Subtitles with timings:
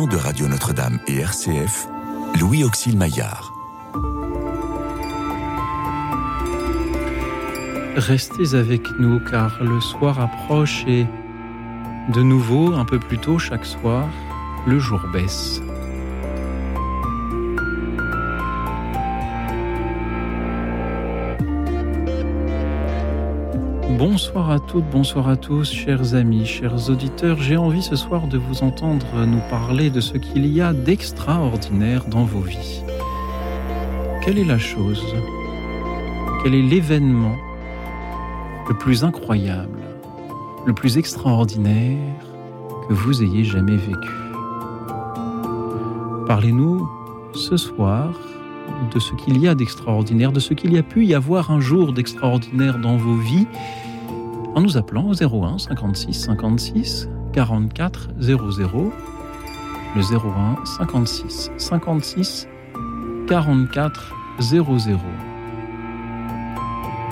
[0.00, 1.86] de Radio Notre-Dame et RCF,
[2.40, 3.52] Louis Auxil Maillard.
[7.96, 11.06] Restez avec nous car le soir approche et
[12.08, 14.08] de nouveau, un peu plus tôt chaque soir,
[14.66, 15.60] le jour baisse.
[24.04, 27.40] Bonsoir à toutes, bonsoir à tous, chers amis, chers auditeurs.
[27.40, 32.06] J'ai envie ce soir de vous entendre nous parler de ce qu'il y a d'extraordinaire
[32.06, 32.82] dans vos vies.
[34.24, 35.04] Quelle est la chose
[36.42, 37.36] Quel est l'événement
[38.68, 39.78] le plus incroyable,
[40.66, 42.24] le plus extraordinaire
[42.88, 44.14] que vous ayez jamais vécu?
[46.26, 46.88] Parlez-nous
[47.34, 48.18] ce soir
[48.92, 51.60] de ce qu'il y a d'extraordinaire, de ce qu'il y a pu y avoir un
[51.60, 53.46] jour d'extraordinaire dans vos vies
[54.54, 58.92] en nous appelant au 01 56 56 44 00.
[59.94, 62.48] Le 01 56 56
[63.28, 64.98] 44 00.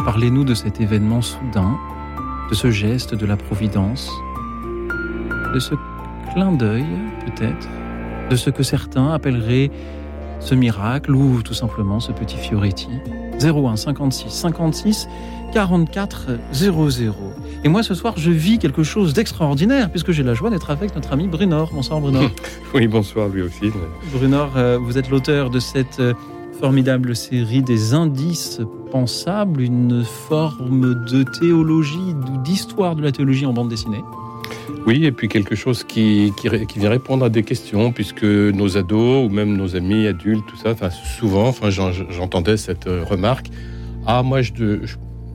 [0.05, 1.77] Parlez-nous de cet événement soudain,
[2.49, 4.11] de ce geste de la Providence,
[5.55, 5.75] de ce
[6.33, 6.87] clin d'œil
[7.27, 7.69] peut-être,
[8.31, 9.71] de ce que certains appelleraient
[10.41, 12.89] ce miracle ou tout simplement ce petit Fioretti.
[13.43, 15.09] 01 56 56
[15.53, 17.15] 44 00.
[17.65, 20.95] Et moi ce soir je vis quelque chose d'extraordinaire puisque j'ai la joie d'être avec
[20.95, 21.71] notre ami Brunor.
[21.73, 22.31] Bonsoir Brunor.
[22.75, 23.71] oui, bonsoir lui aussi.
[24.13, 26.15] Brunor, euh, vous êtes l'auteur de cette euh,
[26.61, 28.61] formidable série des indices
[28.91, 34.03] pensables, une forme de théologie, d'histoire de la théologie en bande dessinée.
[34.87, 39.27] Oui, et puis quelque chose qui, qui, vient répondre à des questions, puisque nos ados
[39.27, 43.47] ou même nos amis adultes, tout ça, enfin, souvent, enfin, j'entendais cette euh, remarque
[44.07, 44.87] Ah, moi, je ne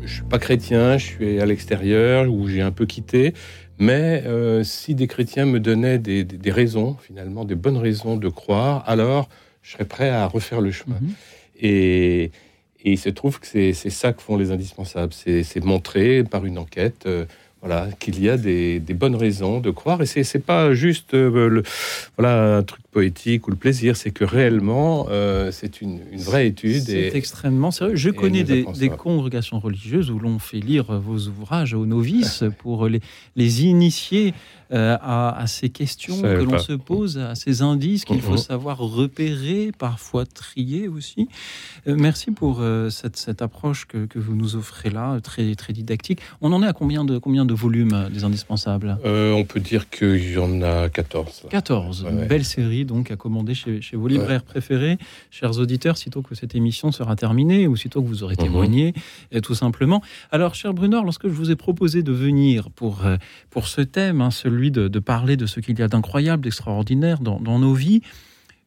[0.07, 3.33] suis pas chrétien, je suis à l'extérieur, ou j'ai un peu quitté,
[3.77, 8.29] mais euh, si des chrétiens me donnaient des, des, raisons, finalement, des bonnes raisons de
[8.29, 9.29] croire, alors
[9.61, 10.97] je serais prêt à refaire le chemin.
[11.01, 11.13] Mhm.
[11.61, 12.31] Et, et,
[12.91, 17.03] il se trouve que c'est ça que font les indispensables, c'est montrer par une enquête.
[17.05, 17.25] Euh,
[17.65, 20.01] voilà, qu'il y a des, bonnes raisons de croire.
[20.01, 21.63] Et c'est pas juste euh, le,
[22.17, 26.83] voilà, un truc poétique ou le plaisir, c'est que réellement, euh, c'est une, vraie étude.
[26.83, 27.97] C'est extrêmement sérieux.
[27.97, 33.01] Je connais des, congrégations religieuses où l'on fait lire vos ouvrages aux novices pour les,
[33.35, 34.33] les initier
[34.71, 38.37] euh, à, ces questions que l'on se pose, à ces indices qu'il faut mhm.
[38.37, 41.27] savoir repérer, parfois trier aussi.
[41.87, 46.19] Euh, merci pour cette, cette, approche que, que, vous nous offrez là, très, très didactique.
[46.39, 48.97] On en est à combien de, combien de volumes des indispensables?
[49.03, 51.47] On peut dire qu'il y en a 14.
[51.49, 54.97] 14, une belle série donc à commander chez, chez vos libraires préférés.
[55.31, 58.43] Chers auditeurs, sitôt que cette émission sera terminée ou sitôt que vous aurez mhm.
[58.43, 58.93] témoigné,
[59.43, 60.01] tout simplement.
[60.31, 63.03] Alors, cher Brunor, lorsque je vous ai proposé de venir pour,
[63.49, 67.59] pour ce thème, hein, celui de, parler de ce qu'il y a d'incroyable, d'extraordinaire dans,
[67.59, 68.01] nos vies.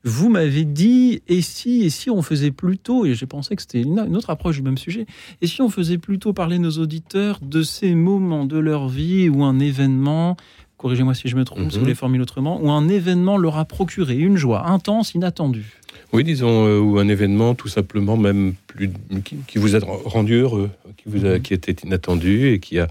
[0.05, 3.83] Vous m'avez dit, et si, et si on faisait plutôt, et j'ai pensé que c'était
[3.83, 5.07] une, autre approche du même sujet,
[5.43, 9.45] et si on faisait plutôt parler nos auditeurs de ces moments de leur vie où
[9.45, 10.37] un événement,
[10.79, 11.81] corrigez-moi si je me trompe, si vous mhm.
[11.81, 15.79] voulez formuler autrement, où un événement leur a procuré une joie intense, inattendue.
[16.13, 18.91] Oui, disons, euh, ou un événement tout simplement même plus,
[19.47, 21.43] qui, vous a rendu heureux, qui, vous a, mhm.
[21.43, 22.89] qui était inattendu et qui a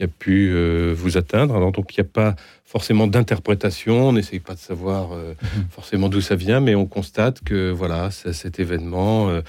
[0.00, 1.54] qui a pu euh, vous atteindre.
[1.54, 5.66] Alors donc il n'y a pas forcément d'interprétation, on n'essaye pas de savoir euh, mhm.
[5.70, 9.42] forcément d'où ça vient, mais on constate que voilà, cet événement euh,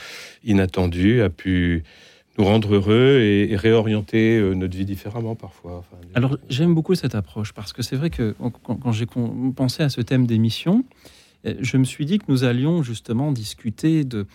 [0.43, 1.83] inattendu a pu
[2.37, 5.83] nous rendre heureux et, réorienter notre vie différemment parfois.
[6.15, 10.01] Alors j'aime beaucoup cette approche parce que c'est vrai que quand j'ai pensé à ce
[10.01, 10.85] thème d'émission,
[11.43, 14.25] je me suis dit que nous allions justement discuter de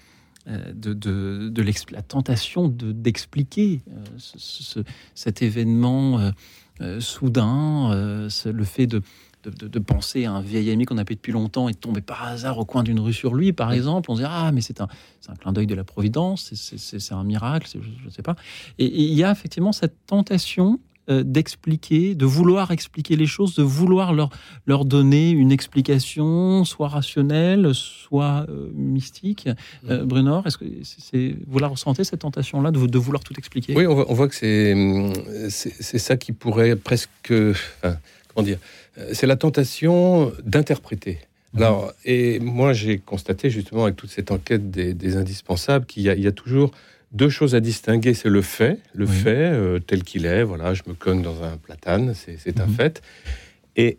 [0.48, 0.92] euh, de,
[1.48, 4.82] de, la tentation d'expliquer euh,
[5.16, 6.20] cet événement
[6.80, 9.02] euh, soudain, le fait de,
[9.50, 12.58] de, penser à un vieil ami qu'on a depuis longtemps et de tomber par hasard
[12.58, 14.88] au coin d'une rue sur lui, par exemple, on se dit ah mais c'est un,
[15.28, 18.36] un clin d'œil de la providence, c'est un miracle, je ne sais pas.
[18.78, 23.62] et, il y a effectivement cette tentation euh, d'expliquer, de vouloir expliquer les choses, de
[23.62, 24.28] vouloir leur,
[24.66, 29.48] leur donner une explication, soit rationnelle, soit euh, mystique.
[29.88, 30.04] Euh.
[30.04, 33.76] Brunor, est-ce que c'est, vous la ressentez, cette tentation-là, de, de, vouloir tout expliquer?
[33.76, 34.74] Oui, on voit, que c'est,
[35.48, 37.32] c'est, ça qui pourrait presque...
[37.32, 38.58] comment dire
[39.12, 41.18] C'est la tentation d'interpréter.
[41.52, 41.58] Mm.
[41.58, 46.26] Alors, et moi, j'ai constaté justement avec toute cette enquête des, indispensables qu'il y, y
[46.26, 46.72] a, toujours
[47.12, 50.42] deux choses à distinguer, c'est le fait, le fait euh, tel qu'il est.
[50.42, 52.74] Voilà, je me cogne dans un platane, c'est un mhm.
[52.74, 53.02] fait.
[53.76, 53.98] Et,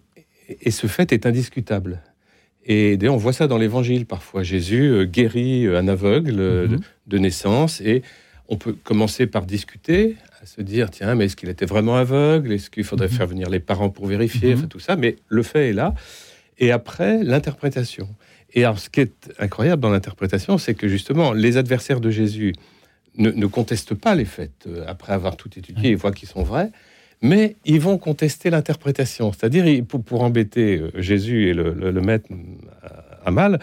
[0.61, 2.01] et, ce fait est indiscutable.
[2.65, 4.43] Et d'ailleurs, on voit ça dans l'Évangile parfois.
[4.43, 6.79] Jésus euh, guérit euh, un aveugle mhm.
[7.07, 8.03] de, naissance, et
[8.49, 10.15] on peut commencer par discuter,
[10.47, 12.51] se dire tiens, mais est-ce qu'il était vraiment aveugle?
[12.53, 13.13] Est-ce qu'il faudrait mhm.
[13.13, 14.53] faire venir les parents pour vérifier?
[14.55, 14.95] Enfin, tout ça.
[14.95, 15.93] Mais le fait est là.
[16.57, 18.07] et après l'interprétation.
[18.53, 22.53] Et alors, ce qui est incroyable dans l'interprétation, c'est que justement, les adversaires de Jésus
[23.17, 26.71] ne, contestent pas les faits euh, après avoir tout étudié, ils voient qu'ils sont vrais,
[27.21, 29.31] mais ils vont contester l'interprétation.
[29.33, 32.29] C'est-à-dire, pour, pour, embêter euh, Jésus et le, le, mettre
[33.25, 33.59] à mal,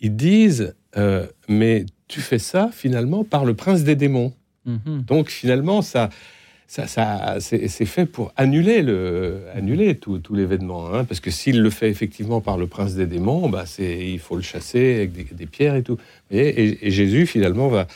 [0.00, 4.32] ils disent euh, Mais tu fais ça finalement par le prince des démons.
[4.66, 5.02] Mhm.
[5.06, 6.10] Donc finalement, ça,
[6.66, 10.92] ça, ça c'est fait pour annuler, le, annuler tout, tout l'événement.
[10.92, 14.36] Hein, parce que s'il le fait effectivement par le prince des démons, bah, il faut
[14.36, 15.98] le chasser avec des, pierres et tout.
[16.30, 17.86] Et, Jésus finalement va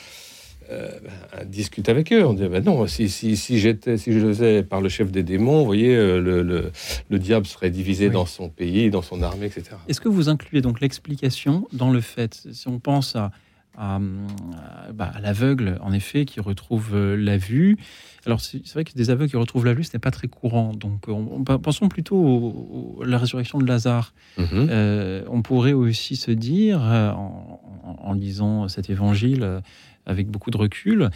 [0.70, 2.24] euh, bah, discuter avec eux.
[2.24, 5.10] On dit bah non, si, si, si, j'étais, si je le faisais par le chef
[5.10, 6.70] des démons, vous voyez, euh, le, le,
[7.08, 9.76] le diable serait divisé dans son pays, dans son armée, etc.
[9.88, 13.32] Est-ce que vous incluez donc l'explication dans le fait, si on pense à
[13.80, 17.78] bah, à, l'aveugle, en effet, qui retrouve euh, la vue.
[18.26, 20.74] Alors, c'est vrai que des aveugles qui retrouvent la vue, ce n'est pas très courant.
[20.74, 24.12] Donc, on, pensons plutôt à la résurrection de Lazare.
[24.36, 24.46] Mhm.
[24.52, 29.62] Euh, on pourrait aussi se dire, euh, en lisant cet évangile
[30.04, 31.10] avec beaucoup de recul,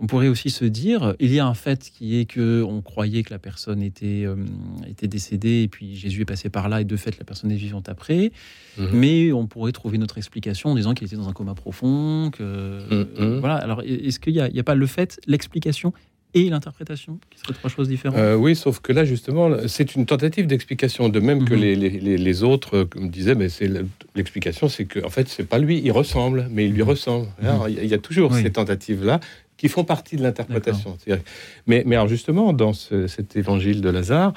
[0.00, 3.22] on pourrait aussi se dire, il y a un fait qui est que on croyait
[3.24, 4.36] que la personne était, euh,
[4.88, 7.56] était décédée et puis Jésus est passé par là et de fait la personne est
[7.56, 8.30] vivante après.
[8.76, 8.90] Mhm.
[8.92, 12.30] Mais on pourrait trouver notre explication en disant qu'il était dans un coma profond.
[12.30, 13.40] Que, mhm.
[13.40, 13.56] voilà.
[13.56, 15.92] Alors est-ce qu'il n'y a, pas le fait, l'explication
[16.34, 18.18] et l'interprétation, qui seraient trois choses différentes?
[18.18, 21.60] Euh, Oui, sauf que là, justement, c'est une tentative d'explication, de même que mhm.
[21.60, 23.70] les, les, les, autres me disaient, mais c'est
[24.14, 27.28] l'explication, c'est que en fait, c'est pas lui, il ressemble, mais il lui ressemble.
[27.68, 29.20] il y, a toujours ces tentatives-là
[29.58, 30.96] qui font partie de l'interprétation.
[31.66, 34.32] Mais, mais alors justement, dans cet évangile de Lazare,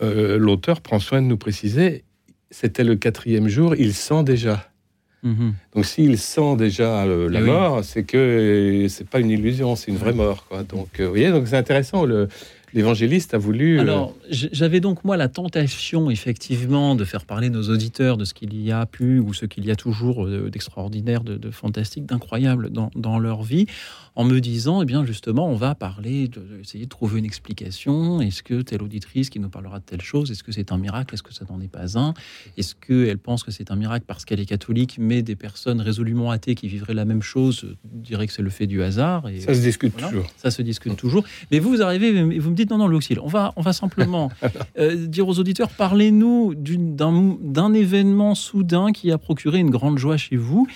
[0.00, 2.04] euh, l'auteur prend soin de nous préciser,
[2.50, 4.70] c'était le quatrième jour, il sent déjà.
[5.22, 5.52] Mhm.
[5.74, 9.98] Donc s'il sent déjà la eh mort, c'est que c'est pas une illusion, c'est une
[9.98, 10.46] vraie mort.
[10.48, 10.62] Quoi.
[10.62, 12.06] Donc euh, vous voyez, donc c'est intéressant.
[12.06, 12.28] Le,
[12.74, 13.78] l'évangéliste a voulu.
[13.78, 18.34] Euh, Alors, j'avais donc moi la tentation, effectivement, de faire parler nos auditeurs de ce
[18.34, 22.70] qu'il y a pu ou ce qu'il y a toujours euh, d'extraordinaire, de, fantastique, d'incroyable
[22.70, 23.66] dans, leur vie,
[24.14, 28.20] en me disant, eh bien, justement, on va parler, de, essayer de trouver une explication.
[28.20, 31.14] Est-ce que telle auditrice qui nous parlera de telle chose, est-ce que c'est un miracle?
[31.14, 32.14] Est-ce que ça n'en est pas un?
[32.56, 36.30] Est-ce qu'elle pense que c'est un miracle parce qu'elle est catholique, mais des personnes résolument
[36.30, 39.54] athées qui vivraient la même chose diraient que c'est le fait du hasard et Ça
[39.54, 40.26] se discute toujours.
[40.36, 41.24] Ça se discute toujours.
[41.50, 44.30] Mais vous, vous arrivez vous me non, non, On va, on va simplement
[44.78, 50.36] euh, dire aux auditeurs, parlez-nous d'un événement soudain qui a procuré une grande joie chez
[50.36, 50.66] vous.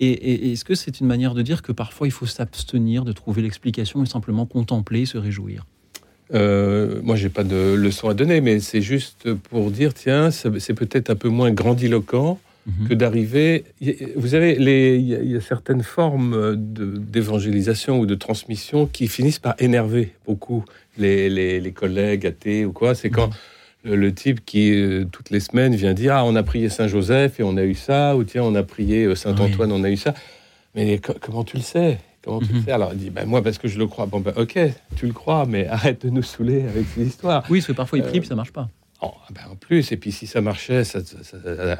[0.00, 3.42] Et, est-ce que c'est une manière de dire que parfois il faut s'abstenir de trouver
[3.42, 5.66] l'explication et simplement contempler, se réjouir?
[6.34, 10.74] Euh, moi, j'ai pas de leçon à donner, mais c'est juste pour dire, tiens, c'est
[10.74, 12.38] peut-être un peu moins grandiloquent.
[12.88, 13.64] Que d'arriver.
[14.16, 20.14] Vous savez, il y, a certaines formes d'évangélisation ou de transmission qui finissent par énerver
[20.26, 20.64] beaucoup
[20.98, 21.28] les,
[21.60, 22.94] les, collègues athées ou quoi.
[22.94, 23.30] C'est quand
[23.84, 23.94] mhm.
[23.94, 27.42] le, type qui, euh, toutes les semaines, vient dire Ah, on a prié Saint-Joseph et
[27.42, 30.14] on a eu ça, ou tiens, on a prié euh, Saint-Antoine, on a eu ça.
[30.74, 31.98] Mais comment tu le sais?
[32.22, 32.64] Comment tu le mhm.
[32.64, 32.72] sais?
[32.72, 34.06] Alors il dit, ben, moi parce que je le crois.
[34.06, 34.58] Bon ben ok,
[34.96, 37.44] tu le crois, mais arrête de nous saouler avec ces histoires.
[37.48, 38.68] Oui, parce que parfois il prie, euh, ça marche pas.
[39.00, 40.98] Oh, ah ben en plus, et puis si ça marchait, ça,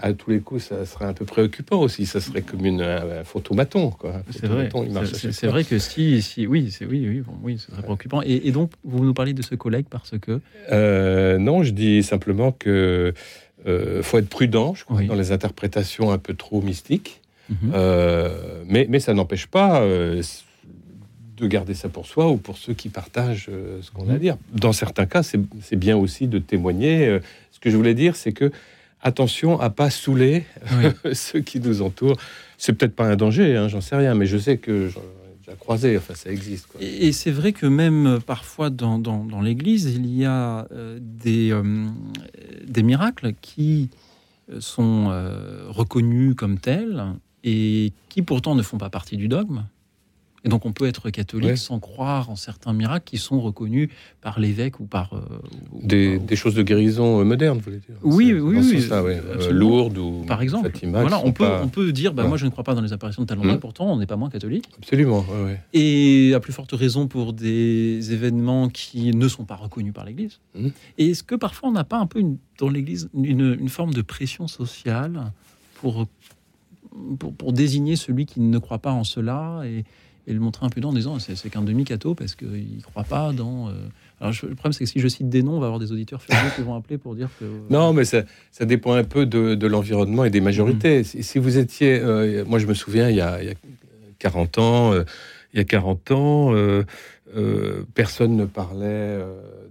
[0.01, 2.07] à tous les coups, ça serait un peu préoccupant aussi.
[2.07, 3.93] Ça serait comme une, un photomaton.
[4.31, 4.69] C'est vrai.
[5.33, 8.23] C'est vrai que si, si oui, c'est oui, oui, bon, oui, ce serait préoccupant.
[8.23, 10.41] Et, donc, vous nous parlez de ce collègue parce que
[10.71, 13.13] euh, Non, je dis simplement que
[13.67, 17.21] euh, faut être prudent, je crois, dans les interprétations un peu trop mystiques.
[17.49, 17.73] Mhm.
[17.75, 20.23] Euh, mais, mais ça n'empêche pas euh,
[21.39, 24.15] de garder ça pour soi ou pour ceux qui partagent euh, ce qu'on a à
[24.15, 24.21] mhm.
[24.21, 24.37] dire.
[24.53, 27.07] Dans certains cas, c'est bien aussi de témoigner.
[27.07, 27.21] Euh,
[27.53, 28.51] ce que je voulais dire, c'est que
[29.01, 30.45] attention à pas saouler
[31.13, 32.17] ceux qui nous entourent.
[32.57, 35.39] C'est peut-être pas un danger, hein, j'en sais rien, mais je sais que j'en ai
[35.47, 36.67] déjà croisé, enfin ça existe.
[36.81, 40.67] Et, c'est vrai que même euh, parfois dans, dans, l'Église, il y a
[41.01, 41.55] des,
[42.67, 43.91] des miracles qui
[44.59, 45.09] sont
[45.69, 47.05] reconnus comme tels
[47.45, 49.65] et qui pourtant ne font pas partie du dogme.
[50.45, 53.89] Et donc on peut être catholique sans croire en certains miracles qui sont reconnus
[54.21, 55.15] par l'évêque ou par...
[55.15, 58.83] Euh, des, choses de guérison euh, modernes, vous voulez dire Oui, oui, oui.
[58.83, 60.71] Ça, euh, Lourdes ou par exemple.
[60.85, 63.23] voilà, on, peut, on peut dire, bah, moi je ne crois pas dans les apparitions
[63.23, 63.59] de talent, mmh.
[63.59, 64.67] pourtant on n'est pas moins catholique.
[64.79, 65.25] Absolument,
[65.73, 70.39] Et à plus forte raison pour des événements qui ne sont pas reconnus par l'Église.
[70.55, 70.69] Mmh.
[70.99, 72.23] Et est-ce que parfois on n'a pas un peu
[72.59, 75.33] dans l'Église une, une, forme de pression sociale
[75.75, 76.07] pour,
[77.19, 79.85] pour, pour, désigner celui qui ne croit pas en cela et,
[80.29, 83.69] et le montrer impudent en disant c'est qu'un demi-cateau parce qu'il ne croit pas dans.
[83.69, 83.73] Euh,
[84.21, 86.21] alors, le problème, c'est que si je cite des noms, on va avoir des auditeurs
[86.21, 87.45] furieux qui vont appeler pour dire que.
[87.71, 91.01] Non, mais ça, ça dépend un peu de, l'environnement et des majorités.
[91.01, 91.23] Mm.
[91.23, 91.99] Si, vous étiez.
[91.99, 93.39] Euh, moi, je me souviens, il y a,
[94.19, 95.05] 40 ans, euh,
[95.55, 96.55] il y a 40 ans,
[97.95, 99.19] personne ne parlait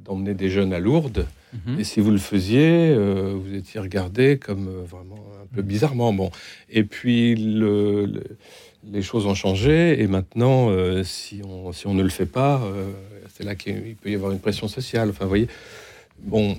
[0.03, 1.27] d'emmener des jeunes à Lourdes.
[1.79, 6.13] Et si vous le faisiez, vous étiez regardé comme vraiment un peu bizarrement.
[6.13, 6.31] Bon.
[6.69, 8.23] Et puis, le,
[8.91, 10.01] les choses ont changé.
[10.01, 10.69] Et maintenant,
[11.03, 12.61] si, on, si on ne le fait pas,
[13.35, 15.09] c'est là qu'il peut y avoir une pression sociale.
[15.09, 15.47] Enfin, vous voyez,
[16.19, 16.57] bon,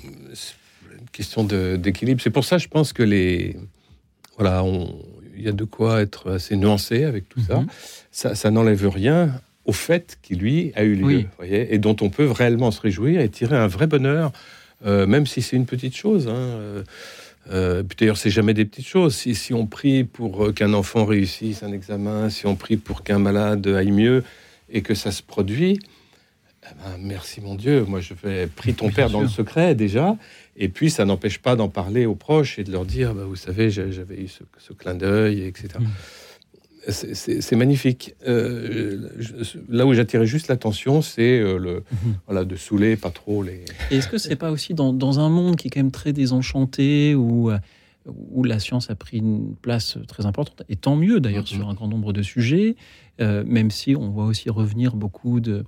[0.92, 2.20] une question d'équilibre.
[2.22, 3.56] C'est pour ça, je pense que les.
[4.36, 4.64] Voilà,
[5.36, 7.60] il y a de quoi être assez nuancé avec tout ça.
[7.60, 7.66] Mhm.
[8.10, 12.08] Ça, ça n'enlève rien au fait qui, lui, a eu lieu, voyez, et dont on
[12.08, 14.32] peut réellement se réjouir et tirer un vrai bonheur,
[14.86, 16.26] euh, même si c'est une petite chose.
[16.26, 16.82] Hein, euh,
[17.50, 19.14] euh D'ailleurs, c'est jamais des petites choses.
[19.14, 23.18] Si, si on prie pour qu'un enfant réussisse un examen, si on prie pour qu'un
[23.18, 24.24] malade aille mieux
[24.70, 25.80] et que ça se produit,
[26.64, 30.16] eh ben, merci mon Dieu, moi je vais prier ton Père dans le secret déjà,
[30.56, 33.36] et puis ça n'empêche pas d'en parler aux proches et de leur dire, bah, vous
[33.36, 35.68] savez, j'avais eu ce, clin d'œil, etc.
[36.90, 38.14] C'est magnifique.
[38.26, 39.10] Euh,
[39.68, 42.12] là où j'attirais juste l'attention, c'est euh, le mm-hmm.
[42.26, 43.64] voilà de saouler pas trop les.
[43.90, 47.50] Est-ce que c'est pas aussi dans, un monde qui est quand même très désenchanté où
[47.50, 47.58] euh,
[48.30, 51.74] où la science a pris une place très importante, et tant mieux d'ailleurs sur un
[51.74, 52.74] grand nombre de sujets,
[53.18, 55.62] même si on voit aussi revenir beaucoup de, euh,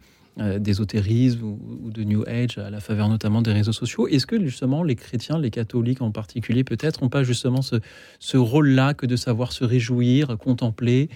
[0.59, 4.09] d'ésotérisme ou, de New Age à la faveur notamment des réseaux sociaux.
[4.09, 7.76] Est-ce que justement les chrétiens, les catholiques en particulier peut-être, n'ont pas justement ce,
[8.18, 11.09] ce rôle-là que de savoir se réjouir, contempler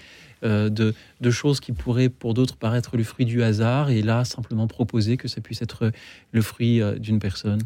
[0.43, 4.25] euh, de, de, choses qui pourraient pour d'autres paraître le fruit du hasard et là
[4.25, 5.91] simplement proposer que ça puisse être
[6.31, 7.61] le fruit euh, d'une personne?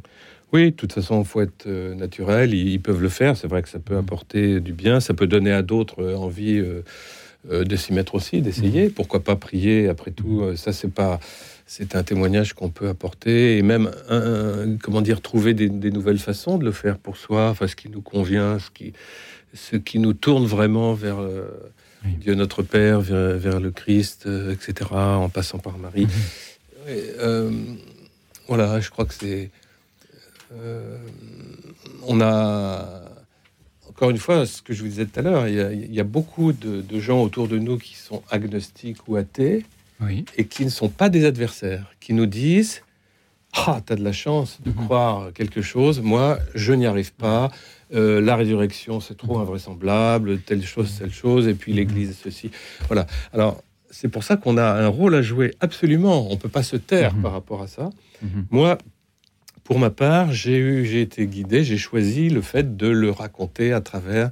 [0.51, 2.53] Oui, de toute façon, il faut être naturel.
[2.53, 3.37] Ils, peuvent le faire.
[3.37, 4.99] C'est vrai que ça peut apporter du bien.
[4.99, 6.81] Ça peut donner à d'autres envie euh,
[7.47, 8.85] de s'y mettre aussi, d'essayer.
[8.85, 8.91] Mhm.
[8.91, 11.19] Pourquoi pas prier Après tout, euh, ça c'est pas,
[11.65, 13.91] c'est un témoignage qu'on peut apporter et même,
[14.81, 18.01] comment dire, trouver des, nouvelles façons de le faire pour soi, enfin ce qui nous
[18.01, 18.93] convient, ce qui,
[19.53, 21.47] ce qui nous tourne vraiment vers euh,
[22.03, 24.89] Dieu notre Père, vers, le Christ, etc.
[24.91, 26.07] En passant par Marie.
[26.87, 27.77] Mhm.
[28.47, 29.49] voilà, je crois que c'est,
[32.07, 33.08] on a
[33.99, 36.53] encore une fois, ce que je vous disais tout à l'heure, il, y a beaucoup
[36.53, 39.65] de, gens autour de nous qui sont agnostiques ou athées
[40.37, 42.81] et qui ne sont pas des adversaires, qui nous disent
[43.57, 44.85] Ah, tu as de la chance de mhm.
[44.85, 47.51] croire quelque chose, moi, je n'y arrive pas.
[47.93, 49.41] Euh, la résurrection, c'est trop mhm.
[49.41, 51.79] invraisemblable, telle chose, telle chose, et puis mhm.
[51.79, 52.51] l'Église, ceci.
[52.87, 53.05] Voilà.
[53.33, 56.25] Alors, c'est pour ça qu'on a un rôle à jouer, absolument.
[56.29, 57.89] On ne peut pas se taire par rapport à ça.
[58.49, 58.77] Moi,
[59.69, 64.31] pour ma part, j'ai été guidé, j'ai choisi le fait de le raconter à travers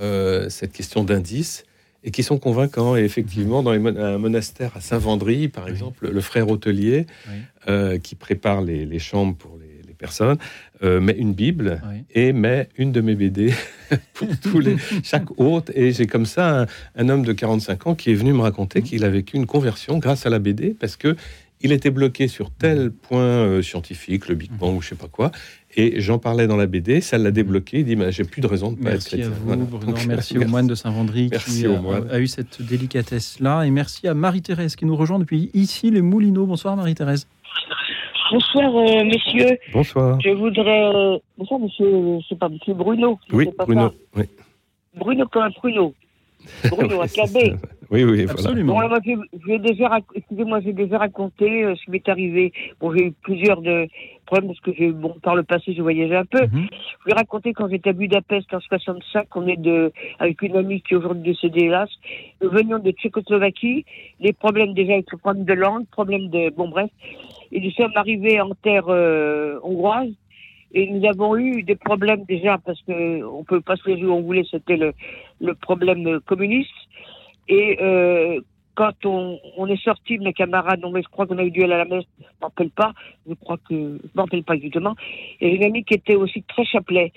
[0.00, 1.64] euh, cette question d'indices
[2.04, 2.96] et qui sont convaincants.
[2.96, 7.04] Et effectivement, dans un monastère à Saint-Vendry, par exemple, le frère hôtelier
[7.68, 10.38] euh, qui prépare les, chambres pour les, personnes
[10.82, 11.82] euh, met une Bible
[12.14, 13.52] et met une de mes BD
[14.14, 15.70] pour tous les, chaque hôte.
[15.74, 16.66] Et j'ai comme ça un,
[16.96, 18.84] un, homme de 45 ans qui est venu me raconter mmh.
[18.84, 21.14] qu'il a vécu une conversion grâce à la BD parce que
[21.60, 22.92] il était bloqué sur tel mhm.
[22.92, 25.30] point euh, scientifique, le Big Bang ou je sais pas quoi,
[25.76, 27.80] et j'en parlais dans la BD, ça l'a débloqué.
[27.80, 29.52] Il dit j'ai plus de raison de pas merci être chrétien.
[29.52, 33.64] À vous, Bruno, merci au moine de Saint-Vendry qui a, eu cette délicatesse-là.
[33.64, 36.46] Et merci à Marie-Thérèse qui nous rejoint depuis ici, les Moulineaux.
[36.46, 37.28] Bonsoir Marie-Thérèse.
[38.30, 39.58] Bonsoir euh, messieurs.
[39.72, 40.20] Bonsoir.
[40.20, 40.94] Je voudrais.
[40.94, 43.18] Euh, bonsoir monsieur, c'est pas monsieur Bruno.
[43.32, 43.92] Oui, Bruno.
[44.16, 44.24] Oui.
[44.94, 45.94] Bruno comme un pruneau.
[46.70, 47.54] Bruno, à Cabé.
[47.90, 48.74] Oui, oui, Absolument.
[48.74, 48.98] Voilà.
[49.04, 52.52] j'ai déjà, excusez-moi, j'ai déjà raconté euh, ce qui m'est arrivé.
[52.80, 53.88] Bon, j'ai eu plusieurs de
[54.26, 56.42] problèmes parce que j'ai, bon, par le passé, j'ai voyagé un peu.
[56.42, 56.68] Mhm.
[56.70, 60.82] Je vais raconter quand j'étais à Budapest en 65, on est de, avec une amie
[60.82, 61.88] qui est aujourd'hui décédée, hélas.
[62.42, 63.86] Nous venions de Tchécoslovaquie.
[64.20, 66.90] Les problèmes déjà avec le problème de langue, problème de, bon, bref.
[67.52, 70.12] Et nous sommes arrivés en terre euh, hongroise.
[70.74, 74.20] Et nous avons eu des problèmes déjà parce que on peut pas se réjouir, on
[74.20, 74.92] voulait, c'était le,
[75.40, 76.68] le problème communiste.
[77.48, 78.40] Et euh,
[78.74, 81.72] quand on, on, est sorti, mes camarades, non mais je crois qu'on a eu duel
[81.72, 82.92] à la messe, je ne rappelle pas,
[83.28, 84.94] je crois que, je ne rappelle pas exactement.
[85.40, 87.12] Et une amie qui était aussi très chapelet.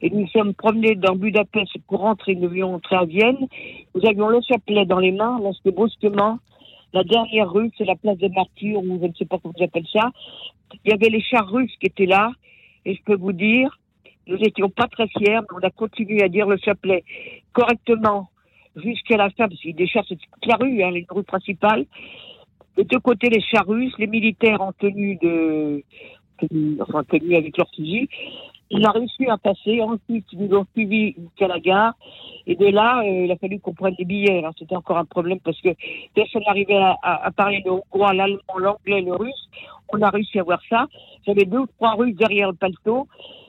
[0.00, 3.46] Et nous sommes promenés dans Budapest pour rentrer, nous devions entrer à Vienne.
[3.94, 6.38] Nous avions le chapelet dans les mains lorsque brusquement,
[6.92, 9.86] la dernière rue, c'est la place des martyrs, ou je ne sais pas comment j'appelle
[9.92, 10.10] ça,
[10.84, 12.32] il y avait les chars russes qui étaient là.
[12.84, 13.78] Et je peux vous dire,
[14.26, 17.04] nous n'étions pas très fiers, mais on a continué à dire le chapelet
[17.52, 18.28] correctement
[18.76, 21.86] jusqu'à la fin, parce qu'il des chars, c'est toute la rue, hein, les rues principales.
[22.76, 25.82] De deux côtés, les chars russes, les militaires en tenue de,
[26.80, 28.08] enfin, tenue avec leur fusil.
[28.70, 29.82] On a réussi à passer.
[29.82, 31.92] Ensuite, ils nous ont suivis jusqu'à la gare.
[32.46, 34.42] Et de là, euh, il a fallu qu'on prenne des billets.
[34.58, 35.68] C'était encore un problème parce que
[36.14, 39.48] personne n'arrivait à, à, parler le hongrois, l'allemand, l'anglais, le russe.
[39.90, 40.86] On a réussi à voir ça.
[41.26, 43.06] J'avais deux ou trois Russes derrière le paletot.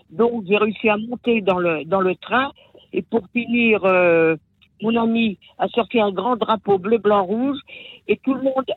[0.09, 2.51] Donc, j'ai réussi à monter dans le, dans le train.
[2.91, 4.35] Et pour finir, euh,
[4.83, 7.59] mon ami a sorti un grand drapeau bleu, blanc, rouge,
[8.07, 8.69] et tout le monde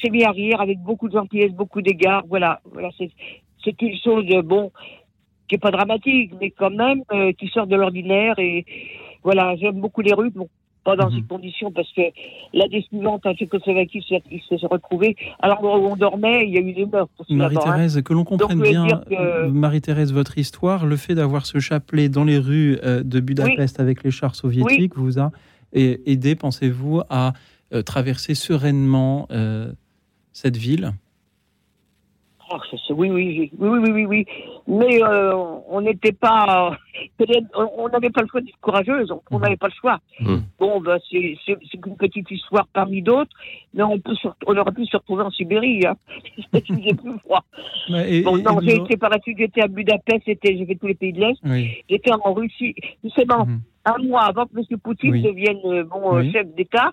[0.00, 2.24] s'est mis à rire avec beaucoup de gentillesse, beaucoup d'égards.
[2.28, 4.72] Voilà, voilà, c'est une chose, bon,
[5.48, 8.38] qui est pas dramatique, mais quand même euh, qui sort de l'ordinaire.
[8.38, 8.66] Et
[9.22, 10.30] voilà, j'aime beaucoup les rues.
[10.30, 10.48] Bon,
[10.84, 11.16] pas dans Mhm.
[11.16, 12.02] ces conditions parce que
[12.52, 15.16] l'année suivante, en Tchécoslovaquie, il s'est retrouvé.
[15.40, 17.10] Alors où on dormait, il y a eu des meurtres.
[17.20, 17.24] hein.
[17.34, 22.24] Marie-Thérèse, que l'on comprenne bien, que- Marie-Thérèse, votre histoire, le fait d'avoir ce chapelet dans
[22.24, 25.30] les rues euh, de Budapest avec les chars soviétiques vous a a-
[26.06, 27.32] aidé, pensez-vous, à
[27.72, 29.72] euh, traverser sereinement euh,
[30.32, 30.92] cette ville?
[32.50, 34.26] Oh, ça, c'est- oui, oui, oui, oui, oui, oui, oui.
[34.66, 35.34] Mais euh,
[35.68, 36.76] on n'était pas,
[37.16, 37.46] peut-être,
[37.78, 39.10] on n'avait pas le choix d'être courageuse.
[39.30, 39.42] On Mhm.
[39.42, 39.98] n'avait pas le choix.
[40.20, 40.42] Mhm.
[40.58, 41.36] Bon, bah, c'est
[41.82, 43.30] qu'une petite histoire parmi d'autres,
[43.72, 45.86] mais on peut, se- on aurait pu se retrouver en Sibérie.
[45.86, 45.96] Hein.
[46.36, 47.44] Il faisait plus froid.
[48.06, 50.86] Et- Bon, non, j'ai été par la suite, j'étais à Budapest, j'étais- j'ai fait tous
[50.88, 51.38] les pays de l'Est.
[51.44, 51.70] oui.
[51.88, 52.74] J'étais en Russie.
[53.02, 53.60] Justement, Mhm.
[53.84, 54.78] Un mois avant que M.
[54.78, 55.22] Poutine Oui.
[55.22, 56.32] devienne euh, bon euh, Oui.
[56.32, 56.92] chef d'État,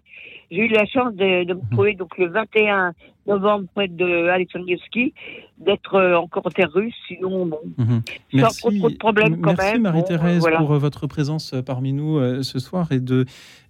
[0.49, 1.69] j'ai eu la chance de, de me Mhm.
[1.71, 2.93] trouver donc le 21
[3.27, 5.13] novembre près de Alexandrievski,
[5.59, 6.95] d'être euh, encore en terre russe.
[7.07, 8.01] Sinon, bon, Mhm.
[8.41, 9.83] Sans trop- trop de problèmes quand merci même.
[9.83, 10.57] Marie-Thérèse Bon, euh, voilà.
[10.57, 13.25] pour votre présence parmi nous euh, ce soir et de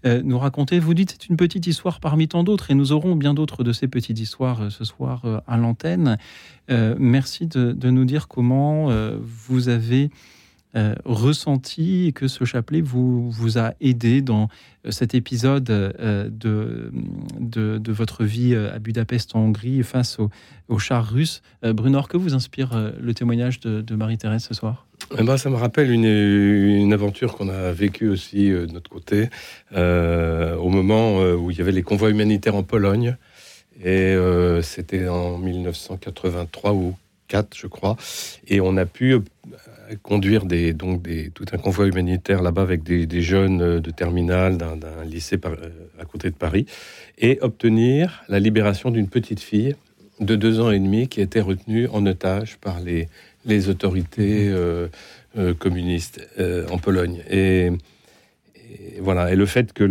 [0.05, 0.79] euh, nous raconter.
[0.79, 3.73] Vous dites c'est une petite histoire parmi tant d'autres et nous aurons bien d'autres de
[3.73, 6.17] ces petites histoires euh, ce soir à l'antenne.
[6.97, 8.87] Merci de, de nous dire comment
[9.21, 10.09] vous avez
[10.75, 14.47] euh, ressenti que ce chapelet vous, vous a aidé dans
[14.85, 16.91] euh, cet épisode euh, de,
[17.77, 20.29] de, votre vie à Budapest en Hongrie face aux,
[20.69, 21.41] aux chars russes.
[21.65, 24.85] Euh, Brunor, que vous inspire le témoignage de, Marie-Thérèse ce soir?
[25.17, 29.29] Eh ben, ça me rappelle une, une aventure qu'on a vécue aussi de notre côté,
[29.75, 33.17] au moment où il y avait les convois humanitaires en Pologne.
[33.83, 34.15] Et
[34.61, 36.95] c'était en 1983 ou
[37.31, 37.95] 4, je crois.
[38.47, 39.19] Et on a pu euh,
[40.03, 44.57] conduire des, donc des, tout un convoi humanitaire là-bas avec des, jeunes euh, de terminale
[44.57, 46.65] d'un lycée euh, à côté de Paris
[47.17, 49.75] et obtenir la libération d'une petite fille
[50.19, 53.07] de deux ans et demi qui était retenue en otage par les,
[53.69, 54.53] autorités
[55.57, 56.21] communistes
[56.69, 57.23] en Pologne.
[57.27, 57.71] Et,
[58.99, 59.31] voilà.
[59.31, 59.83] Et le fait que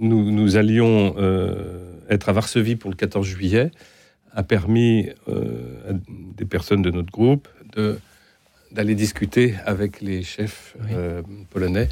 [0.00, 1.14] nous, allions
[2.08, 3.70] être à Varsovie pour le 14 juillet
[4.36, 5.92] a permis euh, à
[6.38, 7.98] des personnes de notre groupe de
[8.72, 10.88] d'aller discuter avec les chefs Oui.
[10.92, 11.88] euh, polonais.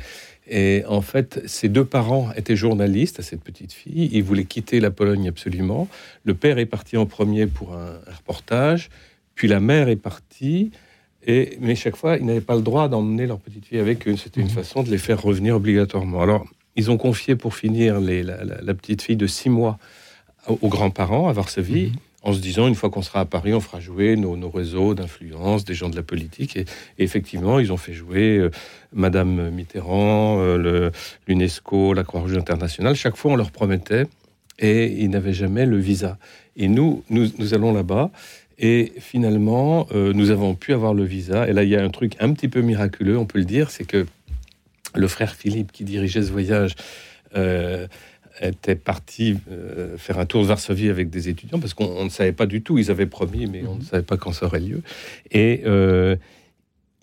[0.46, 4.10] Et en fait, ses deux parents étaient journalistes à cette petite fille.
[4.12, 5.88] Ils voulaient quitter la Pologne absolument.
[6.24, 8.90] Le père est parti en premier pour un, un reportage,
[9.34, 10.72] puis la mère est partie.
[11.26, 14.16] Et, mais chaque fois, ils n'avaient pas le droit d'emmener leur petite fille avec eux.
[14.18, 14.52] C'était une Mhm.
[14.52, 16.20] façon de les faire revenir obligatoirement.
[16.20, 16.44] Alors,
[16.76, 19.78] ils ont confié pour finir les- la, la- la petite fille de six mois
[20.48, 21.92] aux, aux grands-parents à Varsovie, Mhm.
[22.24, 25.64] En se disant, une fois qu'on sera à Paris, on fera jouer nos, réseaux d'influence,
[25.66, 26.56] des gens de la politique.
[26.56, 26.64] Et,
[26.98, 28.50] effectivement, ils ont fait jouer euh,
[28.94, 30.90] Madame Mitterrand, euh,
[31.28, 32.96] l'UNESCO, la Croix-Rouge internationale.
[32.96, 34.06] Chaque fois, on leur promettait,
[34.58, 36.16] et ils n'avaient jamais le visa.
[36.56, 38.10] Et nous, nous, nous allons là-bas.
[38.58, 41.46] Et finalement, euh, nous avons pu avoir le visa.
[41.46, 43.70] Et là, il y a un truc un petit peu miraculeux, on peut le dire,
[43.70, 44.06] c'est que
[44.94, 46.74] le frère Philippe, qui dirigeait ce voyage,
[47.36, 47.88] euh,
[48.40, 52.10] était parti euh, faire un tour de Varsovie avec des étudiants, parce qu'on on ne
[52.10, 54.60] savait pas du tout, ils avaient promis, mais on ne savait pas quand ça aurait
[54.60, 54.82] lieu.
[55.30, 56.16] Et euh,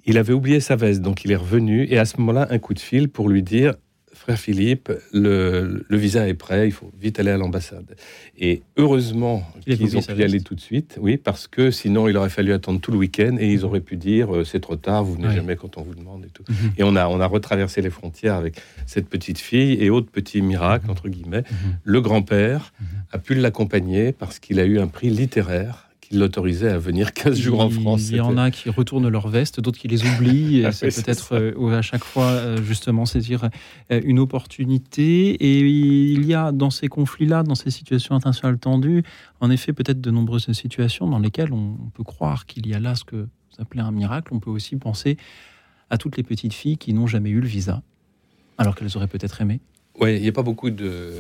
[0.06, 2.74] il avait oublié sa veste, donc il est revenu, et à ce moment-là, un coup
[2.74, 3.76] de fil pour lui dire,
[4.22, 7.96] frère Philippe, le, le visa est prêt, il faut vite aller à l'ambassade.
[8.38, 12.16] Et heureusement qu'ils ont pu y aller tout de suite, oui, parce que sinon il
[12.18, 15.04] aurait fallu attendre tout le week-end et ils auraient pu dire euh, c'est trop tard,
[15.04, 15.36] vous venez Ouais.
[15.36, 16.44] jamais quand on vous demande et tout.
[16.50, 16.72] Mhm.
[16.78, 18.56] Et on a, on a retraversé les frontières avec
[18.86, 21.44] cette petite fille et autre petit miracle, entre guillemets.
[21.50, 21.78] Mhm.
[21.84, 22.88] Le grand-père Mhm.
[23.12, 27.39] a pu l'accompagner parce qu'il a eu un prix littéraire qui l'autorisait à venir 15
[27.39, 28.10] jours en France.
[28.10, 30.65] Il y en a qui retournent leur veste, d'autres qui les oublient.
[30.65, 33.50] Ah c'est peut-être euh, à chaque fois, euh, justement, saisir
[33.91, 35.30] euh, une opportunité.
[35.30, 39.04] Et il y a dans ces conflits-là, dans ces situations internationales tendues,
[39.39, 42.95] en effet, peut-être de nombreuses situations dans lesquelles on peut croire qu'il y a là
[42.95, 44.34] ce que vous appelez un miracle.
[44.34, 45.15] On peut aussi penser
[45.89, 47.82] à toutes les petites filles qui n'ont jamais eu le visa,
[48.58, 49.62] alors qu'elles auraient peut-être aimé.
[50.02, 51.12] Ouais, il n'y a pas beaucoup de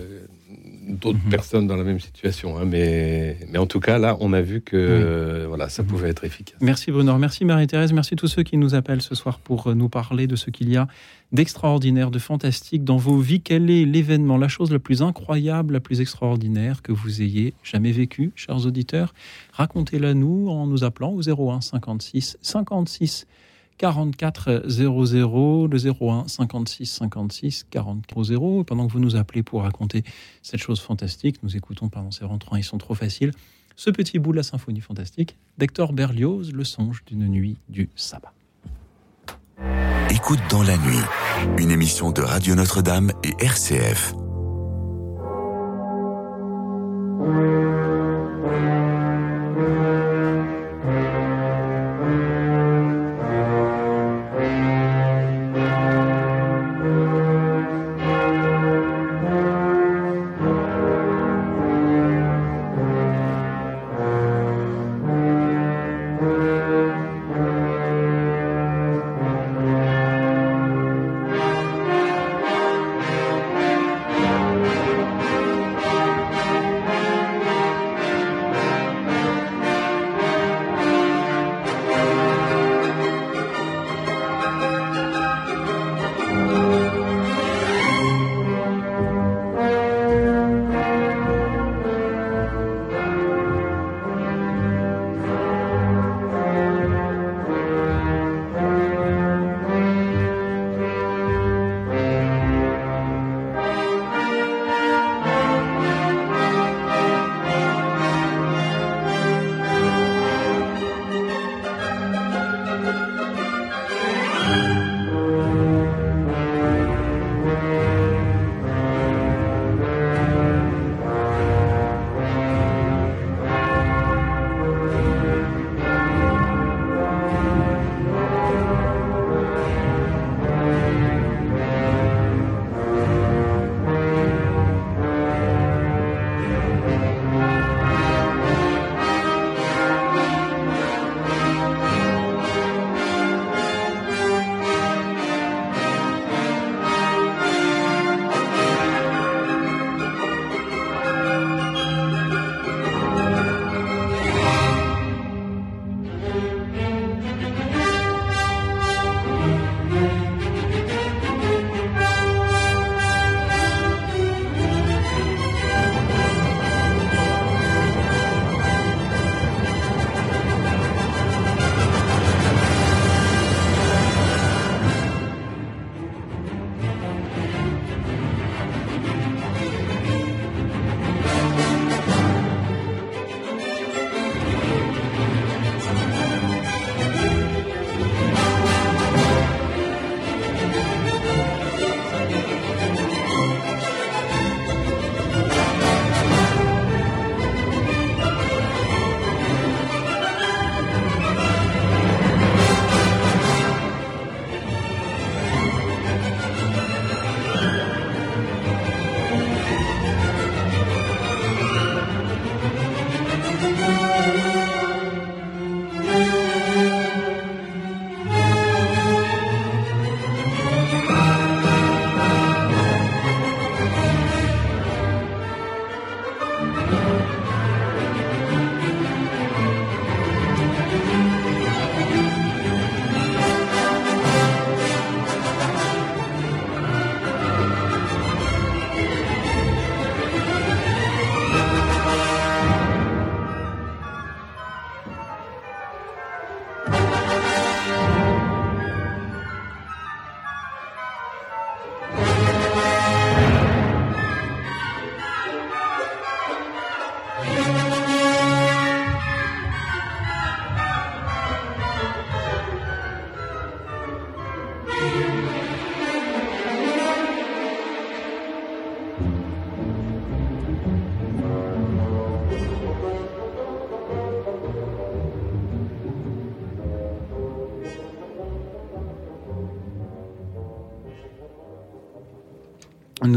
[0.89, 1.29] d'autres Mhm.
[1.31, 4.59] personnes dans la même situation, hein, mais, mais en tout cas, là, on a vu
[4.61, 5.87] que euh, voilà, ça Mhm.
[5.89, 6.57] pouvait être efficace.
[6.59, 9.87] Merci Bruno, merci Marie-Thérèse, merci tous ceux qui nous appellent ce soir pour euh, nous
[9.87, 10.87] parler de ce qu'il y a
[11.31, 13.39] d'extraordinaire, de fantastique dans vos vies.
[13.41, 17.91] Quel est l'événement, la chose la plus incroyable, la plus extraordinaire que vous ayez jamais
[17.93, 19.13] vécu, chers auditeurs?
[19.53, 23.27] Racontez-la nous en nous appelant au 01 56 56
[23.81, 28.63] 44 00, le 01 56 56 44 00.
[28.63, 30.03] Pendant que vous nous appelez pour raconter
[30.43, 33.31] cette chose fantastique, nous écoutons, pardon, ces rentrants, ils sont trop faciles,
[33.75, 38.33] ce petit bout de la symphonie fantastique d'Hector Berlioz, Le songe d'une nuit du sabbat.
[40.11, 41.01] Écoute dans la nuit,
[41.57, 44.13] une émission de Radio Notre-Dame et RCF.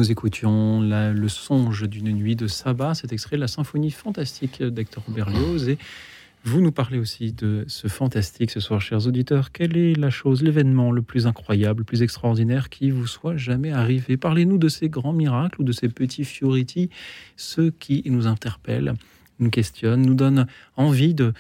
[0.04, 5.02] Nous écoutions le songe d'une nuit de sabbat, cet extrait de la symphonie fantastique d'Hector
[5.08, 5.70] Berlioz.
[5.70, 5.78] Et
[6.44, 9.50] vous nous parlez aussi de ce fantastique ce soir, chers auditeurs.
[9.50, 13.72] Quelle est la chose, l'événement le plus incroyable, le plus extraordinaire qui vous soit jamais
[13.72, 14.18] arrivé?
[14.18, 16.90] Parlez-nous de ces grands miracles ou de ces petits fioriti,
[17.38, 18.92] ceux qui nous interpellent,
[19.38, 21.32] nous questionnent, nous donnent envie de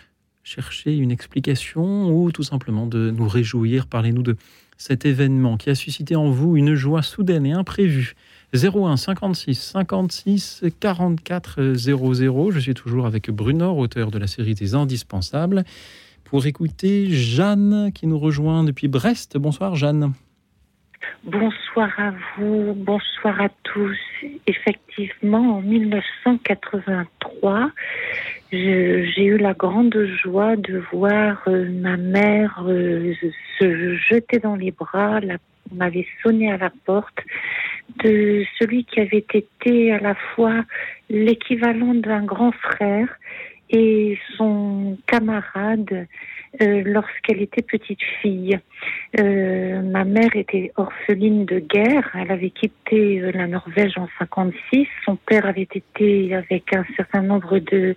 [0.42, 3.86] chercher une explication ou tout simplement de nous réjouir.
[3.86, 4.36] Parlez-nous de
[4.78, 8.14] cet événement qui a suscité en vous une joie soudaine et imprévue.
[8.54, 12.50] 01 56 56 44 00.
[12.52, 15.64] Je suis toujours avec Bruno, auteur de la série des Indispensables,
[16.24, 19.36] pour écouter Jeanne qui nous rejoint depuis Brest.
[19.38, 20.12] Bonsoir Jeanne.
[21.24, 23.98] Bonsoir à vous, bonsoir à tous.
[24.46, 27.70] Effectivement, en 1983,
[28.52, 33.14] j'ai eu la grande joie de voir euh, ma mère euh,
[33.58, 35.18] se jeter dans les bras.
[35.74, 37.18] on avait sonné à la porte
[38.02, 40.64] de celui qui avait été à la fois
[41.08, 43.08] l'équivalent d'un grand frère
[43.70, 46.06] et son camarade
[46.62, 48.56] euh, lorsqu'elle était petite fille.
[49.18, 52.08] Euh, ma mère était orpheline de guerre.
[52.14, 54.86] Elle avait quitté euh, la Norvège en 56.
[55.04, 57.96] Son père avait été avec un certain nombre de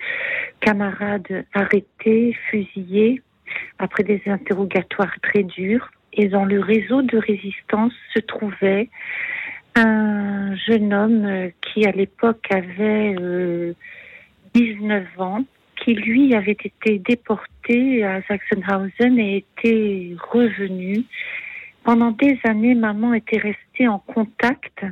[0.60, 3.22] camarades arrêtés, fusillés
[3.78, 5.92] après des interrogatoires très durs.
[6.14, 8.90] Et dans le réseau de résistance se trouvait
[9.78, 13.16] un jeune homme qui à l'époque avait
[14.54, 15.44] 19 ans
[15.76, 21.04] qui lui avait été déporté à Sachsenhausen et était revenu.
[21.84, 24.84] Pendant des années, maman était restée en contact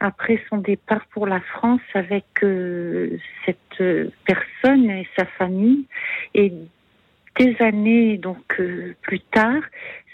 [0.00, 5.84] après son départ pour la France avec euh, cette personne et sa famille.
[6.34, 6.52] Et
[7.38, 9.62] des années donc euh, plus tard,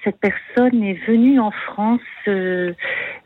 [0.05, 2.73] cette personne est venue en France euh,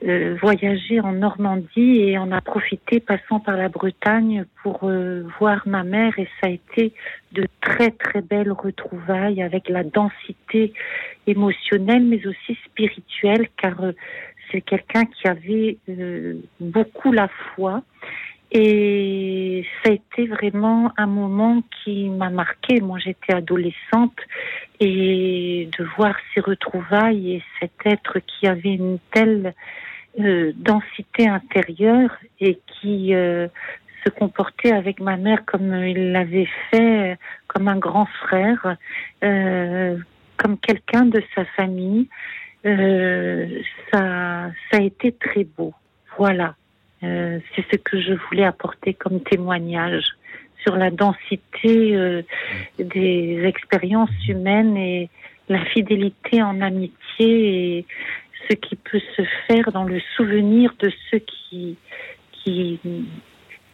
[0.05, 5.63] euh, voyager en Normandie et en a profité passant par la Bretagne pour euh, voir
[5.67, 6.19] ma mère.
[6.19, 6.93] Et ça a été
[7.33, 10.73] de très très belles retrouvailles avec la densité
[11.27, 13.75] émotionnelle mais aussi spirituelle car
[14.51, 15.79] c'est quelqu'un qui avait
[16.61, 17.83] beaucoup la foi
[18.55, 22.83] et ça a été vraiment un moment qui m'a marqué.
[22.83, 24.19] Moi, j'étais adolescente
[24.79, 29.55] et de voir ces retrouvailles et cet être qui avait une telle
[30.21, 32.11] euh, densité intérieure
[32.41, 33.49] et qui euh,
[34.05, 38.77] se comportait avec ma mère comme il l'avait fait, comme un grand frère,
[39.25, 39.97] euh,
[40.37, 42.07] comme quelqu'un de sa famille.
[42.65, 45.73] ça, ça a été très beau.
[46.19, 46.55] Voilà.
[47.05, 50.05] Euh, c'est ce que je voulais apporter comme témoignage
[50.63, 52.23] sur la densité euh,
[52.79, 55.09] des expériences humaines et
[55.49, 57.87] la fidélité en amitié et
[58.49, 61.77] ce qui peut se faire dans le souvenir de ceux qui,
[62.33, 62.79] qui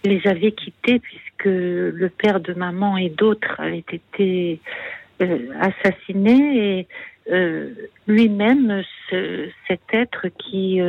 [0.05, 4.61] les avaient quittés puisque le père de maman et d'autres avaient été
[5.21, 6.87] euh, assassinés et
[8.07, 10.81] lui-même cet être qui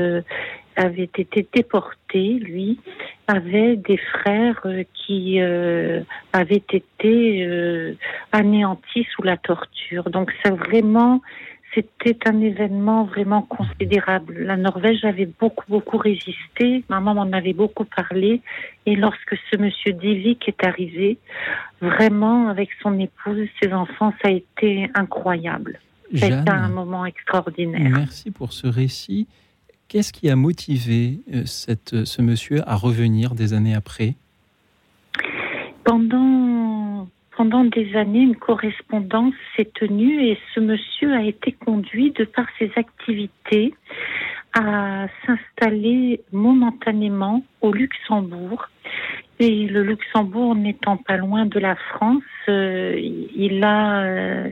[0.79, 2.79] avait été déporté, lui,
[3.27, 6.01] avait des frères euh, qui euh,
[6.33, 7.93] avaient été euh,
[8.31, 10.09] anéantis sous la torture.
[10.09, 11.21] Donc c'est vraiment,
[11.75, 14.39] c'était un événement vraiment considérable.
[14.39, 16.83] La Norvège avait beaucoup, beaucoup résisté.
[16.87, 18.41] Maman m'en avait beaucoup parlé.
[18.85, 21.17] Et lorsque ce monsieur Divik est arrivé,
[21.81, 25.79] vraiment, avec son épouse, ses enfants, ça a été incroyable.
[26.15, 27.91] C'était un moment extraordinaire.
[27.91, 29.27] Merci pour ce récit.
[29.89, 34.13] Qu'est-ce qui a motivé euh, cette, ce monsieur à revenir des années après?
[35.83, 42.23] Pendant, pendant des années, une correspondance s'est tenue et ce monsieur a été conduit, de
[42.23, 43.73] par ses activités,
[44.53, 48.69] à s'installer momentanément au Luxembourg.
[49.39, 54.49] Et le Luxembourg n'étant pas loin de la France, euh, il a euh,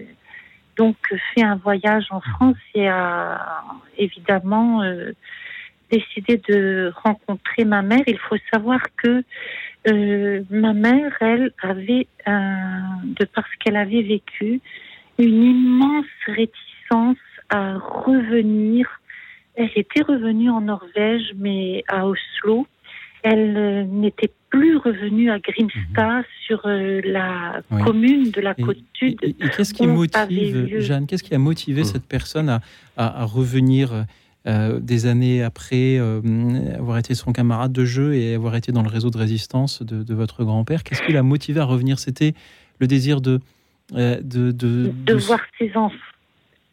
[0.77, 0.95] donc
[1.33, 3.63] fait un voyage en France et a
[3.97, 5.11] évidemment euh,
[5.91, 8.03] décidé de rencontrer ma mère.
[8.07, 9.23] Il faut savoir que
[9.87, 14.61] euh, ma mère, elle, avait, de parce qu'elle avait vécu,
[15.17, 17.17] une immense réticence
[17.49, 18.87] à revenir.
[19.55, 22.67] Elle était revenue en Norvège, mais à Oslo.
[23.23, 26.23] Elle euh, n'était plus revenu à Grimstad mhm.
[26.45, 29.17] sur euh, la commune de la côte sud.
[29.21, 31.85] Et, qu'est-ce qui motive, Jeanne, qu'est-ce qui a motivé mmh.
[31.85, 32.61] cette personne à,
[32.95, 34.05] à, revenir
[34.47, 36.21] euh, des années après euh,
[36.77, 40.03] avoir été son camarade de jeu et avoir été dans le réseau de résistance de,
[40.03, 40.83] de votre grand-père?
[40.83, 41.99] Qu'est-ce qui l'a motivé à revenir?
[41.99, 42.33] C'était
[42.79, 43.39] le désir de
[43.93, 45.95] de, de, de, voir ses enfants.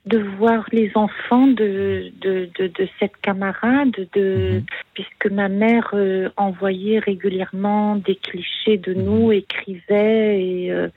[0.07, 4.65] De voir les enfants de, de, de, de cette camarade, de, Mhm.
[4.93, 9.03] puisque ma mère euh, envoyait régulièrement des clichés de Mhm.
[9.05, 10.89] nous, écrivait, et euh,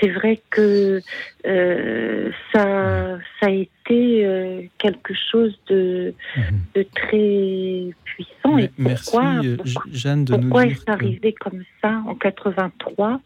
[0.00, 1.00] c'est vrai que
[1.46, 6.60] euh, ça, ça a été euh, quelque chose de, Mhm.
[6.76, 8.58] de très puissant.
[8.58, 10.90] Et Me- Merci pourquoi, euh, pourquoi, Jeanne de pourquoi nous dire que...
[10.92, 13.20] arrivé comme ça en 83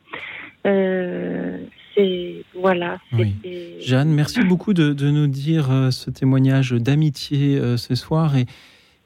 [0.67, 1.59] euh,
[1.95, 2.99] C'est voilà.
[3.13, 3.35] Oui.
[3.81, 8.47] Jeanne, merci beaucoup de, de nous dire euh, ce témoignage d'amitié euh, ce soir et,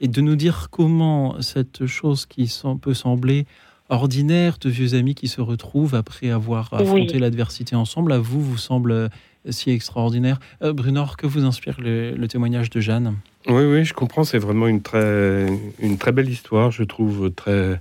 [0.00, 2.50] et de nous dire comment cette chose qui
[2.82, 3.46] peut sembler
[3.90, 7.20] ordinaire de vieux amis qui se retrouvent après avoir affronté Oui.
[7.20, 9.08] l'adversité ensemble, à vous, vous semble euh,
[9.50, 10.40] si extraordinaire.
[10.62, 13.14] Euh, Brunor, que vous inspire le, le témoignage de Jeanne?
[13.46, 14.24] Oui, oui, je comprends.
[14.24, 15.46] C'est vraiment une très,
[15.80, 17.78] une très belle histoire, je trouve très,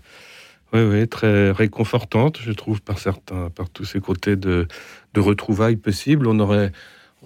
[0.73, 4.67] oui, oui, très réconfortante, je trouve par certains, par tous ces côtés de,
[5.13, 6.27] de retrouvailles possibles.
[6.27, 6.71] On aurait,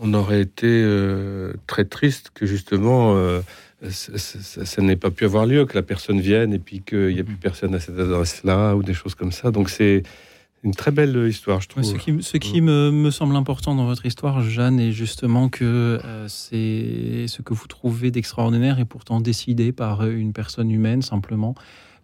[0.02, 3.40] on aurait été euh, très triste que justement euh,
[3.90, 7.08] ça, ça- ça n'ait pas pu avoir lieu, que la personne vienne et puis qu'il
[7.14, 9.52] n'y ait plus personne à cette adresse-là ou des choses comme ça.
[9.52, 10.04] Donc c'est
[10.64, 11.84] une très belle histoire, je trouve.
[11.84, 16.00] Ce qui, ce qui me, me semble important dans votre histoire, Jeanne, est justement que
[16.04, 21.54] euh, c'est ce que vous trouvez d'extraordinaire et pourtant décidé par une personne humaine, simplement.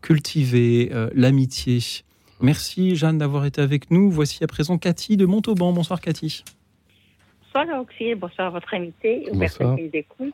[0.03, 1.79] Cultiver euh, l'amitié.
[2.41, 4.11] Merci, Jeanne, d'avoir été avec nous.
[4.11, 5.71] Voici à présent Cathy de Montauban.
[5.71, 6.43] Bonsoir, Cathy.
[7.53, 9.39] Bonsoir Auxil, bonsoir à votre invité aux Bonsoir.
[9.39, 10.33] personnes qui nous écoutent.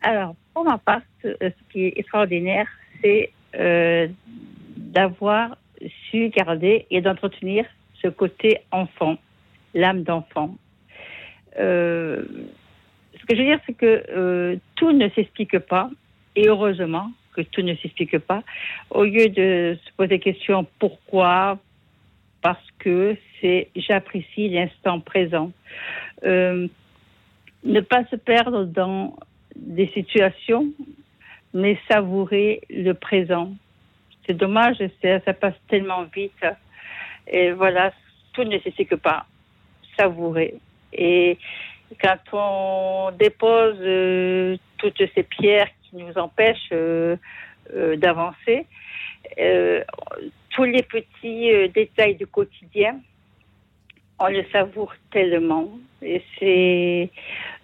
[0.00, 2.68] Alors, pour ma part, ce ce qui est extraordinaire,
[3.02, 4.06] c'est euh,
[4.76, 5.56] d'avoir
[6.08, 7.64] su garder et d'entretenir
[8.00, 9.16] ce côté enfant,
[9.74, 10.56] l'âme d'enfant.
[11.58, 12.24] Euh,
[13.18, 15.90] ce que je veux dire, c'est que euh, tout ne s'explique pas,
[16.36, 18.42] et heureusement que tout ne s'explique pas.
[18.90, 21.58] Au lieu de se poser question pourquoi,
[22.42, 25.52] parce que c'est j'apprécie l'instant présent.
[26.24, 26.66] Euh,
[27.64, 29.16] ne pas se perdre dans
[29.54, 30.66] des situations,
[31.54, 33.52] mais savourer le présent.
[34.26, 36.44] C'est dommage, ça passe tellement vite.
[37.26, 37.92] Et voilà,
[38.32, 39.26] tout ne s'explique pas.
[39.96, 40.54] Savourer.
[40.92, 41.38] Et
[42.00, 47.16] quand on dépose euh, toutes ces pierres qui nous empêchent euh,
[47.74, 48.66] euh, d'avancer,
[49.38, 49.82] euh,
[50.50, 52.98] tous les petits détails du quotidien,
[54.18, 55.68] on le savoure tellement.
[56.02, 57.10] Et c'est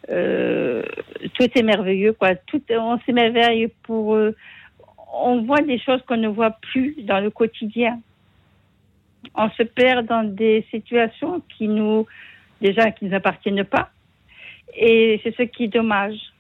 [0.07, 2.35] tout est merveilleux, quoi.
[2.35, 4.17] Tout on s'émerveille pour.
[5.13, 7.99] on voit des choses qu'on ne voit plus dans le quotidien.
[9.35, 12.07] On se perd dans des situations qui nous
[12.61, 13.91] déjà qui nous appartiennent pas.
[14.77, 16.34] Et c'est ce qui est dommage.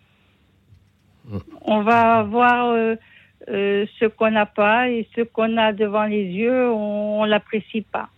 [1.28, 1.38] Mm.
[1.62, 2.96] On va voir euh,
[3.48, 7.82] euh, ce qu'on n'a pas et ce qu'on a devant les yeux, on, on l'apprécie
[7.82, 8.08] pas.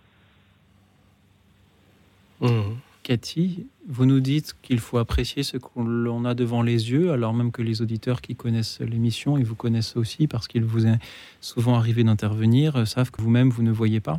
[2.40, 2.76] Mhm.
[3.02, 7.52] Cathy, vous nous dites qu'il faut apprécier ce qu'on a devant les yeux, alors même
[7.52, 10.98] que les auditeurs qui connaissent l'émission et vous connaissent aussi parce qu'il vous est
[11.40, 14.18] souvent arrivé d'intervenir, euh, savent que vous-même vous ne voyez pas.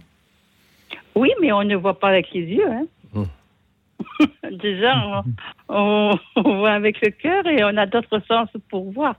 [1.16, 2.72] Oui, mais on ne voit pas avec les yeux.
[2.72, 2.86] Hein.
[4.52, 5.24] Déjà,
[5.70, 9.16] on, voit avec le cœur et on a d'autres sens pour voir.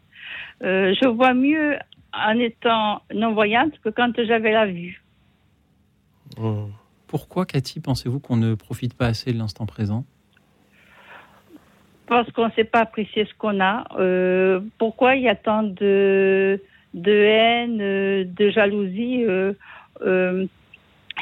[0.63, 1.77] Euh, je vois mieux
[2.13, 5.03] en étant non-voyante que quand j'avais la vue.
[6.39, 6.73] Mhm.
[7.07, 10.05] Pourquoi, Cathy, pensez-vous qu'on ne profite pas assez de l'instant présent?
[12.07, 13.85] Parce qu'on ne sait pas apprécier ce qu'on a.
[13.99, 16.61] Euh, pourquoi il y a tant de,
[16.95, 19.53] de haine, euh, de jalousie euh,
[20.03, 20.47] euh,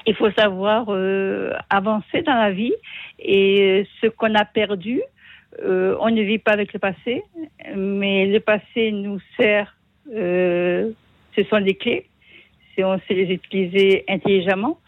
[0.06, 2.74] Il faut savoir euh, avancer dans la vie
[3.18, 5.02] et ce qu'on a perdu,
[5.64, 7.24] euh, on ne vit pas avec le passé,
[7.74, 9.76] mais le passé nous sert,
[10.14, 10.90] euh,
[11.34, 12.06] ce sont des clés,
[12.74, 14.78] si on sait les utiliser intelligemment,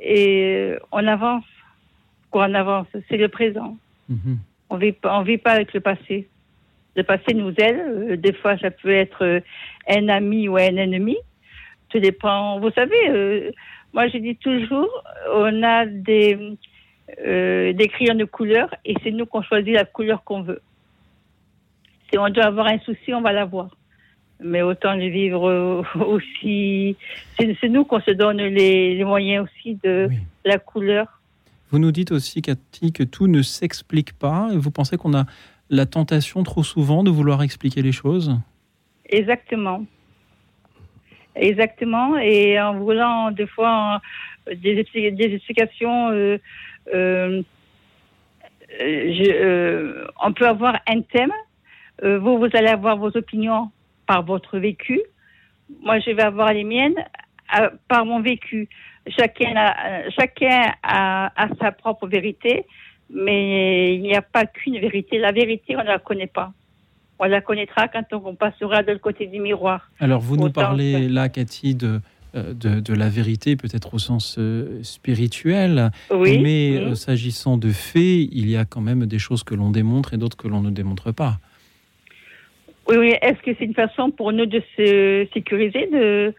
[0.00, 1.44] et on avance,
[2.30, 3.76] quoi, on avance, c'est le présent.
[4.08, 4.38] Mhm.
[4.70, 6.28] On vit on vit pas avec le passé.
[6.94, 8.20] Le passé nous aide.
[8.20, 9.42] Des fois, ça peut être
[9.88, 11.16] un ami ou un ennemi.
[11.88, 12.58] Tout dépend.
[12.60, 13.52] Vous savez,
[13.92, 14.88] moi, je dis toujours,
[15.34, 16.56] on a des,
[17.26, 20.60] euh, des crayons de couleur et c'est nous qu'on choisit la couleur qu'on veut.
[22.10, 23.76] Si on doit avoir un souci, on va l'avoir.
[24.44, 26.96] Mais autant le vivre euh, aussi.
[27.38, 30.16] C'est nous qu'on se donne les, les moyens aussi de Oui.
[30.44, 31.20] la couleur.
[31.70, 35.24] Vous nous dites aussi, Cathy, que tout ne s'explique pas vous pensez qu'on a
[35.70, 38.36] la tentation trop souvent de vouloir expliquer les choses?
[39.08, 39.84] Exactement.
[41.34, 42.18] Exactement.
[42.18, 46.38] Et en voulant des fois en- des, expli- des explications, euh,
[46.94, 47.42] euh,
[48.80, 51.32] euh, je- euh, on peut avoir un thème.
[52.02, 53.70] Euh, vous, vous allez avoir vos opinions
[54.06, 55.00] par votre vécu.
[55.82, 56.96] Moi, je vais avoir les miennes
[57.58, 58.68] euh, par mon vécu.
[59.06, 59.68] Chacun a,
[60.06, 62.66] euh, chacun a, a sa propre vérité,
[63.10, 65.18] mais il n'y a pas qu'une vérité.
[65.18, 66.52] La vérité, on ne la connaît pas.
[67.18, 69.90] On la connaîtra quand on passera de l'autre côté du miroir.
[70.00, 72.00] Alors, vous nous parlez là, Cathy, de,
[72.34, 75.90] euh, de, la vérité, peut-être au sens euh, spirituel.
[76.10, 76.38] Oui.
[76.38, 78.00] Mais euh, s'agissant de faits,
[78.32, 80.70] il y a quand même des choses que l'on démontre et d'autres que l'on ne
[80.70, 81.34] démontre pas.
[82.88, 83.14] Oui, oui.
[83.20, 86.34] Est-ce que c'est une façon pour nous de se sécuriser de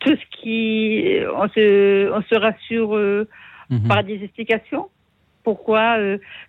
[0.00, 1.18] tout ce qui.
[1.36, 3.26] On se, on se rassure
[3.68, 3.88] mhm.
[3.88, 4.88] par des explications?
[5.44, 5.98] Pourquoi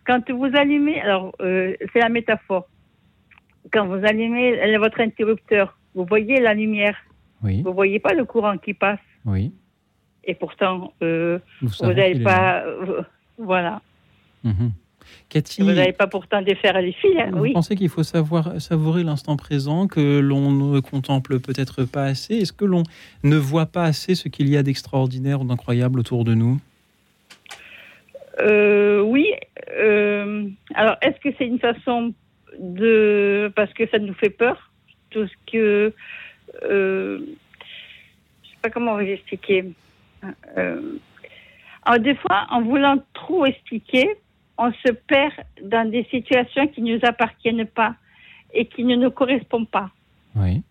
[0.06, 1.02] Quand vous allumez.
[1.02, 2.68] Alors, c'est la métaphore
[3.72, 6.96] quand vous allumez votre interrupteur, vous voyez la lumière.
[7.44, 7.62] Oui.
[7.62, 9.00] Vous voyez pas le courant qui passe.
[9.26, 9.52] Oui.
[10.24, 12.64] Et pourtant, euh, vous n'avez pas.
[12.66, 13.02] Euh,
[13.38, 13.82] voilà.
[14.44, 14.72] Mhm.
[15.30, 17.18] Cathy, vous n'avez pas pourtant défaire les fils.
[17.18, 22.04] Hein, vous pensez qu'il faut savoir savourer l'instant présent, que l'on ne contemple peut-être pas
[22.04, 22.36] assez?
[22.36, 22.84] Est-ce que l'on
[23.24, 26.60] ne voit pas assez ce qu'il y a d'extraordinaire ou d'incroyable autour de nous?
[28.42, 29.32] Euh, Oui.
[30.76, 32.14] alors, est-ce que c'est une façon
[32.60, 34.72] de parce que ça nous fait peur.
[35.10, 35.94] Tout ce que
[36.64, 37.20] euh,
[38.44, 39.66] je sais pas comment vous expliquer.
[40.58, 40.98] Euh,
[41.84, 44.16] alors des fois, en voulant trop expliquer,
[44.58, 47.96] on se perd dans des situations qui ne nous appartiennent pas
[48.54, 49.92] et qui ne nous correspondent pas.
[50.36, 50.64] Oui.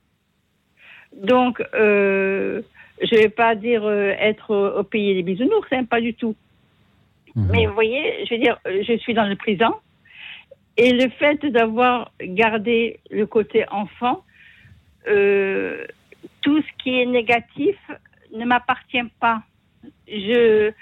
[1.14, 2.60] Donc, euh,
[3.00, 6.34] je ne vais pas dire euh, être au, pays des bisounours, hein, pas du tout.
[7.34, 7.48] Mhm.
[7.50, 9.80] Mais vous voyez, je veux dire, je suis dans le présent
[10.76, 14.24] et le fait d'avoir gardé le côté enfant,
[15.08, 15.86] euh,
[16.42, 17.76] tout ce qui est négatif
[18.32, 19.42] ne m'appartient pas.
[20.06, 20.72] Je,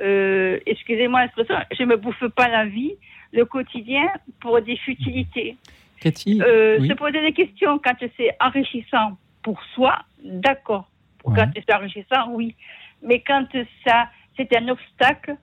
[0.00, 2.94] euh, excusez-moi je me bouffe pas la vie,
[3.32, 4.08] le quotidien
[4.40, 5.56] pour des futilités.
[6.00, 10.88] Cathy, euh, se poser des questions quand c'est enrichissant pour soi, d'accord.
[11.24, 12.54] Quand c'est enrichissant, oui.
[13.02, 13.46] Mais quand
[13.84, 15.36] ça, c'est un obstacle,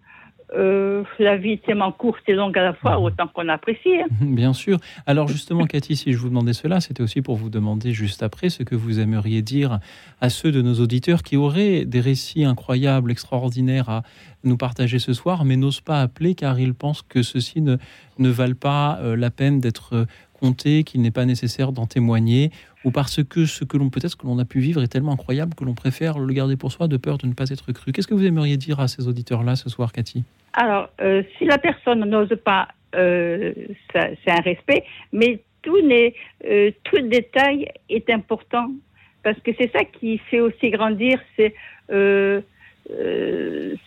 [0.56, 3.96] euh, la vie est tellement courte et longue à la fois, autant qu'on apprécie.
[3.96, 4.08] Hein.
[4.22, 4.80] Bien sûr.
[5.06, 8.50] Alors justement, Cathy, si je vous demandais cela, c'était aussi pour vous demander juste après
[8.50, 9.80] ce que vous aimeriez dire
[10.22, 14.04] à ceux de nos auditeurs qui auraient des récits incroyables, extraordinaires à
[14.44, 17.78] nous partager ce soir, mais n'osent pas appeler car ils pensent que ceux-ci ne,
[18.20, 22.52] ne valent pas euh, la peine d'être comptés, qu'il n'est pas nécessaire d'en témoigner,
[22.84, 25.56] ou parce que ce que l'on peut-être que l'on a pu vivre est tellement incroyable
[25.56, 27.92] que l'on préfère le garder pour soi de peur de ne pas être cru.
[27.92, 30.24] Qu'est-ce que vous aimeriez dire à ces auditeurs-là ce soir, Cathy?
[30.54, 33.54] Alors, euh, si la personne n'ose pas, euh,
[33.92, 38.70] c'est un respect, mais tout, euh, tout détail est important
[39.24, 41.20] parce que c'est ça qui fait aussi grandir.
[41.38, 41.56] C'est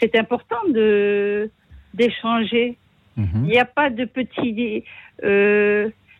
[0.00, 1.50] c'est important de
[1.92, 2.76] d'échanger.
[3.16, 3.44] Mhm.
[3.44, 4.84] Il n'y a pas de petits.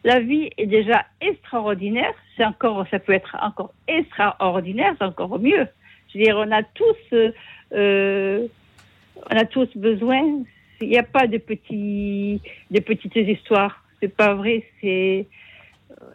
[0.07, 2.14] La vie est déjà extraordinaire.
[2.36, 5.66] C'est encore, ça peut être encore extraordinaire, c'est encore mieux.
[6.09, 6.96] Je veux dire, on a tous
[9.30, 10.22] on a tous besoin.
[10.80, 12.40] Il n'y a pas de petits,
[12.70, 13.82] de petites histoires.
[14.00, 14.64] C'est pas vrai.
[14.80, 15.26] C'est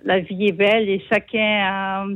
[0.06, 2.16] la vie est belle et chacun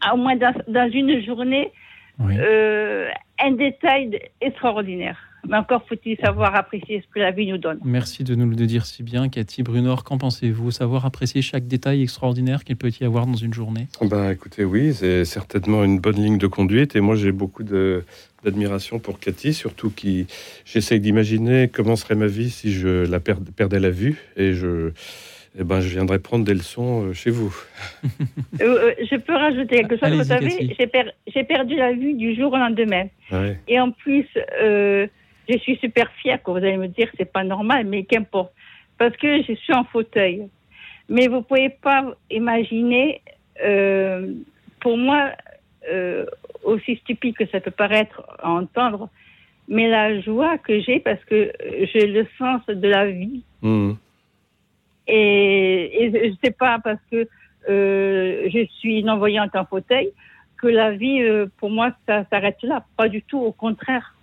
[0.00, 1.72] a, au moins dans, une journée
[2.20, 3.08] euh,
[3.40, 5.18] un détail extraordinaire.
[5.46, 7.78] Mais encore faut-il savoir apprécier ce que la vie nous donne.
[7.84, 10.04] Merci de nous le dire si bien, Cathy Brunor.
[10.04, 10.70] Qu'en pensez-vous?
[10.70, 13.88] Savoir apprécier chaque détail extraordinaire qu'il peut y avoir dans une journée?
[14.02, 16.96] Bah, Écoutez, oui, c'est certainement une bonne ligne de conduite.
[16.96, 20.26] Et moi, j'ai beaucoup d'admiration pour Cathy, surtout qui
[20.64, 24.22] j'essaye d'imaginer comment serait ma vie si je la perdais la vue.
[24.36, 24.92] Et je.
[25.58, 27.54] Eh ben, je viendrai prendre des leçons euh, chez vous.
[28.60, 30.12] Euh, euh, je peux rajouter quelque chose?
[30.12, 30.76] Vous savez,
[31.26, 33.06] j'ai perdu la vue du jour au lendemain.
[33.66, 34.26] Et en plus,
[35.48, 38.52] je suis super fière que vous allez me dire c'est pas normal, mais qu'importe.
[38.98, 40.48] Parce que je suis en fauteuil.
[41.08, 43.22] Mais vous pouvez pas imaginer,
[43.64, 44.34] euh,
[44.80, 45.30] pour moi,
[45.90, 46.26] euh,
[46.64, 49.08] aussi stupide que ça peut paraître à entendre,
[49.68, 51.52] mais la joie que j'ai parce que
[51.92, 53.42] j'ai le sens de la vie.
[53.62, 53.92] Mmh.
[55.06, 57.26] Et, et je sais pas parce que
[57.70, 60.10] euh, je suis non-voyante en fauteuil
[60.58, 61.22] que la vie,
[61.58, 62.84] pour moi, ça s'arrête là.
[62.96, 64.17] Pas du tout, au contraire.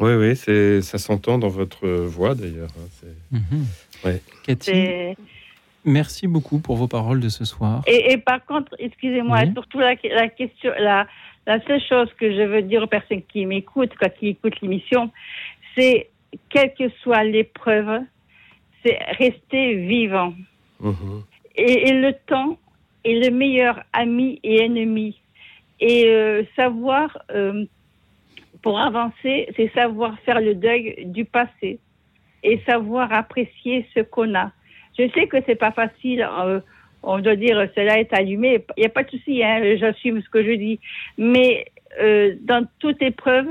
[0.00, 2.70] Oui, oui, c'est, ça s'entend dans votre voix d'ailleurs.
[2.78, 4.18] Hein, mhm.
[4.44, 5.16] Cathy,
[5.84, 7.82] merci beaucoup pour vos paroles de ce soir.
[7.86, 11.06] Et, par contre, excusez-moi, surtout la, question, la,
[11.46, 15.10] la, seule chose que je veux dire aux personnes qui m'écoutent, quand ils écoutent l'émission,
[15.76, 16.10] c'est
[16.50, 18.00] quelle que soit l'épreuve,
[18.84, 20.34] c'est rester vivant.
[20.80, 21.22] Mhm.
[21.54, 22.58] Et, le temps
[23.04, 25.18] est le meilleur ami et ennemi.
[25.80, 27.64] Et euh, savoir euh,
[28.66, 31.78] pour avancer, c'est savoir faire le deuil du passé
[32.42, 34.50] et savoir apprécier ce qu'on a.
[34.98, 36.28] Je sais que c'est pas facile.
[36.28, 36.58] Euh,
[37.04, 38.64] on doit dire cela est allumé.
[38.76, 39.44] Il n'y a pas de souci.
[39.44, 40.80] Hein, J'assume ce que je dis.
[41.16, 41.66] Mais
[42.02, 43.46] euh, dans toute épreuve,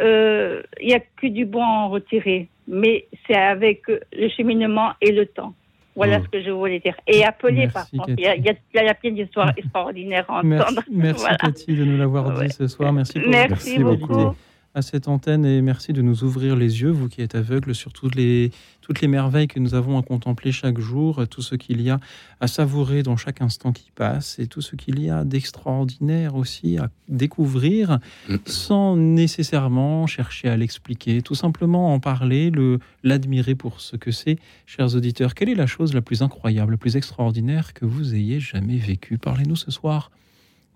[0.00, 2.48] il n'y a que du bon à en retirer.
[2.66, 5.54] Mais c'est avec le cheminement et le temps.
[5.94, 6.24] Voilà mm.
[6.24, 6.96] ce que je voulais dire.
[7.06, 8.10] Et appeler, par contre.
[8.18, 10.82] Il y, a, il y a plein d'histoires extraordinaires à entendre.
[10.90, 12.92] Merci, Cathy de nous l'avoir dit ce soir.
[12.92, 14.34] Merci, pour merci beaucoup
[14.76, 17.94] à cette antenne et merci de nous ouvrir les yeux, vous qui êtes aveugles, sur
[17.94, 18.50] toutes les,
[18.82, 21.98] toutes les merveilles que nous avons à contempler chaque jour, tout ce qu'il y a
[22.40, 26.76] à savourer dans chaque instant qui passe et tout ce qu'il y a d'extraordinaire aussi
[26.76, 28.00] à découvrir
[28.44, 34.36] sans nécessairement chercher à l'expliquer, tout simplement en parler, le, l'admirer pour ce que c'est.
[34.66, 38.40] Chers auditeurs, quelle est la chose la plus incroyable, la plus extraordinaire que vous ayez
[38.40, 39.16] jamais vécue?
[39.16, 40.10] Parlez-nous ce soir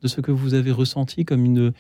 [0.01, 1.74] de ce que vous avez ressenti comme une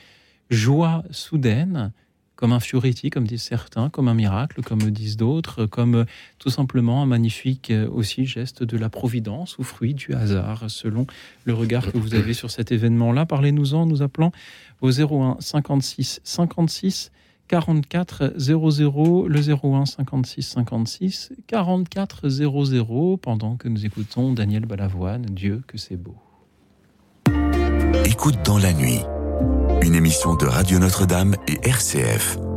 [0.50, 1.92] joie soudaine
[2.40, 6.04] comme un fioriti, comme disent certains, comme un miracle, comme disent d'autres, comme euh,
[6.38, 11.06] tout simplement un magnifique euh, aussi geste de la providence ou fruit du hasard, selon
[11.44, 13.26] le regard que vous avez sur cet événement-là.
[13.26, 14.32] Parlez-nous-en, nous appelant
[14.80, 17.12] au 01 56 56
[17.48, 25.62] 44 00, le 01 56 56 44 00, pendant que nous écoutons Daniel Balavoine, Dieu
[25.66, 26.16] que c'est beau.
[28.06, 29.00] Écoute dans la nuit
[29.82, 32.49] une émission de Radio Notre-Dame et RCF.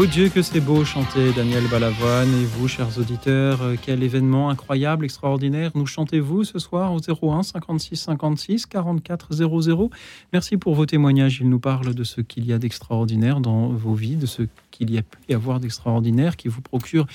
[0.00, 4.48] Oh Dieu que c'est beau chanter Daniel Balavoine et vous chers auditeurs, euh, quel événement
[4.48, 5.72] incroyable, extraordinaire.
[5.74, 9.90] Nous chantez-vous ce soir au 01 56 56 44 00.
[10.32, 13.94] Merci pour vos témoignages, il nous parle de ce qu'il y a d'extraordinaire dans vos
[13.94, 17.08] vies, de ce qu'il y a pu y avoir d'extraordinaire qui vous procure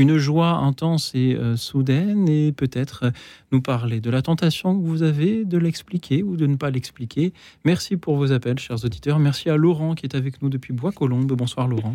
[0.00, 3.10] une joie intense et euh, soudaine et peut-être euh,
[3.52, 7.34] nous parler de la tentation que vous avez de l'expliquer ou de ne pas l'expliquer.
[7.66, 9.18] Merci pour vos appels chers auditeurs.
[9.18, 11.32] Merci à Laurent qui est avec nous depuis Bois-Colombes.
[11.32, 11.92] Bonsoir Laurent.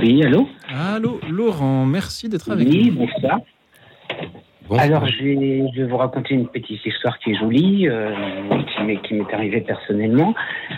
[0.00, 0.46] Oui, allô?
[0.68, 2.98] Allô, Laurent, merci d'être avec Oui, nous.
[3.06, 3.40] bonsoir.
[4.70, 8.12] Alors, je vais, vous raconter une petite histoire qui est jolie, euh,
[9.02, 10.34] qui m'est arrivée personnellement.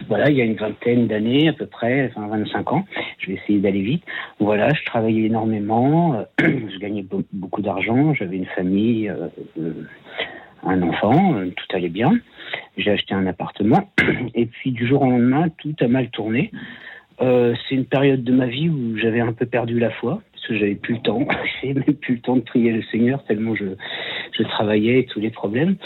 [0.09, 2.84] Voilà, il y a une vingtaine d'années à peu près, enfin 25 ans.
[3.18, 4.05] Je vais essayer d'aller vite.
[4.41, 9.28] Voilà, je travaillais énormément, euh, je gagnais be- beaucoup d'argent, j'avais une famille, euh,
[9.59, 9.72] euh,
[10.64, 12.12] un enfant, euh, tout allait bien.
[12.76, 13.91] J'ai acheté un appartement
[14.34, 16.51] et puis du jour au lendemain, tout a mal tourné.
[17.20, 20.49] Euh, c'est une période de ma vie où j'avais un peu perdu la foi, parce
[20.49, 21.26] que j'avais plus le temps.
[21.62, 25.30] J'avais même plus le temps de prier le Seigneur tellement je, travaillais et tous les
[25.30, 25.76] problèmes.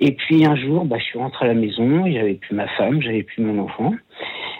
[0.00, 3.00] Et puis un jour, bah, je suis rentré à la maison, j'avais plus ma femme,
[3.02, 3.92] j'avais plus mon enfant.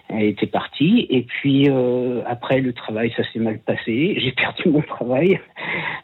[0.08, 1.06] Elle était partie.
[1.10, 4.14] Et puis euh, après le travail, ça s'est mal passé.
[4.18, 5.40] J'ai perdu mon travail,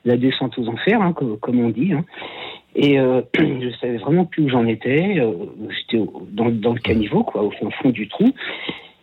[0.04, 1.92] la descente aux enfers, hein, comme, on dit.
[1.92, 2.04] hein.
[2.74, 5.20] Et euh, je savais vraiment plus où j'en étais.
[5.20, 5.32] Euh,
[5.68, 6.02] J'étais
[6.32, 8.32] dans le caniveau, quoi, au fond, fond du trou.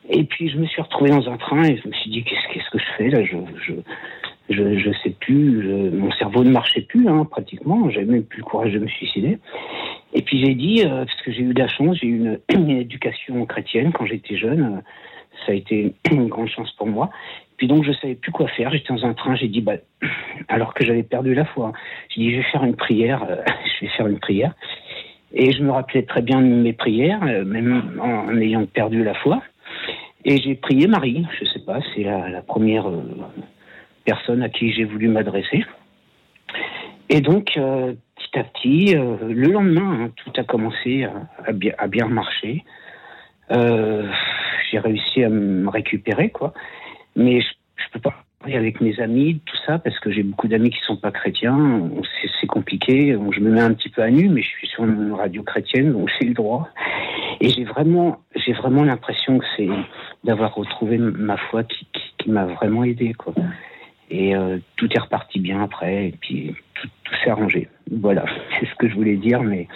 [0.09, 2.53] Et puis je me suis retrouvé dans un train et je me suis dit qu'est-ce
[2.53, 3.23] qu'est-ce que je fais là?
[3.23, 3.37] Je
[3.67, 3.73] je
[4.49, 5.63] je, je sais plus.
[5.63, 7.89] je- mon cerveau ne marchait plus hein, pratiquement.
[7.89, 9.39] J'avais même plus le courage de me suicider.
[10.13, 12.39] Et puis j'ai dit euh, parce que j'ai eu de la chance, j'ai eu une,
[12.53, 14.61] une éducation chrétienne quand j'étais jeune.
[14.77, 14.81] euh,
[15.45, 17.09] Ça a été une grande chance pour moi.
[17.57, 18.71] Puis donc je savais plus quoi faire.
[18.71, 19.35] J'étais dans un train.
[19.35, 19.77] J'ai dit bah
[20.49, 21.71] alors que j'avais perdu la foi.
[22.09, 23.23] J'ai dit je vais faire une prière.
[23.27, 23.37] euh,
[23.79, 24.53] je vais faire une prière.
[25.33, 29.03] Et je me rappelais très bien de mes prières, euh, même en, en ayant perdu
[29.03, 29.41] la foi.
[30.28, 33.03] Et j'ai prié Marie, je sais pas, c'est la, première euh,
[34.05, 35.63] personne à qui j'ai voulu m'adresser.
[37.09, 41.03] Et donc, euh, petit à petit, euh, le lendemain, hein, tout a commencé
[41.45, 42.63] à, bien, à bien marcher.
[43.51, 46.55] J'ai réussi à me récupérer, quoi.
[47.15, 50.69] Mais je, je peux pas avec mes amis, tout ça, parce que j'ai beaucoup d'amis
[50.69, 51.89] qui sont pas chrétiens.
[52.21, 53.17] C'est c'est compliqué.
[53.31, 55.93] Je me mets un petit peu à nu, mais je suis sur une radio chrétienne,
[55.93, 56.69] donc j'ai le droit.
[57.41, 58.19] Et j'ai vraiment,
[58.59, 59.69] vraiment l'impression que c'est
[60.23, 61.87] d'avoir retrouvé ma foi qui,
[62.17, 63.33] qui, m'a vraiment aidé, quoi.
[64.09, 66.87] Et euh, tout est reparti bien après, et puis tout,
[67.23, 67.67] s'est arrangé.
[67.91, 68.25] Voilà,
[68.59, 69.67] c'est ce que je voulais dire, mais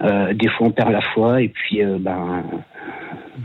[0.00, 2.42] euh, des fois on perd la foi, et puis euh, ben,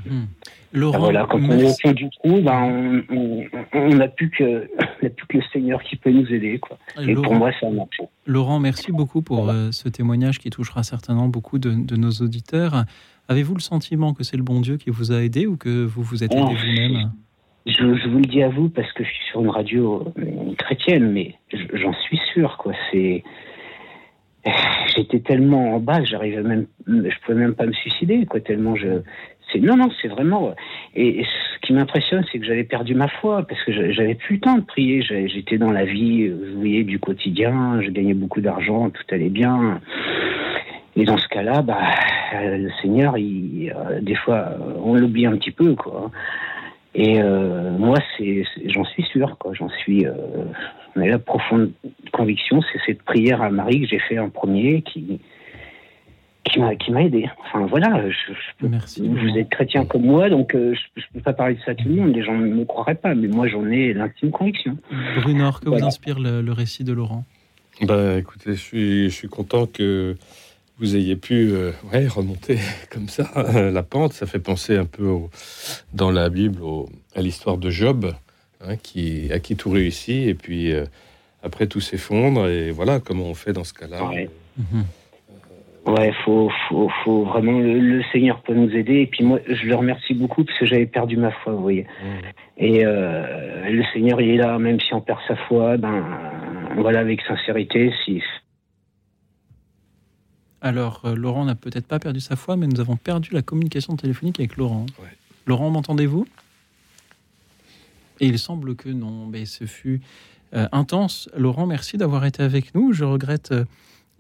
[0.05, 0.27] Mhm.
[0.74, 1.82] Laurent, voilà, quand on est au merci.
[1.84, 4.67] fond du trou, ben on- n'a plus que
[5.17, 6.78] plus que le Seigneur qui peut nous aider, quoi.
[7.01, 8.03] Et pour Laurent, moi, ça a marché.
[8.26, 12.86] Laurent, merci beaucoup pour euh, ce témoignage qui touchera certainement beaucoup de, de nos auditeurs.
[13.30, 16.01] Avez-vous le sentiment que c'est le bon Dieu qui vous a aidé ou que vous
[16.01, 16.49] vous êtes aidé Oh.
[16.49, 17.11] vous-même?
[17.65, 20.53] Je, je vous le dis à vous parce que je suis sur une radio euh,
[20.57, 22.74] chrétienne, mais je- j'en suis sûr, quoi.
[22.91, 23.24] C'est
[24.95, 28.41] j'étais tellement en bas que j'arrivais même, je pouvais même pas me suicider, quoi.
[28.41, 28.88] Tellement je,
[29.42, 30.54] c'est non, non, c'est vraiment.
[30.95, 34.16] Et, et ce qui m'impressionne, c'est que j'avais perdu ma foi parce que j'a- j'avais
[34.16, 35.01] plus le temps de prier.
[35.01, 37.82] J'étais dans la vie, euh, vous voyez, du quotidien.
[37.82, 39.80] Je gagnais beaucoup d'argent, tout allait bien.
[40.95, 41.80] Et dans ce cas-là, bah,
[42.36, 46.12] euh, le Seigneur, euh, des fois, euh, on l'oublie un petit peu, quoi.
[46.95, 47.97] Et euh, moi,
[48.68, 49.54] j'en suis sûr, quoi.
[49.54, 50.06] J'en suis.
[50.06, 50.14] Euh,
[50.95, 51.72] mais la profonde
[52.12, 55.20] conviction, c'est cette prière à Marie que j'ai fait en premier, qui
[56.45, 57.29] qui m'a qui m'a aidé.
[57.45, 59.07] Enfin voilà, je, je peux- Merci.
[59.07, 61.75] vous êtes chrétien comme moi, donc euh, je, je peux pas parler de ça à
[61.75, 62.13] tout le monde.
[62.15, 64.77] Les gens ne me croiraient pas, mais moi j'en ai l'intime conviction.
[65.21, 65.87] Brunor, que vous Voilà.
[65.87, 67.23] inspire le, le récit de Laurent?
[67.81, 70.15] Bah, écoutez, je suis, je suis content que
[70.79, 72.57] vous ayez pu euh, ouais, remonter
[72.91, 73.29] comme ça
[73.71, 74.13] la pente.
[74.13, 75.29] Ça fait penser un peu au-
[75.93, 78.13] dans la Bible au- à l'histoire de Job,
[78.67, 80.85] hein, qui, à qui tout réussit, et puis euh,
[81.41, 82.47] après tout s'effondre.
[82.47, 84.03] Et voilà comment on fait dans ce cas-là.
[84.07, 84.29] Ouais.
[84.57, 84.83] Mhm.
[85.86, 89.01] Ouais, faut, faut, faut vraiment le, le Seigneur peut nous aider.
[89.01, 91.84] Et puis moi, je le remercie beaucoup parce que j'avais perdu ma foi, vous voyez.
[91.84, 92.07] Mmh.
[92.57, 96.05] Et euh, le Seigneur, il est là, même si on perd sa foi, ben
[96.77, 97.93] voilà, avec sincérité.
[98.05, 98.21] Si
[100.61, 103.97] Alors, euh, Laurent n'a peut-être pas perdu sa foi, mais nous avons perdu la communication
[103.97, 104.86] téléphonique avec Laurent.
[105.01, 105.09] Ouais.
[105.47, 106.25] Laurent, m'entendez-vous?
[108.21, 109.25] Et il semble que non.
[109.25, 109.99] Mais ce fut
[110.53, 111.29] euh, intense.
[111.36, 112.93] Laurent, merci d'avoir été avec nous.
[112.93, 113.53] Je regrette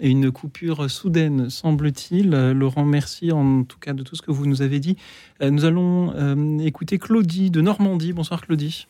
[0.09, 2.29] une coupure soudaine, semble-t-il.
[2.51, 4.97] Laurent, merci en tout cas de tout ce que vous nous avez dit.
[5.41, 8.13] Euh, nous allons euh, écouter Claudie de Normandie.
[8.13, 8.87] Bonsoir Claudie.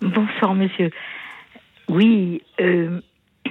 [0.00, 0.90] Bonsoir, monsieur.
[1.88, 3.00] Oui, euh,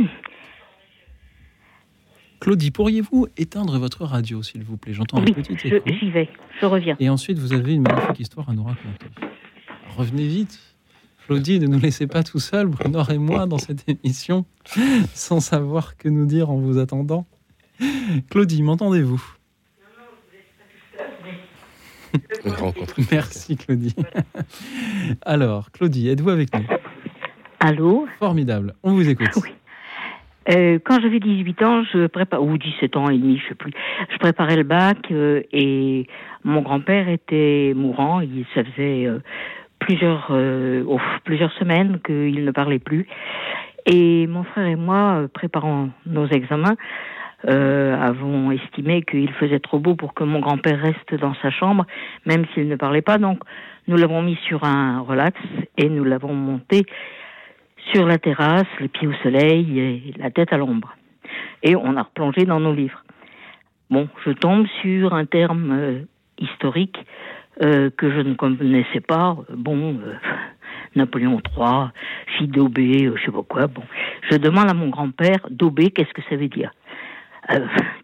[2.39, 4.93] Claudie, pourriez-vous éteindre votre radio, s'il vous plaît?
[4.93, 5.85] J'entends un petit je- écho.
[5.99, 6.29] j'y vais,
[6.61, 6.95] je reviens.
[6.99, 9.05] Et ensuite, vous avez une magnifique histoire à nous raconter.
[9.97, 10.59] revenez vite.
[11.25, 14.45] Claudie, ne nous laissez pas tout seuls, Bruno et moi, dans cette émission,
[15.15, 17.25] sans savoir que nous dire en vous attendant.
[18.29, 19.23] Claudie, m'entendez-vous?
[23.11, 23.95] Merci Claudie.
[25.23, 26.65] Alors, Claudie, êtes-vous avec nous?
[27.59, 28.07] Allô?
[28.19, 29.31] Formidable, on vous écoute.
[29.37, 29.49] Oui.
[30.51, 33.71] Euh, quand j'avais 18 ans, je prépare ou 17 ans et demi, je sais plus.
[34.11, 36.05] Je préparais le bac euh, et
[36.43, 38.21] mon grand-père était mourant.
[38.21, 39.23] Il ça faisait euh,
[39.85, 43.07] plusieurs oh, plusieurs semaines qu'il ne parlait plus.
[43.85, 46.75] Et mon frère et moi, préparant nos examens,
[47.47, 51.85] avons estimé qu'il faisait trop beau pour que mon grand-père reste dans sa chambre,
[52.25, 53.19] même s'il ne parlait pas.
[53.19, 53.43] Donc,
[53.87, 55.39] nous l'avons mis sur un relax
[55.77, 56.85] et nous l'avons monté
[57.93, 60.95] sur la terrasse, les pieds au soleil et la tête à l'ombre.
[61.63, 63.03] Et on a replongé dans nos livres.
[63.89, 65.99] Bon, je tombe sur un terme euh,
[66.39, 66.97] historique
[67.61, 69.37] euh, que je ne connaissais pas.
[69.49, 70.13] Bon, euh,
[70.95, 71.87] Napoléon III,
[72.37, 73.67] fille d'Aubé, je sais pas quoi.
[73.67, 73.83] Bon,
[74.29, 76.71] je demande à mon grand-père d'Aubé, qu'est-ce que ça veut dire?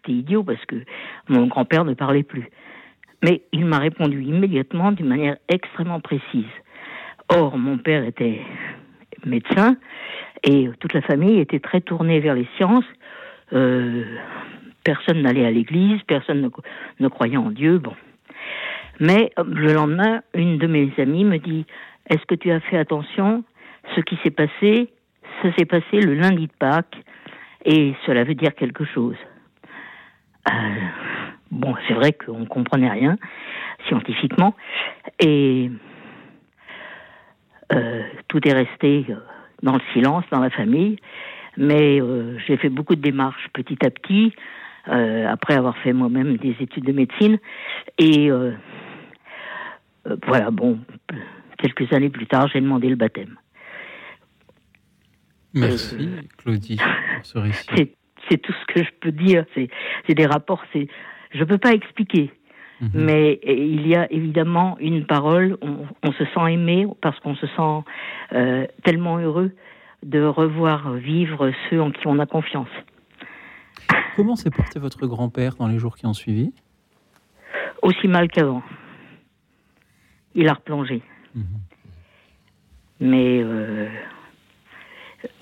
[0.04, 0.76] T'es idiot parce que
[1.28, 2.48] mon grand-père ne parlait plus.
[3.22, 6.44] Mais il m'a répondu immédiatement d'une manière extrêmement précise.
[7.28, 8.40] Or, mon père était
[9.24, 9.76] médecin,
[10.42, 12.84] et toute la famille était très tournée vers les sciences.
[13.52, 14.04] Euh,
[14.84, 16.50] personne n'allait à l'église, personne
[17.00, 17.78] ne, croyait en Dieu.
[17.78, 17.94] Bon.
[19.00, 21.66] Mais euh, le lendemain, une de mes amies me dit
[22.08, 23.44] Est-ce que tu as fait attention?
[23.96, 24.92] Ce qui s'est passé,
[25.42, 26.96] ça s'est passé le lundi de Pâques,
[27.64, 29.16] et cela veut dire quelque chose.
[30.50, 30.52] Euh,
[31.50, 33.16] bon, c'est vrai qu'on ne comprenait rien
[33.88, 34.54] scientifiquement,
[35.18, 35.70] et
[37.72, 39.14] euh, tout est resté euh,
[39.62, 40.96] dans le silence, dans la famille.
[41.56, 44.32] Mais euh, j'ai fait beaucoup de démarches petit à petit,
[44.84, 47.38] après avoir fait moi-même des études de médecine.
[47.98, 48.30] Et
[50.26, 50.78] voilà, bon,
[51.58, 53.36] quelques années plus tard, j'ai demandé le baptême.
[55.54, 57.66] Merci, Claudie, pour ce récit.
[58.30, 59.44] C'est tout ce que je peux dire.
[59.54, 60.62] C'est des rapports.
[60.74, 62.30] Je ne peux pas expliquer.
[62.80, 62.90] Mhm.
[62.94, 67.84] Mais il y a évidemment une parole, on, se sent aimé parce qu'on se sent
[68.32, 69.52] euh, tellement heureux
[70.02, 72.68] de revoir vivre ceux en qui on a confiance.
[74.16, 76.52] Comment s'est porté votre grand-père dans les jours qui ont suivi?
[77.82, 78.62] Aussi mal qu'avant.
[80.34, 81.02] Il a replongé.
[81.34, 81.44] Mhm.
[83.00, 83.88] Mais euh,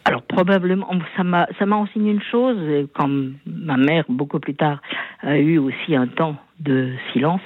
[0.05, 3.09] alors probablement, ça m'a ça m'a enseigné une chose quand
[3.47, 4.81] ma mère beaucoup plus tard
[5.21, 7.43] a eu aussi un temps de silence.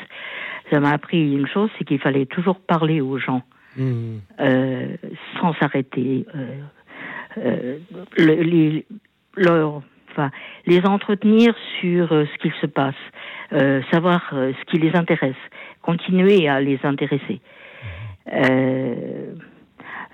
[0.71, 3.43] Ça m'a appris une chose, c'est qu'il fallait toujours parler aux gens
[3.77, 4.17] mmh.
[4.41, 4.97] euh,
[5.41, 6.61] sans s'arrêter, euh,
[7.39, 7.79] euh,
[8.17, 8.87] les,
[9.37, 9.83] leur,
[10.67, 12.95] les entretenir sur ce qu'il se passe,
[13.91, 15.35] savoir ce qui les intéresse,
[15.83, 17.41] continuer à les intéresser.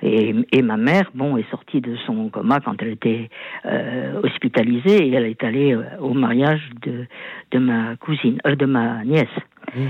[0.02, 3.28] Et, et, ma mère, bon, est sortie de son coma quand elle était
[3.66, 7.06] euh, hospitalisée et elle est allée euh, au mariage de,
[7.50, 9.28] de ma cousine, euh, de ma nièce.
[9.74, 9.80] Mmh.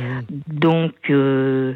[0.49, 1.75] Donc, euh,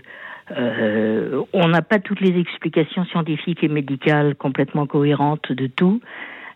[0.51, 6.01] euh, on n'a pas toutes les explications scientifiques et médicales complètement cohérentes de tout.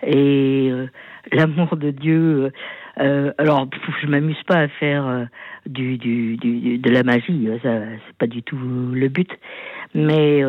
[0.03, 0.87] Et euh,
[1.33, 2.53] l'amour de Dieu,
[2.97, 3.69] alors
[4.03, 5.29] je m'amuse pas à faire
[5.67, 9.31] du, du, du, de la magie, ça c'est pas du tout le but,
[9.95, 10.43] mais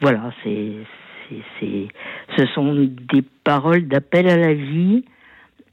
[0.00, 0.72] voilà, c'est,
[1.60, 1.88] c'est,
[2.36, 5.04] ce sont des paroles d'appel à la vie,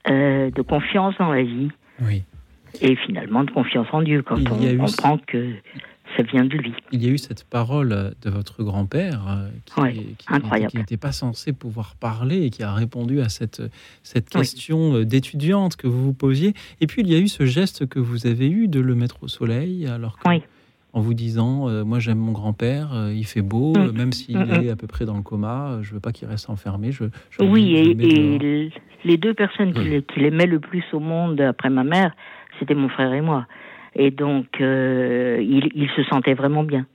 [0.10, 1.70] euh, de confiance dans la vie.
[2.02, 2.24] Oui.
[2.82, 5.54] Et finalement de confiance en Dieu quand on comprend que
[6.18, 6.74] ça vient de lui.
[6.92, 11.96] Il y a eu cette parole de votre grand-père euh, qui, n'était pas censé pouvoir
[11.96, 13.62] parler et qui a répondu à cette,
[14.04, 16.54] cette question euh, d'étudiante que vous vous posiez.
[16.82, 19.24] Et puis il y a eu ce geste que vous avez eu de le mettre
[19.24, 20.30] au soleil alors que
[20.94, 23.92] en vous disant euh, Moi, j'aime mon grand-père, euh, il fait beau, mm.
[23.92, 24.64] même s'il mm, mm.
[24.64, 26.92] est à peu près dans le coma, euh, je veux pas qu'il reste enfermé.
[26.92, 27.06] Je,
[27.40, 28.72] oui, et,
[29.06, 32.14] les deux personnes qui l'aimaient le plus au monde après ma mère,
[32.60, 33.48] c'était mon frère et moi.
[34.02, 36.86] Et donc, il, se sentait vraiment bien.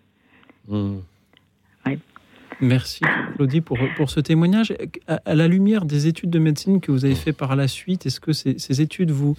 [2.60, 3.00] Merci
[3.36, 4.72] Claudie pour, pour ce témoignage.
[5.06, 8.20] À, la lumière des études de médecine que vous avez fait par la suite, est-ce
[8.20, 9.36] que ces, ces études vous,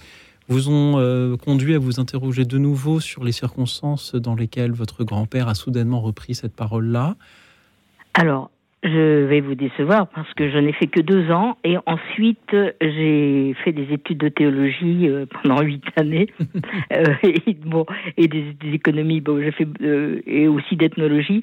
[0.48, 5.02] vous ont euh, conduit à vous interroger de nouveau sur les circonstances dans lesquelles votre
[5.02, 7.16] grand-père a soudainement repris cette parole-là?
[8.14, 8.50] Alors,
[8.86, 13.54] je vais vous décevoir parce que je n'ai fait que deux ans et ensuite j'ai
[13.64, 16.28] fait des études de théologie euh, pendant huit années
[16.92, 17.84] euh, et, bon,
[18.16, 21.40] et des, économies bon, j'ai fait euh, et aussi d'ethnologie.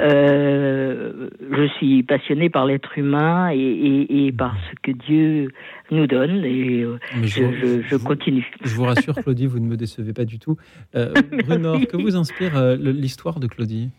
[0.00, 5.50] je suis passionnée par l'être humain et, et, par ce que Dieu
[5.90, 6.84] nous donne et
[7.22, 8.48] je, je, continue.
[8.64, 10.56] Je vous rassure Claudie, vous ne me décevez pas du tout.
[10.94, 13.90] Bruno, que vous inspire l'histoire de Claudie?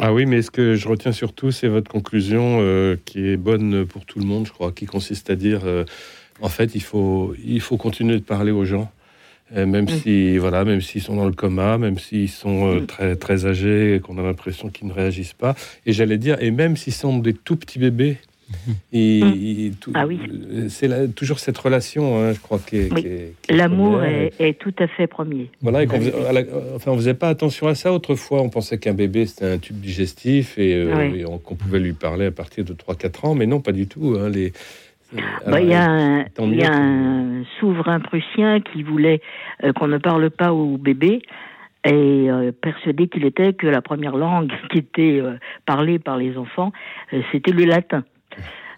[0.00, 3.86] Ah oui, mais ce que je retiens surtout, c'est votre conclusion euh, qui est bonne
[3.86, 5.84] pour tout le monde, je crois, qui consiste à dire, euh,
[6.40, 8.90] en fait, il faut, il faut continuer de parler aux gens.
[9.54, 14.00] même si voilà, même s'ils sont dans le coma, même s'ils sont très très âgés
[14.02, 15.54] qu'on a l'impression qu'ils ne réagissent pas.
[15.86, 18.18] Et j'allais dire, et même s'ils sont des tout petits bébés,
[18.92, 19.92] et, mm.
[19.94, 20.20] ah oui.
[20.68, 23.34] C'est toujours cette relation, hein, je crois, qui est.
[23.50, 25.50] L'amour est, tout à fait premier.
[25.60, 26.14] Voilà, et faisait,
[26.74, 28.42] enfin, on faisait pas attention à ça autrefois.
[28.42, 32.30] On pensait qu'un bébé c'était un tube digestif et, euh, qu'on pouvait lui parler à
[32.30, 34.16] partir de 3-4 ans, mais non, pas du tout.
[34.18, 34.52] Hein, les,
[35.46, 39.20] bah, il y a un, y a un souverain prussien qui voulait
[39.64, 41.22] euh, qu'on ne parle pas au bébé
[41.84, 41.92] et
[42.28, 45.22] euh, persuadé qu'il était que la première langue qui était
[45.64, 46.72] parlée par les enfants,
[47.32, 48.04] c'était le latin.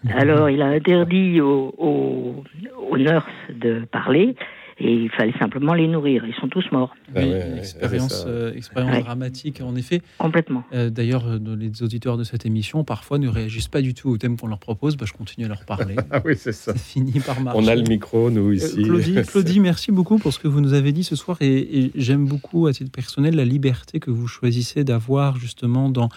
[0.07, 4.35] Alors, il a interdit aux, aux, nurses de parler
[4.81, 6.23] et il fallait simplement les nourrir.
[6.25, 6.95] Ils sont tous morts.
[7.13, 10.01] Ah oui, expérience, euh, expérience dramatique, en effet.
[10.17, 10.63] Complètement.
[10.73, 14.17] Euh, d'ailleurs, euh, les auditeurs de cette émission, parfois, ne réagissent pas du tout au
[14.17, 14.95] thème qu'on leur propose.
[14.95, 15.97] Bah, je continue à leur parler.
[16.11, 16.73] ah oui, c'est ça.
[16.75, 17.59] finit par marcher.
[17.61, 18.83] On a le micro, nous, ici.
[18.83, 21.37] Claudie, Claudie merci beaucoup pour ce que vous nous avez dit ce soir.
[21.41, 26.07] Et, et j'aime beaucoup, à titre personnel, la liberté que vous choisissez d'avoir, justement, dans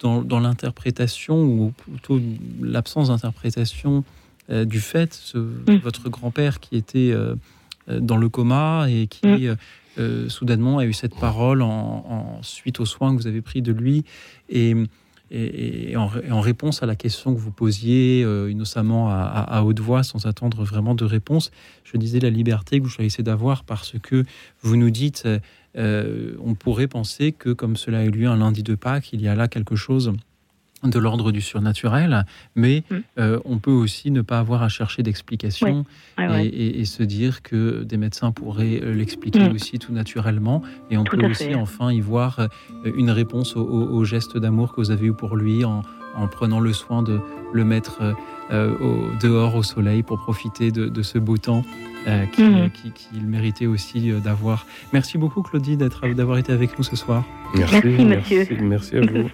[0.00, 2.20] dans, l'interprétation, ou plutôt
[2.60, 4.04] l'absence d'interprétation
[4.50, 5.76] euh, du fait, mm.
[5.82, 7.34] votre grand-père qui était euh,
[7.88, 10.28] euh, dans le coma et qui mm.
[10.28, 14.04] soudainement a eu cette parole en, suite aux soins que vous avez pris de lui
[14.48, 14.74] et,
[15.30, 20.26] et, en, réponse à la question que vous posiez innocemment à, à, haute voix sans
[20.26, 21.50] attendre vraiment de réponse,
[21.82, 24.24] je disais la liberté que vous choisissez d'avoir parce que
[24.62, 25.26] vous nous dites
[25.78, 29.22] euh, on pourrait penser que, comme cela a eu lieu un lundi de Pâques, il
[29.22, 30.12] y a là quelque chose
[30.84, 32.24] de l'ordre du surnaturel,
[32.54, 32.96] mais mm.
[33.18, 35.84] euh, on peut aussi ne pas avoir à chercher d'explication
[36.18, 39.54] et, se dire que des médecins pourraient euh, l'expliquer mm.
[39.54, 42.48] aussi tout naturellement, et on peut aussi enfin y voir
[42.84, 45.82] une réponse au, geste d'amour que vous avez eu pour lui en,
[46.30, 47.20] prenant le soin de
[47.52, 48.14] le mettre
[48.50, 51.64] dehors au soleil pour profiter de ce beau temps
[52.08, 52.70] euh, mhm.
[52.70, 54.66] qu'il qui, méritait aussi euh, d'avoir.
[54.92, 57.24] Merci beaucoup Claudie d'avoir été avec nous ce soir.
[57.54, 58.46] Merci, monsieur.
[58.62, 59.28] Merci, à vous.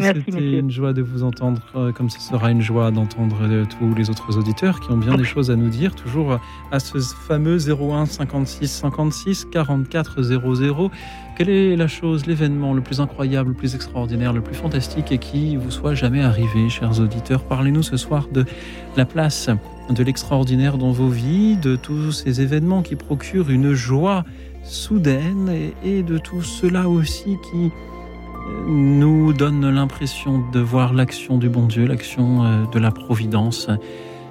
[0.00, 3.36] C'était une joie de vous entendre, euh, comme ce sera une joie d'entendre
[3.78, 6.38] tous les autres auditeurs qui ont bien des choses à nous dire, toujours
[6.70, 10.90] à ce fameux 01 56 56 44 00.
[11.36, 15.18] Quelle est la chose, l'événement le plus incroyable, le plus extraordinaire, le plus fantastique et
[15.18, 17.44] qui vous soit jamais arrivé, chers auditeurs?
[17.44, 18.44] Parlez-nous ce soir de
[18.96, 19.48] la place
[19.90, 24.24] de l'extraordinaire dans vos vies, de tous ces événements qui procurent une joie
[24.64, 25.50] soudaine
[25.84, 31.66] et, de tout cela aussi qui euh, nous donne l'impression de voir l'action du bon
[31.66, 33.68] Dieu, l'action euh, de la providence.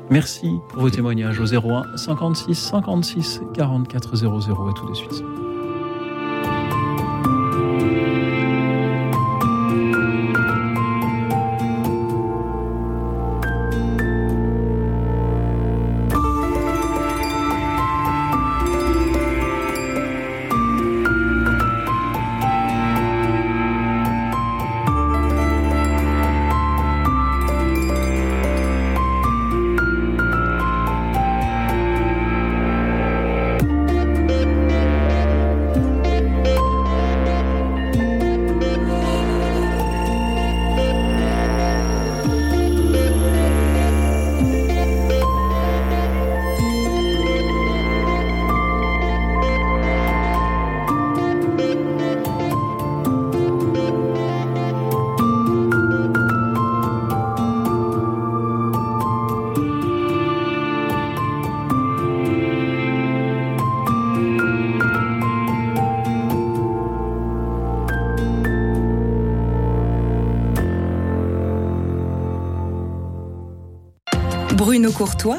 [0.10, 4.40] Merci pour vos témoignages au 01 56 56 44 00
[4.70, 5.24] et tout de suite.
[74.94, 75.38] Courtois,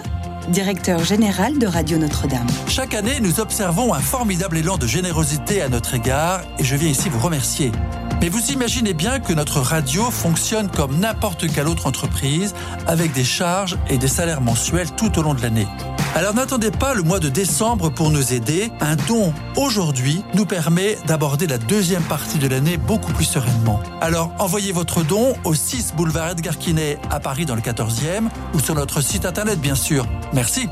[0.48, 2.46] directeur général de Radio Notre-Dame.
[2.68, 6.90] Chaque année, nous observons un formidable élan de générosité à notre égard et je viens
[6.90, 7.72] ici vous remercier.
[8.20, 12.54] Mais vous imaginez bien que notre radio fonctionne comme n'importe quelle autre entreprise
[12.86, 15.68] avec des charges et des salaires mensuels tout au long de l'année.
[16.16, 18.72] Alors n'attendez pas le mois de décembre pour nous aider.
[18.80, 23.80] Un don aujourd'hui nous permet d'aborder la deuxième partie de l'année beaucoup plus sereinement.
[24.00, 28.58] Alors envoyez votre don au 6 boulevard Edgar Quinet à Paris dans le 14e ou
[28.58, 30.06] sur notre site internet bien sûr.
[30.32, 30.68] Merci.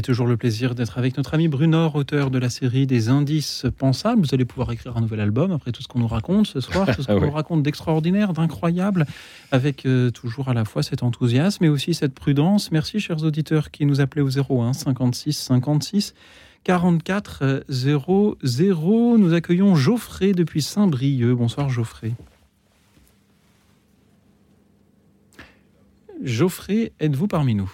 [0.00, 3.66] J'ai toujours le plaisir d'être avec notre ami Brunor, auteur de la série des indices
[3.76, 4.22] pensables.
[4.22, 6.86] Vous allez pouvoir écrire un nouvel album après tout ce qu'on nous raconte ce soir,
[6.96, 9.04] tout ce qu'on nous raconte d'extraordinaire, d'incroyable,
[9.52, 12.72] avec euh, toujours à la fois cet enthousiasme et aussi cette prudence.
[12.72, 16.14] Merci, chers auditeurs, qui nous appelaient au 01 56 56
[16.64, 19.18] 44 00.
[19.18, 21.36] Nous accueillons Geoffrey depuis Saint-Brieuc.
[21.36, 22.14] Bonsoir, Geoffrey.
[26.22, 27.70] Geoffrey, êtes-vous parmi nous?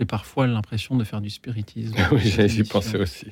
[0.00, 1.94] J'ai parfois l'impression de faire du spiritisme.
[2.12, 3.26] oui, j'y pensé aussi.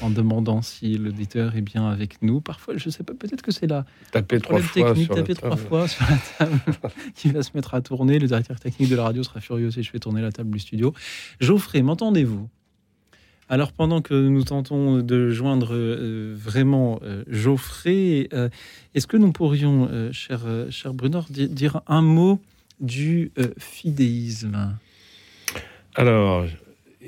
[0.00, 2.40] En demandant si l'auditeur est bien avec nous.
[2.40, 3.84] Parfois, je ne sais pas, peut-être que c'est là.
[4.12, 6.60] Taper trois fois sur taper trois fois sur la table
[7.16, 8.20] qui va se mettre à tourner.
[8.20, 10.60] Le directeur technique de la radio sera furieux si je fais tourner la table du
[10.60, 10.94] studio.
[11.40, 12.48] Geoffrey, m'entendez-vous?
[13.48, 18.48] Alors pendant que nous tentons de joindre euh, vraiment euh, Geoffrey, euh,
[18.94, 22.40] est-ce que nous pourrions, cher, cher Brunor, dire un mot
[22.80, 24.78] du fidéisme
[25.94, 26.46] alors,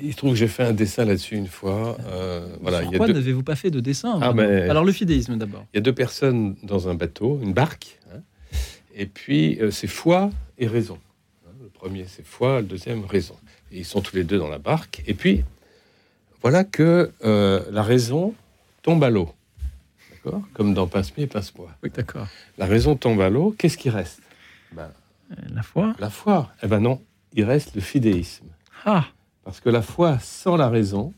[0.01, 1.97] il se trouve que j'ai fait un dessin là-dessus une fois.
[2.05, 4.33] Euh, voilà, Pourquoi n'avez-vous pas fait de dessin ah,
[4.69, 5.65] Alors le fidéisme d'abord.
[5.73, 8.19] Il y a deux personnes dans un bateau, une barque, hein,
[8.93, 10.99] et puis euh, c'est foi et raison.
[11.47, 13.35] Hein, le premier c'est foi, le deuxième raison.
[13.71, 15.01] Et ils sont tous les deux dans la barque.
[15.07, 15.43] Et puis
[16.41, 18.33] voilà que euh, la raison
[18.83, 19.33] tombe à l'eau,
[20.11, 20.41] d'accord?
[20.53, 21.69] Comme dans Pince-mi et Pince-moi.
[21.83, 22.27] Oui, d'accord.
[22.57, 23.55] La raison tombe à l'eau.
[23.57, 24.21] Qu'est-ce qui reste?
[24.73, 24.91] Ben,
[25.53, 25.95] La foi.
[25.99, 26.51] La foi.
[26.61, 27.01] Eh ben non,
[27.33, 28.45] il reste le fidéisme.
[28.85, 29.05] Ah.
[29.43, 31.13] Parce que la foi sans la raison,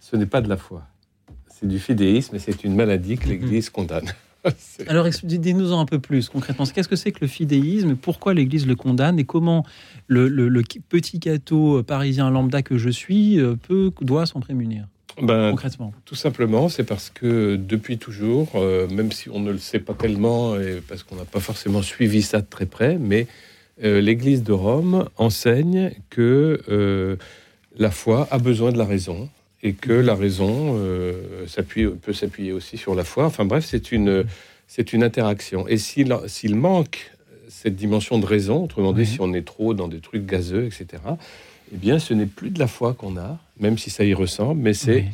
[0.00, 0.84] ce n'est pas de la foi.
[1.48, 4.10] C'est du fidéisme et c'est une maladie que l'Église condamne.
[4.86, 6.64] Alors, dites-nous-en un peu plus concrètement.
[6.64, 9.18] Qu'est-ce que c'est que le fidéisme Pourquoi l'Église le condamne?
[9.18, 9.64] Et comment
[10.06, 14.86] le, petit gâteau parisien lambda que je suis euh, peut, doit s'en prémunir?
[15.20, 19.58] Ben, concrètement Tout simplement, c'est parce que depuis toujours, euh, même si on ne le
[19.58, 23.26] sait pas tellement, et parce qu'on n'a pas forcément suivi ça de très près, mais
[23.84, 27.16] euh, l'Église de Rome enseigne que euh,
[27.76, 29.28] la foi a besoin de la raison
[29.62, 31.46] et que la raison euh,
[32.02, 33.26] peut s'appuyer aussi sur la foi.
[33.26, 34.24] Enfin bref, c'est une,
[34.66, 35.66] c'est une interaction.
[35.68, 37.12] Et s'il manque
[37.48, 41.02] cette dimension de raison, autrement dit, si on est trop dans des trucs gazeux, etc.,
[41.72, 44.62] eh bien, ce n'est plus de la foi qu'on a, même si ça y ressemble,
[44.62, 45.04] mais c'est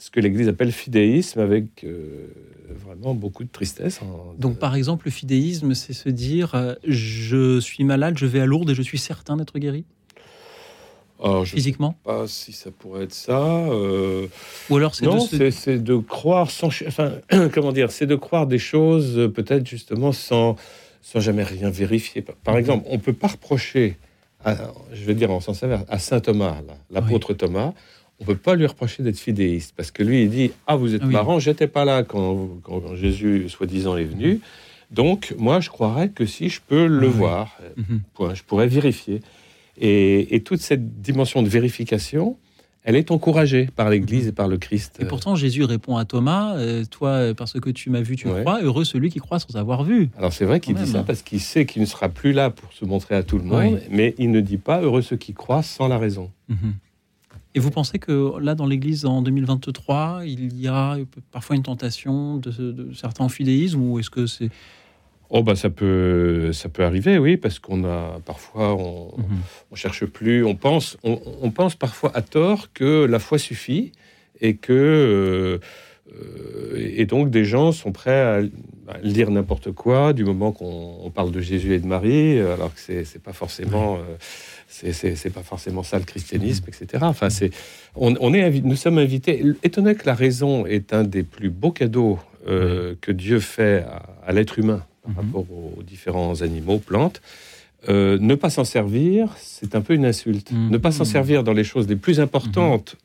[0.00, 1.84] ce que l'Église appelle fidéisme avec
[2.74, 4.00] vraiment beaucoup de tristesse.
[4.02, 4.06] Hein,
[4.38, 8.46] Donc, par exemple, le fidéisme, c'est se dire euh, je suis malade, je vais à
[8.46, 9.84] Lourdes et je suis certain d'être guéri
[11.44, 13.38] Physiquement Je ne sais pas si ça pourrait être ça.
[13.38, 14.26] Euh,
[14.70, 16.68] Ou alors c'est de, c'est de croire sans.
[16.86, 17.12] Enfin,
[17.52, 20.56] comment dire C'est de croire des choses, euh, peut-être justement sans,
[21.02, 22.22] sans jamais rien vérifier.
[22.22, 22.60] Par mhm.
[22.60, 23.98] exemple, on ne peut pas reprocher,
[24.46, 26.56] je vais dire en sens inverse, à saint Thomas,
[26.90, 27.74] l'apôtre Thomas,
[28.20, 31.04] on peut pas lui reprocher d'être fidéiste parce que lui il dit ah vous êtes
[31.04, 32.60] marrant j'étais pas là quand,
[32.94, 34.40] Jésus soi-disant est venu
[34.90, 38.34] donc moi je croirais que si je peux le voir mhm.
[38.34, 39.20] je pourrais vérifier
[39.82, 42.36] et, toute cette dimension de vérification
[42.82, 44.96] elle est encouragée par l'Église et par le Christ.
[45.00, 48.62] Et pourtant, Jésus répond à Thomas euh, Toi, parce que tu m'as vu, tu crois.
[48.62, 50.08] Heureux celui qui croit sans avoir vu.
[50.16, 52.72] Alors, c'est vrai qu'il dit ça parce qu'il sait qu'il ne sera plus là pour
[52.72, 55.62] se montrer à tout le monde, mais il ne dit pas Heureux ceux qui croient
[55.62, 56.30] sans la raison.
[56.48, 56.72] Mhm.
[57.54, 60.96] Et vous pensez que là, dans l'Église en 2023, il y a
[61.32, 64.50] parfois une tentation de, certains fidéismes ou est-ce que c'est
[65.32, 69.24] Oh bah ça peut ça peut arriver oui parce qu'on a parfois on, mhm.
[69.70, 73.92] on, cherche plus on pense on, pense parfois à tort que la foi suffit
[74.40, 75.60] et que
[76.12, 78.40] euh, et donc des gens sont prêts à,
[79.04, 83.04] lire n'importe quoi du moment qu'on parle de Jésus et de Marie alors que c'est
[83.04, 84.16] c'est pas forcément euh,
[84.70, 87.02] c'est pas forcément ça le christianisme, etc.
[87.02, 87.50] Enfin, c'est
[87.96, 89.44] on, est nous sommes invités.
[89.62, 93.84] Étonné que la raison est un des plus beaux cadeaux euh, que Dieu fait
[94.24, 95.34] à, l'être humain par mhm.
[95.34, 97.20] rapport aux différents animaux, plantes.
[97.88, 100.52] Euh, ne pas s'en servir, c'est un peu une insulte.
[100.52, 100.70] Mhm.
[100.70, 102.96] Ne pas s'en servir dans les choses les plus importantes,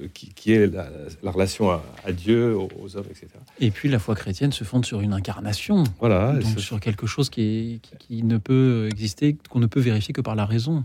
[0.00, 3.26] euh, qui, est la, relation à, Dieu, aux, hommes, etc.
[3.58, 5.84] Et puis la foi chrétienne se fonde sur une incarnation.
[5.98, 6.34] Voilà.
[6.34, 10.36] Donc sur quelque chose qui, qui ne peut exister, qu'on ne peut vérifier que par
[10.36, 10.84] la raison.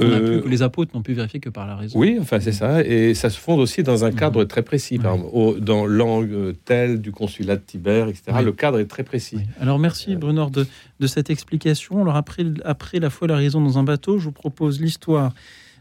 [0.00, 1.98] Euh, les apôtres n'ont pu vérifier que par la raison.
[1.98, 2.82] Oui, enfin c'est ça.
[2.82, 4.48] Et ça se fonde aussi dans un cadre mhm.
[4.48, 4.98] très précis.
[4.98, 8.38] dans l'angle tel du consulat de Tibère, etc.
[8.42, 9.40] Le cadre est très précis.
[9.60, 10.66] Alors merci Brunor de,
[11.00, 12.02] de, cette explication.
[12.02, 15.32] Alors après, après la foi la raison dans un bateau, je vous propose l'histoire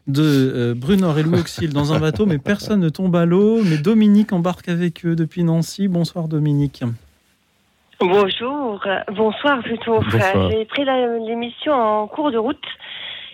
[0.08, 3.62] de euh, Brunor et Louis Auxil dans un bateau, mais personne ne tombe à l'eau.
[3.64, 5.88] Mais Dominique embarque avec eux depuis Nancy.
[5.88, 6.84] Bonsoir Dominique.
[8.00, 8.84] Bonjour,
[9.16, 10.02] bonsoir plutôt.
[10.10, 10.84] J'ai pris
[11.28, 12.58] l'émission en cours de route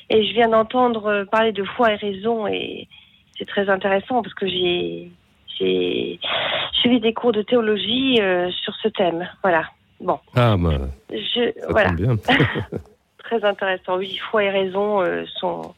[0.09, 2.87] et je viens d'entendre euh, parler de foi et raison et
[3.37, 5.11] c'est très intéressant parce que j'ai
[6.73, 9.27] suivi des cours de théologie euh, sur ce thème.
[9.41, 9.65] Voilà.
[9.99, 10.19] Bon.
[10.35, 10.77] Ah bah.
[11.09, 11.91] Je, voilà.
[11.91, 12.17] Bien.
[13.27, 13.97] très intéressant.
[13.97, 15.73] Oui, foi et raison euh, sont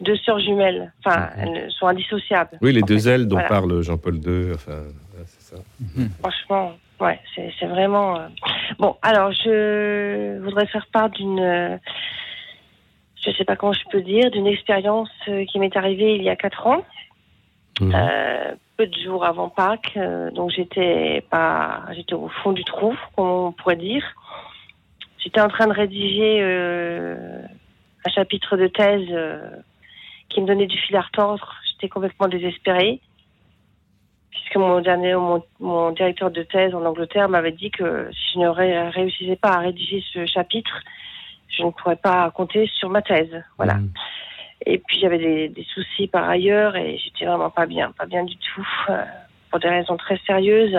[0.00, 0.92] deux sœurs jumelles.
[1.04, 1.42] Enfin, mhm.
[1.42, 2.58] elles sont indissociables.
[2.60, 4.52] Oui, les deux ailes dont parle Jean-Paul II.
[4.54, 4.82] Enfin,
[5.24, 5.62] c'est ça.
[5.80, 6.10] Mhm.
[6.20, 8.18] Franchement, ouais, c'est vraiment.
[8.18, 8.28] Euh,
[8.78, 11.78] bon, alors je voudrais faire part d'une.
[13.20, 16.16] Euh, je ne sais pas comment je peux dire, d'une expérience euh, qui m'est arrivée
[16.16, 16.84] il y a quatre ans.
[17.80, 17.94] Mhm.
[18.76, 19.98] peu de jours avant Pâques,
[20.34, 24.04] donc j'étais pas, j'étais au fond du trou, on pourrait dire.
[25.18, 29.08] J'étais en train de rédiger un chapitre de thèse
[30.28, 31.54] qui me donnait du fil à retordre.
[31.70, 33.00] J'étais complètement désespérée,
[34.30, 35.14] puisque mon, dernier,
[35.58, 38.48] mon, directeur de thèse en Angleterre m'avait dit que si je ne
[38.90, 40.82] réussissais pas à rédiger ce chapitre,
[41.56, 43.42] je ne pourrais pas compter sur ma thèse.
[43.56, 43.74] Voilà.
[43.74, 43.92] Mmh.
[44.66, 48.36] Et puis j'avais des, soucis par ailleurs et j'étais vraiment pas bien, pas bien du
[48.36, 49.04] tout, euh,
[49.50, 50.78] pour des raisons très sérieuses.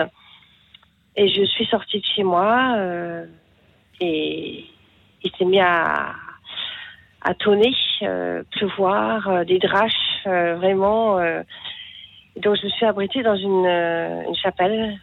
[1.16, 3.26] Et je suis sortie de chez moi euh,
[4.00, 4.64] et
[5.22, 6.14] il s'est mis à,
[7.24, 11.18] à tonner, euh, pleuvoir, euh, des draches, euh, vraiment.
[12.36, 14.98] donc je me suis abritée dans une, une chapelle,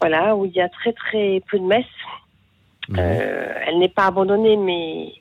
[0.00, 1.86] voilà, où il y a très très peu de messes.
[2.88, 2.98] Mhm.
[2.98, 5.12] elle n'est pas abandonnée, mais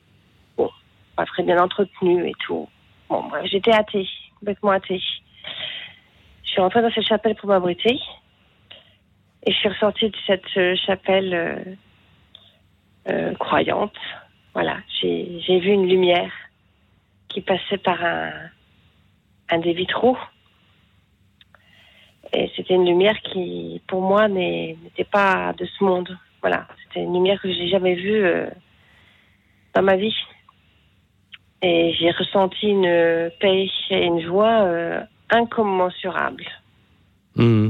[0.57, 0.69] bon,
[1.15, 2.67] pas très bien entretenue et tout.
[3.09, 4.07] Bon, bref, j'étais athée,
[4.39, 5.01] complètement athée.
[6.43, 7.99] Je suis rentrée dans cette chapelle pour m'abriter.
[9.45, 11.77] Et je suis ressortie de cette chapelle
[13.39, 13.97] croyante.
[14.53, 16.31] Voilà, j'ai vu une lumière
[17.27, 20.17] qui passait par un des vitraux.
[22.31, 26.17] Et c'était une lumière qui, pour moi, n'était pas de ce monde.
[26.43, 28.47] Voilà, c'était une lumière que j'ai jamais vue euh,
[29.73, 30.15] dans ma vie.
[31.61, 36.45] Et j'ai ressenti une paix et une joie euh, incommensurables.
[37.37, 37.69] Mmh.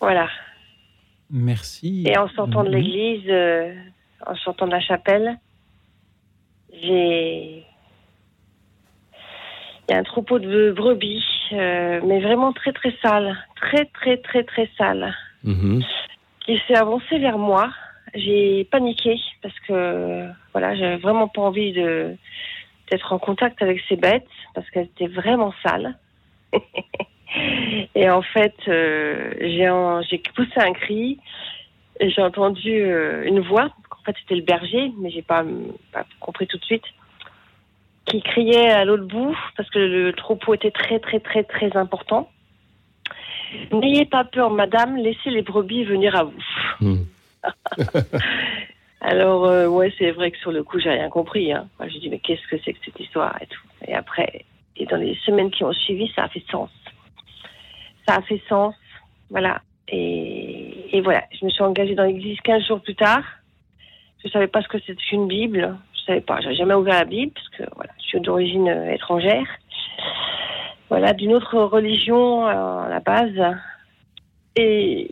[0.00, 0.28] Voilà.
[1.30, 2.04] Merci.
[2.06, 3.72] Et en sortant de l'église, euh,
[4.26, 5.38] en sortant de la chapelle,
[6.72, 7.64] j'ai.
[9.88, 14.18] Il y a un troupeau de brebis, euh, mais vraiment très très sale, très très
[14.18, 15.82] très très sale, mhm.
[16.48, 17.70] Qui s'est avancé vers moi.
[18.14, 22.16] J'ai paniqué parce que voilà, j'avais vraiment pas envie de
[22.90, 25.94] d'être en contact avec ces bêtes parce qu'elles étaient vraiment sales.
[27.94, 29.34] et en fait, euh,
[30.08, 31.18] j'ai poussé un cri
[32.00, 33.70] et j'ai entendu euh, une voix
[34.08, 35.44] fait, c'était le berger, mais j'ai pas
[36.20, 36.84] compris tout de suite,
[38.06, 42.30] qui criait à l'autre bout parce que le troupeau était très, très, très, très important.
[43.72, 46.42] N'ayez pas peur, madame, laissez les brebis venir à vous.
[46.80, 47.04] Hmm.
[49.00, 51.52] Alors, euh, ouais, c'est vrai que sur le coup, j'ai rien compris.
[51.52, 51.68] Hein.
[51.86, 53.62] j'ai dit, mais qu'est-ce que c'est que cette histoire et tout.
[53.86, 54.44] Et après,
[54.76, 56.70] et dans les semaines qui ont suivi, ça a fait sens.
[58.06, 58.74] Ça a fait sens.
[59.30, 59.62] Voilà.
[59.88, 63.22] Et, et voilà, je me suis engagée dans l'église 15 jours plus tard.
[64.24, 65.76] Je savais pas ce que c'était une Bible.
[65.94, 66.40] Je savais pas.
[66.40, 69.46] J'avais jamais ouvert la Bible parce que voilà, je suis d'origine euh, étrangère.
[70.88, 73.56] Voilà, d'une autre religion euh, à la base.
[74.56, 75.10] Et,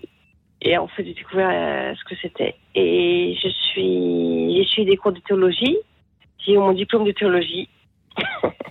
[0.63, 2.55] et en fait, j'ai découvert euh, ce que c'était.
[2.75, 5.77] Et je suis, j'ai suivi des cours de théologie.
[6.39, 7.69] J'ai eu mon diplôme de théologie.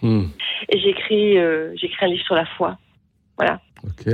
[0.02, 0.26] Hmm.
[0.70, 1.34] Et j'ai écrit,
[1.76, 2.78] j'ai écrit un livre sur la foi.
[3.38, 3.60] Voilà.
[3.84, 4.08] Ok.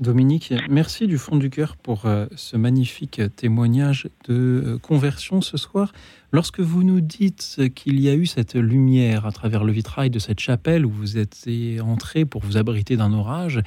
[0.00, 5.56] Dominique, merci du fond du cœur pour euh, ce magnifique témoignage de euh, conversion ce
[5.56, 5.92] soir.
[6.30, 10.20] Lorsque vous nous dites qu'il y a eu cette lumière à travers le vitrail de
[10.20, 11.48] cette chapelle où vous êtes
[11.82, 13.60] entré pour vous abriter d'un orage,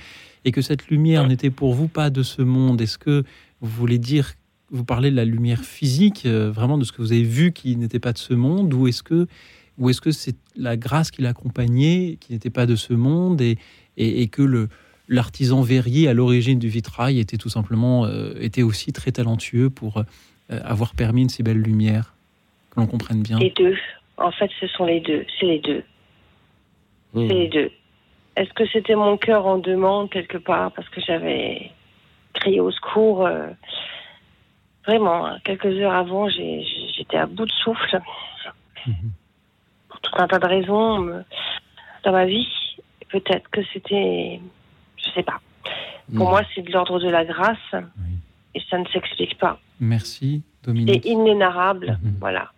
[0.46, 3.26] et que cette lumière n'était pour vous pas de ce monde, est-ce que
[3.60, 4.36] vous voulez dire,
[4.70, 7.76] vous parlez de la lumière physique, euh, vraiment de ce que vous avez vu qui
[7.76, 9.28] n'était pas de ce monde, ou est-ce que
[10.02, 14.70] que c'est la grâce qui l'accompagnait, qui n'était pas de ce monde, et que le,
[15.12, 19.98] l'artisan verrier à l'origine du vitrail était tout simplement euh, était aussi très talentueux pour
[19.98, 20.04] euh,
[20.64, 22.16] avoir permis une si belle lumière
[22.72, 23.38] que l'on comprenne bien.
[23.38, 23.78] Les deux.
[24.18, 25.26] En fait, ce sont les deux.
[25.38, 25.84] C'est les deux.
[27.14, 27.28] Hmm.
[27.28, 27.72] C'est les deux.
[28.38, 31.72] Est-ce que c'était mon cœur en demande quelque part parce que j'avais
[32.34, 33.48] crié au secours euh,
[34.88, 38.02] Vraiment, hein, quelques heures avant, j'étais à bout de souffle.
[38.88, 39.12] Mhm.
[39.90, 41.24] Pour tout un tas de raisons
[42.04, 42.48] dans ma vie.
[43.10, 44.40] Peut-être que c'était
[45.04, 45.40] je sais pas.
[46.16, 46.30] Pour hmm.
[46.30, 47.58] moi, c'est de l'ordre de la grâce
[48.54, 49.60] et ça ne s'explique pas.
[49.80, 51.02] Merci, Dominique.
[51.04, 52.16] C'est inénarrable, mhm.
[52.20, 52.52] voilà.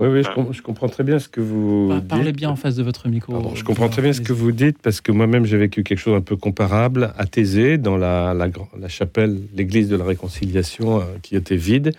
[0.00, 2.06] Oui, oui, je, comprends très bien ce que vous dites.
[2.06, 3.52] Parlez bien en face de votre micro.
[3.56, 6.16] je comprends très bien ce que vous dites parce que moi-même j'ai vécu quelque chose
[6.16, 8.46] un peu comparable à Thésée, dans la, la,
[8.78, 11.92] la chapelle, l'église de la réconciliation euh, qui était vide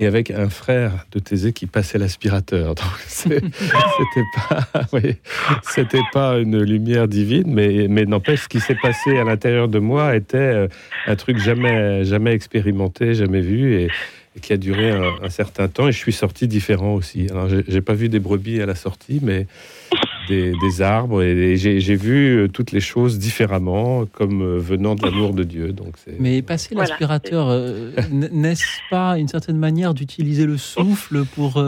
[0.00, 2.74] et avec un frère de Thésée qui passait l'aspirateur.
[2.74, 3.40] Donc c'était
[4.36, 4.66] pas,
[5.62, 9.78] c'était pas une lumière divine, mais, mais n'empêche, ce qui s'est passé à l'intérieur de
[9.78, 10.68] moi était euh,
[11.06, 13.88] un truc jamais, jamais expérimenté, jamais vu, et,
[14.40, 15.88] qui a duré un, certain temps.
[15.88, 17.26] Et je suis sorti différent aussi.
[17.28, 19.48] Alors, j'ai pas vu des brebis à la sortie, mais
[20.28, 21.22] des, arbres.
[21.22, 25.72] Et, j'ai vu euh, toutes les choses différemment, comme euh, venant de l'amour de Dieu.
[25.72, 31.62] Donc mais passer l'aspirateur, euh, n'est-ce pas une certaine manière d'utiliser le souffle pour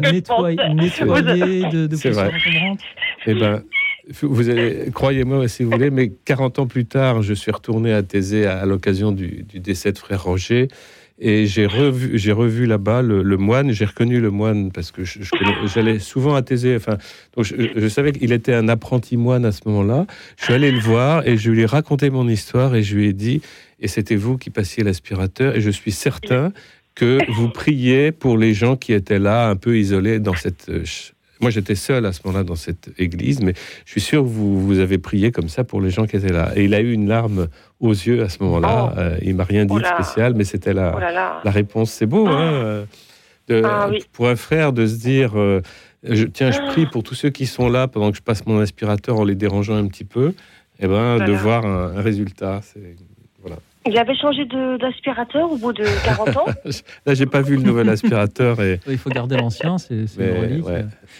[0.00, 2.30] nettoyer, nettoyer de, de poussière
[3.26, 3.62] Eh ben,
[4.22, 8.02] vous allez, croyez-moi si vous voulez, mais 40 ans plus tard, je suis retourné à
[8.02, 10.68] Thésée à, l'occasion du, décès de frère Roger.
[11.20, 13.72] Et j'ai revu, j'ai revu là-bas le, moine.
[13.72, 15.02] J'ai reconnu le moine parce que
[15.66, 16.76] j'allais souvent à Thésée.
[16.76, 16.98] Enfin,
[17.36, 20.06] je, savais qu'il était un apprenti moine à ce moment-là.
[20.38, 23.08] Je suis allé le voir et je lui ai raconté mon histoire et je lui
[23.08, 23.42] ai dit
[23.80, 26.52] et c'était vous qui passiez l'aspirateur et je suis certain
[26.94, 30.84] que vous priez pour les gens qui étaient là, un peu isolés dans cette euh,
[31.40, 33.54] moi, j'étais seul à ce moment-là dans cette église, mais
[33.84, 36.32] je suis sûr que vous, vous avez prié comme ça pour les gens qui étaient
[36.32, 36.52] là.
[36.56, 37.48] Et il a eu une larme
[37.80, 38.92] aux yeux à ce moment-là.
[38.92, 38.98] Oh.
[38.98, 41.90] Euh, il m'a rien dit de spécial, mais c'était la, oh la réponse.
[41.90, 42.84] C'est beau, hein
[43.48, 45.62] de, ah Pour un frère de se dire, euh,
[46.02, 48.60] je, tiens, je prie pour tous ceux qui sont là pendant que je passe mon
[48.60, 50.28] aspirateur en les dérangeant un petit peu,
[50.80, 52.60] et eh ben, de voir un, un résultat.
[52.62, 52.96] C'est
[53.86, 56.46] il avait changé d'aspirateur au bout de 40 ans
[57.06, 58.60] Là, j'ai pas vu le nouvel aspirateur.
[58.60, 58.80] Et...
[58.86, 60.66] Il faut garder l'ancien, c'est une relique.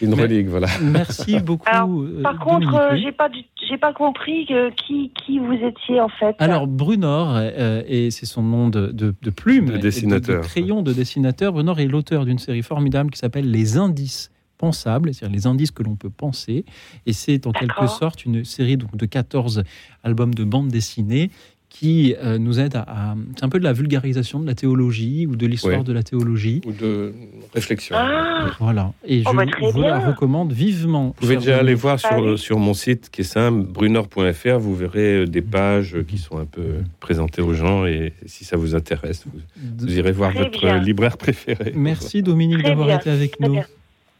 [0.02, 0.68] une relique, voilà.
[0.82, 2.02] Merci beaucoup.
[2.02, 3.28] Euh, par contre, euh, j'ai pas,
[3.68, 6.36] j'ai pas compris qui, qui vous étiez en fait.
[6.38, 10.42] Alors, Brunor, euh, et c'est son nom de, de, de plume, de dessinateur.
[10.42, 11.52] De, crayon de dessinateur.
[11.52, 15.84] Brunor est l'auteur d'une série formidable qui s'appelle Les Indices pensables, c'est-à-dire les indices que
[15.84, 16.64] l'on peut penser.
[17.06, 19.62] Et c'est en quelque sorte une série donc, de 14
[20.02, 21.30] albums de bande dessinée
[21.78, 25.36] qui euh, nous aide à, c'est un peu de la vulgarisation de la théologie ou
[25.36, 27.14] de l'histoire de la théologie ou de
[27.54, 27.94] réflexion.
[27.96, 28.50] Ah.
[28.58, 28.92] voilà.
[29.04, 31.06] Et je bah, vous la recommande vivement.
[31.06, 34.58] Vous pouvez déjà aller voir sur, sur mon site qui est simple, brunor.fr.
[34.58, 38.56] Vous verrez euh, des pages qui sont un peu présentées aux gens et si ça
[38.56, 39.24] vous intéresse,
[39.56, 41.72] vous, irez voir votre libraire préféré.
[41.76, 43.60] Merci Dominique d'avoir été avec nous.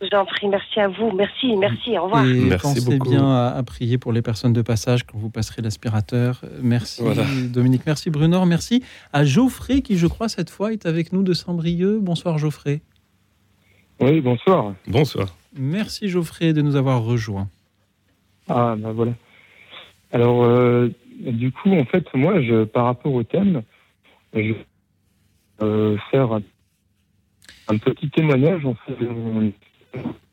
[0.01, 1.11] Je vous en prie, merci à vous.
[1.11, 2.25] Merci, merci, au revoir.
[2.25, 6.41] Et merci pensez bien à, prier pour les personnes de passage quand vous passerez l'aspirateur.
[6.63, 7.03] Merci
[7.53, 11.33] Dominique, merci Brunor, merci à Geoffrey qui, je crois, cette fois est avec nous de
[11.33, 12.01] Saint-Brieuc.
[12.01, 12.81] Bonsoir Geoffrey.
[14.01, 14.75] Oui, bonsoir.
[14.87, 15.35] Bonsoir.
[15.57, 17.49] Merci Geoffrey de nous avoir rejoints.
[18.49, 19.13] Ah, ben voilà.
[20.13, 23.63] Alors, euh, du coup, en fait, moi, je, par rapport au thème,
[24.33, 24.67] je vais
[25.63, 29.53] euh, faire un, petit témoignage en fait, de mon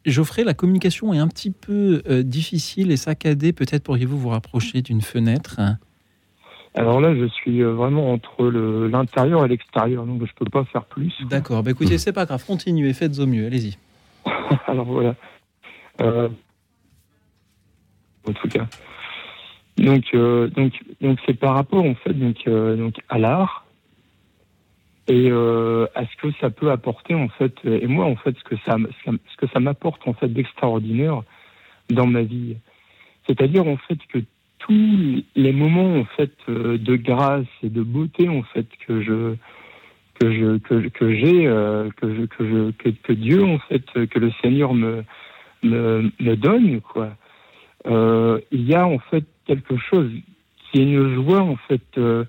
[0.05, 3.53] Geoffrey, la communication est un petit peu euh, difficile et saccadée.
[3.53, 5.59] Peut-être pourriez-vous vous rapprocher d'une fenêtre?
[6.75, 10.63] Alors là, je suis euh, vraiment entre l'intérieur et l'extérieur, donc je ne peux pas
[10.65, 11.13] faire plus.
[11.29, 11.63] D'accord.
[11.63, 12.43] Bah écoutez, c'est pas grave.
[12.45, 13.47] Continuez, faites au mieux.
[13.47, 13.77] Allez-y.
[14.67, 15.15] Alors voilà.
[16.01, 16.29] Euh,
[18.27, 18.67] en tout cas.
[19.77, 23.64] Donc, donc, donc c'est par rapport en fait donc, donc à l'art
[25.07, 28.43] et euh, à ce que ça peut apporter en fait et moi en fait ce
[28.43, 31.21] que ça ce que ça m'apporte en fait d'extraordinaire
[31.89, 32.57] dans ma vie
[33.27, 34.19] c'est-à-dire en fait que
[34.59, 39.35] tous les moments en fait euh, de grâce et de beauté en fait que je
[40.19, 43.85] que je que, que j'ai euh, que je que je que, que, Dieu en fait
[44.07, 45.03] que le Seigneur me
[45.63, 47.15] me, me donne quoi
[47.87, 50.11] euh, il y a en fait quelque chose
[50.71, 52.25] qui est une joie en fait euh,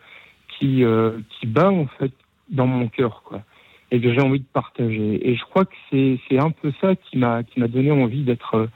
[0.58, 0.84] qui
[1.30, 2.12] qui bat en fait
[2.48, 3.42] dans mon cœur, quoi,
[3.90, 5.28] et que j'ai envie de partager.
[5.28, 8.22] Et je crois que c'est c'est un peu ça qui m'a qui m'a donné envie
[8.22, 8.68] d'être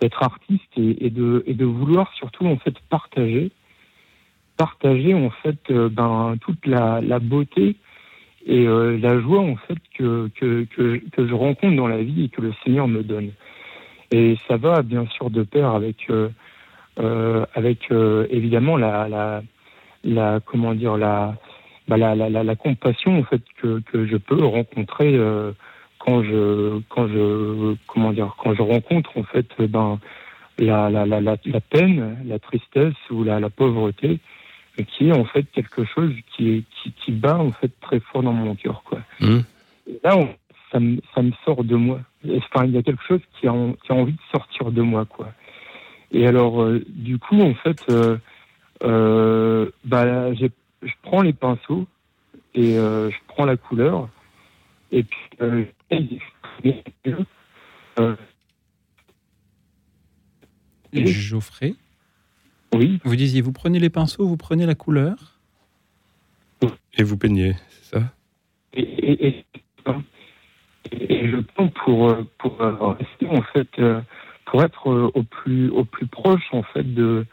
[0.00, 3.52] d'être artiste et, de et de vouloir surtout en fait partager
[4.56, 7.76] partager en fait euh, ben toute la, la beauté
[8.46, 12.24] et euh, la joie en fait que, que, que, que, je rencontre dans la vie
[12.24, 13.30] et que le Seigneur me donne.
[14.12, 16.28] Et ça va bien sûr de pair avec euh,
[17.00, 19.42] euh avec évidemment la, la,
[20.04, 21.36] la comment dire la
[21.88, 25.52] bah, la, la, la, compassion en fait que, que je peux rencontrer euh,
[25.98, 29.98] quand je quand je comment dire quand je rencontre en fait ben
[30.58, 34.20] la, la, la, la, peine, la tristesse ou la, la pauvreté,
[34.88, 38.32] qui est en fait quelque chose qui, qui, qui bat en fait très fort dans
[38.32, 38.82] mon cœur.
[38.84, 39.00] Quoi.
[39.20, 39.38] Mmh.
[40.02, 40.16] là,
[40.70, 42.00] ça, me, ça me sort de moi.
[42.36, 43.52] Enfin, il y a quelque chose qui a,
[43.84, 45.04] qui a envie de sortir de moi.
[45.04, 45.32] Quoi.
[46.12, 48.16] Et alors, euh, du coup, en fait, euh,
[48.84, 50.50] euh, bah, j'ai
[50.84, 51.86] je prends les pinceaux
[52.54, 54.08] et euh, je prends la couleur
[54.92, 55.64] et puis euh,
[57.98, 58.16] euh,
[60.92, 61.74] Geoffrey
[62.74, 63.00] Oui.
[63.04, 65.38] Vous disiez, vous prenez les pinceaux, vous prenez la couleur
[66.96, 68.12] Et vous peignez, c'est ça?
[68.74, 69.44] Et, et,
[70.90, 73.68] et, je prends pour, pour rester en fait,
[74.46, 77.26] pour être au plus, au plus proche en fait de,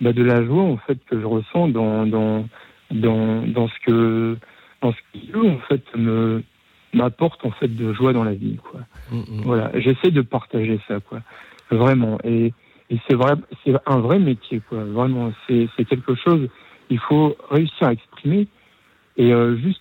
[0.00, 2.48] bah, de la joie en fait que je ressens dans, dans,
[2.92, 4.36] dans, dans ce que
[4.80, 6.42] dans ce qui en fait me
[6.94, 8.56] m'apporte en fait de joie dans la vie.
[8.56, 8.80] Quoi.
[9.10, 9.40] Mm, mm.
[9.44, 11.20] Voilà, j'essaie de partager ça, quoi.
[11.70, 12.18] Vraiment.
[12.24, 12.52] Et,
[12.90, 14.84] et c'est vrai, c'est un vrai métier, quoi.
[14.84, 16.48] Vraiment, c'est quelque chose.
[16.90, 18.46] Il faut réussir à exprimer
[19.16, 19.80] et euh, juste.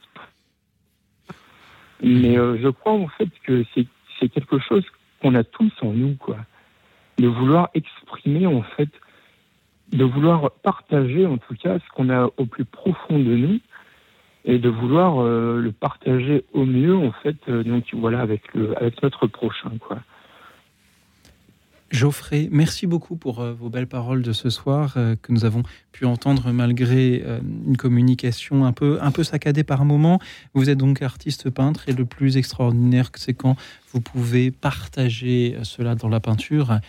[2.03, 4.83] Mais euh, je crois en fait que c'est quelque chose
[5.21, 6.37] qu'on a tous en nous, quoi.
[7.17, 8.89] De vouloir exprimer en fait,
[9.91, 13.59] de vouloir partager en tout cas ce qu'on a au plus profond de nous
[14.45, 18.77] et de vouloir euh, le partager au mieux en fait euh, donc voilà avec le
[18.77, 19.99] avec notre prochain quoi.
[21.91, 26.05] Geoffrey, merci beaucoup pour euh, vos belles paroles de ce soir que nous avons pu
[26.05, 27.21] entendre malgré
[27.67, 30.19] une communication un peu, un peu saccadée par moment.
[30.53, 33.57] Vous êtes donc artiste peintre et le plus extraordinaire, c'est quand
[33.91, 36.79] vous pouvez partager cela dans la peinture.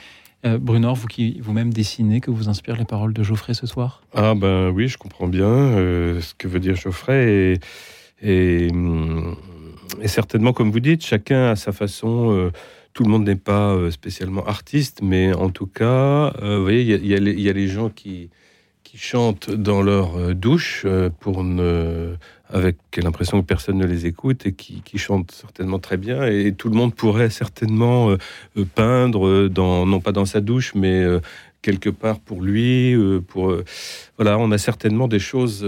[0.44, 4.02] Euh, Bruno, vous qui vous-même dessinez, que vous inspirent les paroles de Geoffrey ce soir?
[4.12, 7.60] Ah ben oui, je comprends bien euh, ce que veut dire Geoffrey.
[8.20, 8.68] Et, et,
[10.06, 12.32] certainement, comme vous dites, chacun a sa façon.
[12.32, 12.50] Euh,
[12.92, 17.42] tout le monde n'est pas spécialement artiste, mais en tout cas, vous voyez, il y,
[17.42, 18.28] y, a les gens qui,
[18.84, 20.86] qui chantent dans leur douche
[21.20, 22.16] pour ne
[22.52, 26.24] avec l'impression que personne ne les écoute et qui, chantent certainement très bien.
[26.26, 28.18] Et tout le monde pourrait certainement euh,
[28.56, 31.20] euh, peindre, dans, non pas dans sa douche, mais euh,
[31.62, 32.94] quelque part pour lui.
[33.28, 33.54] pour,
[34.16, 35.60] voilà, on a certainement des choses,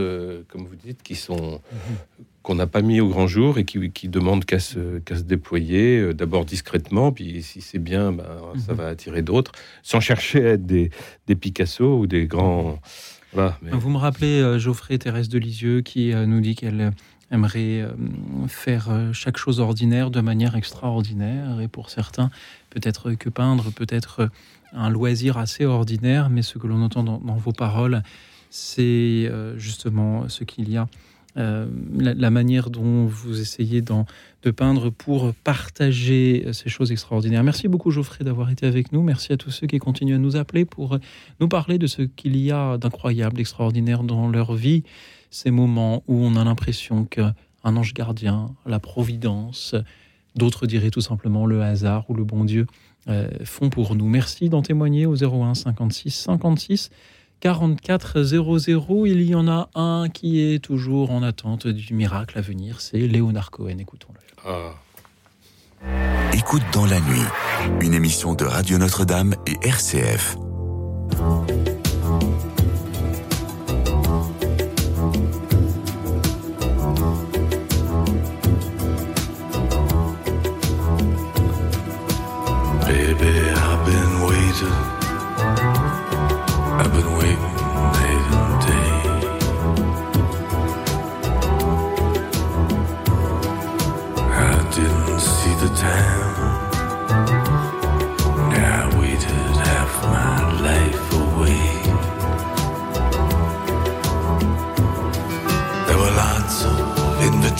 [0.49, 1.61] comme vous dites, qui sont.
[2.45, 6.15] Qu'on n'a pas mis au grand jour et qui, qui demandent qu'à se, se déployer,
[6.15, 8.25] d'abord discrètement, puis si c'est bien, ben,
[8.65, 8.79] ça mhm.
[8.79, 9.51] va attirer d'autres,
[9.83, 10.91] sans chercher à être des,
[11.27, 12.79] des Picasso ou des grands
[13.73, 16.93] vous me rappelez euh, Geoffrey Thérèse de Lisieux qui euh, nous dit qu'elle
[17.31, 17.91] aimerait euh,
[18.49, 21.61] faire chaque chose ordinaire de manière extraordinaire.
[21.61, 22.31] Et pour certains,
[22.71, 24.29] peut-être que peindre, peut-être
[24.73, 28.03] un loisir assez ordinaire, mais ce que l'on entend dans, vos paroles,
[28.51, 30.87] c'est justement ce qu'il y a
[31.37, 31.67] euh,
[31.97, 37.43] la, manière dont vous essayez de peindre pour partager ces choses extraordinaires.
[37.43, 39.03] Merci beaucoup Geoffrey d'avoir été avec nous.
[39.03, 40.99] Merci à tous ceux qui continuent à nous appeler pour
[41.41, 44.85] nous parler de ce qu'il y a d'incroyable, d'extraordinaire dans leur vie.
[45.31, 47.35] Ces moments où on a l'impression qu'un
[47.65, 49.75] ange gardien, la providence,
[50.37, 52.67] d'autres diraient tout simplement le hasard ou le bon Dieu,
[53.09, 54.09] euh, font pour nous.
[54.09, 56.91] Merci d'en témoigner au 01 56 56
[57.45, 59.05] 4400.
[59.05, 62.97] Il y en a un qui est toujours en attente du miracle à venir, c'est
[62.97, 63.77] Léonard Cohen.
[63.79, 64.21] Écoutons-le.
[64.47, 64.73] Ah.
[66.33, 67.21] Écoute dans la nuit,
[67.83, 70.39] une émission de Radio Notre-Dame et RCF.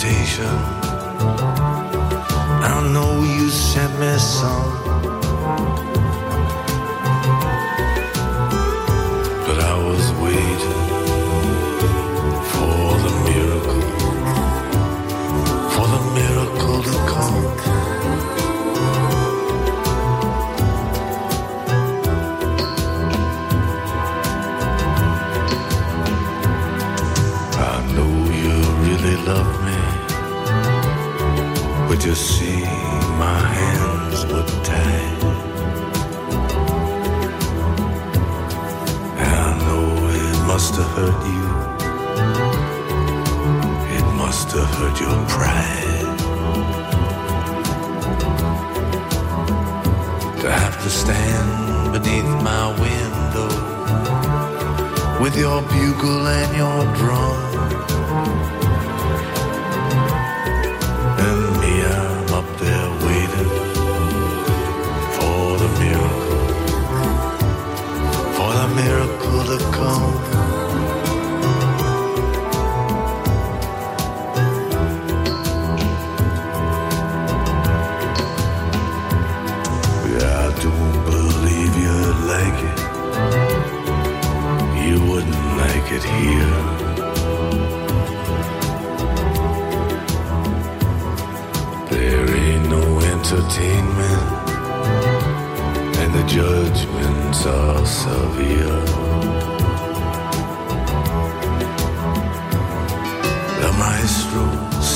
[0.05, 0.45] invitation.
[2.63, 4.83] I know you sent me some,
[9.47, 10.84] but I was waiting.
[32.05, 32.61] to see
[33.19, 35.23] my hands were tied.
[39.17, 39.87] I know
[40.21, 41.47] it must have hurt you.
[43.97, 46.19] It must have hurt your pride.
[50.43, 53.49] To have to stand beneath my window
[55.23, 57.54] with your bugle and your drum.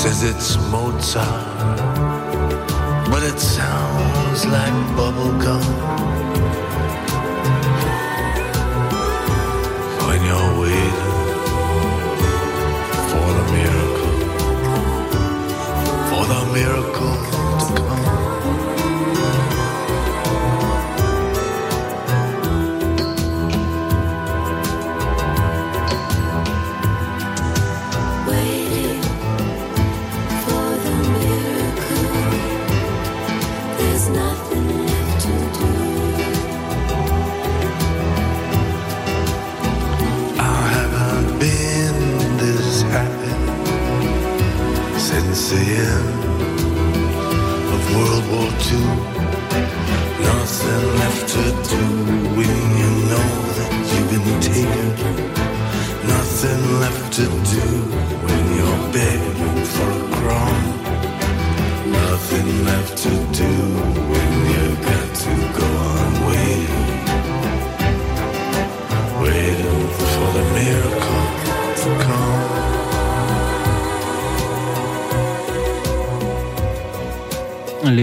[0.01, 1.27] Says it's Mozart.
[3.11, 5.63] but it sounds like bubble gum.
[10.07, 10.99] When you're waiting
[13.11, 14.17] for the miracle,
[16.09, 17.38] for the miracle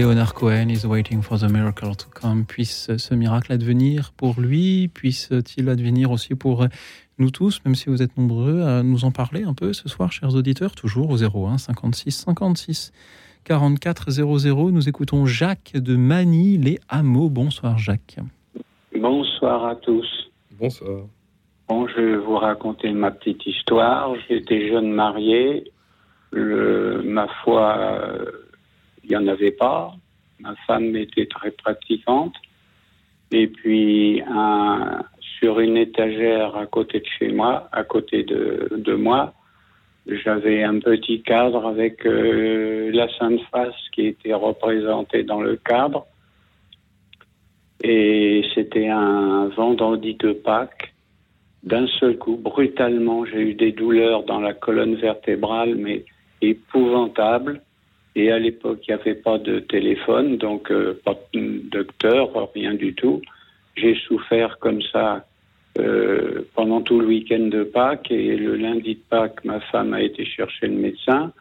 [0.07, 2.45] Léonard Cohen is waiting for the miracle to come.
[2.45, 6.65] Puisse ce miracle advenir pour lui, puisse-t-il advenir aussi pour
[7.19, 10.13] nous tous, même si vous êtes nombreux à nous en parler un peu ce soir,
[10.13, 12.93] chers auditeurs, toujours au 01 56 56
[13.43, 14.71] 44 00.
[14.71, 17.27] Nous écoutons Jacques de Manille, les Hameaux.
[17.29, 18.17] Bonsoir Jacques.
[18.97, 20.07] Bonsoir à tous.
[20.57, 21.01] Bonsoir.
[21.67, 24.13] Bon, je vais vous raconter ma petite histoire.
[24.29, 25.69] J'étais jeune marié.
[26.31, 28.25] Le- ma foi, euh,
[29.07, 29.93] il n'y en avait pas.
[30.39, 32.35] Ma femme était très pratiquante.
[33.31, 34.21] Et puis,
[35.39, 39.33] sur une étagère à côté de chez moi, à côté de, de moi,
[40.07, 46.05] j'avais un petit cadre avec euh, la Sainte Face qui était représentée dans le cadre.
[47.83, 50.93] Et c'était un vendredi de Pâques.
[51.63, 56.05] D'un seul coup, brutalement, j'ai eu des douleurs dans la colonne vertébrale, mais
[56.41, 57.61] épouvantables.
[58.17, 62.73] Et à l'époque, il n'y avait pas de téléphone, donc euh, pas de docteur, rien
[62.73, 63.21] du tout.
[63.75, 65.27] J'ai souffert comme ça
[65.77, 68.09] euh, pendant tout le week-end de Pâques.
[68.09, 71.31] Et le lundi de Pâques, ma femme a été chercher le médecin.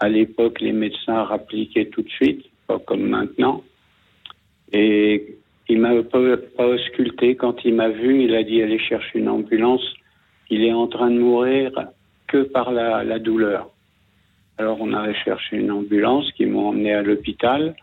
[0.00, 3.64] À l'époque, les médecins rappliquaient tout de suite, pas comme maintenant.
[4.70, 5.38] Et
[5.70, 6.18] il m'a pas,
[6.58, 7.36] ausculté.
[7.36, 9.94] Quand il m'a vu, il a dit aller chercher une ambulance.
[10.50, 11.72] Il est en train de mourir
[12.26, 13.70] que par la douleur.
[14.62, 17.74] Alors on a cherché une ambulance qui m'a emmené à l'hôpital.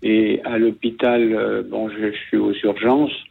[0.00, 3.24] Et à l'hôpital, euh, bon, je, suis aux urgences.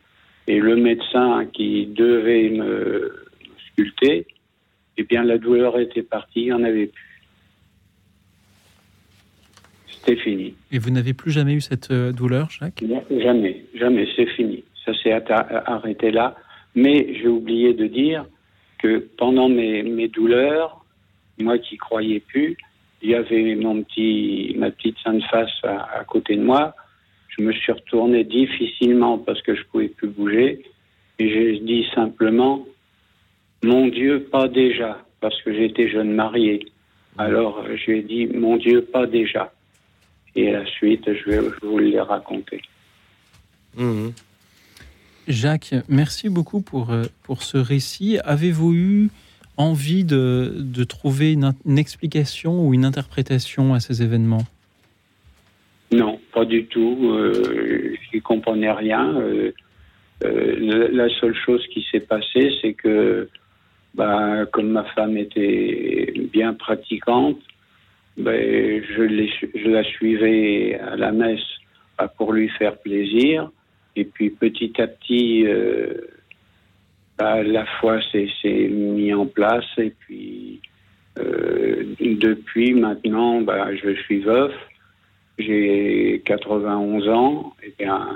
[0.48, 3.26] Et le médecin qui devait me
[3.72, 4.27] sculpter,
[4.98, 7.22] eh bien la douleur était partie, il n'y en avait plus.
[9.88, 10.53] C'était fini.
[10.73, 12.84] Et vous n'avez plus jamais eu cette euh, douleur, Jacques?
[13.10, 14.65] Jamais, jamais, c'est fini.
[14.84, 16.35] Ça s'est atta- arrêté là.
[16.76, 18.26] Mais j'ai oublié de dire
[18.80, 20.77] que pendant mes, mes douleurs,
[21.43, 22.57] moi qui croyais plus,
[23.01, 26.76] il y avait mon petit, ma petite sainte face à, à côté de moi.
[27.30, 30.64] Je me suis retourné difficilement parce que je pouvais plus bouger.
[31.19, 32.65] Et j'ai dit simplement,
[33.64, 36.65] mon Dieu, pas déjà, parce que j'étais jeune marié.
[37.18, 39.53] Alors euh, je lui ai dit, mon Dieu, pas déjà.
[40.35, 42.61] Et la suite, je vais vous les raconter.
[45.27, 48.19] Jacques, merci beaucoup pour, euh, pour ce récit.
[48.23, 49.09] Avez-vous eu
[49.58, 54.46] envie de, de trouver une, explication ou une interprétation à ces événements?
[55.92, 57.12] Non, pas du tout.
[57.12, 59.18] Euh, je n'y comprenais rien.
[59.18, 59.52] Euh,
[60.24, 63.30] euh, la seule chose qui s'est passée, c'est que,
[63.96, 67.40] bah, comme ma femme était bien pratiquante,
[68.18, 71.46] ben, je, la suivais à la messe
[71.98, 73.50] bah, pour lui faire plaisir.
[73.96, 75.46] Et puis petit à petit,
[77.18, 79.65] bah, la foi s'est mis en place.
[79.77, 80.61] Et puis
[81.19, 84.53] euh, depuis maintenant, bah, je suis veuf.
[85.39, 87.56] J'ai 91 ans.
[87.64, 88.07] Et bien,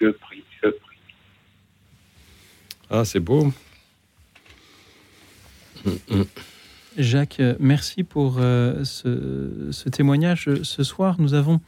[0.00, 0.98] je prie, je prie.
[2.90, 3.52] Ah, c'est beau.
[6.96, 10.48] Jacques, euh, merci pour euh, ce, ce témoignage.
[10.62, 11.60] Ce soir, nous avons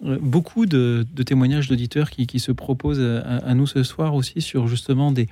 [0.00, 4.40] beaucoup de, de témoignages d'auditeurs qui, qui se proposent à, à nous ce soir aussi
[4.40, 5.28] sur justement des,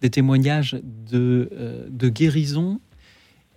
[0.00, 0.76] des témoignages
[1.10, 2.80] de, euh, de guérison.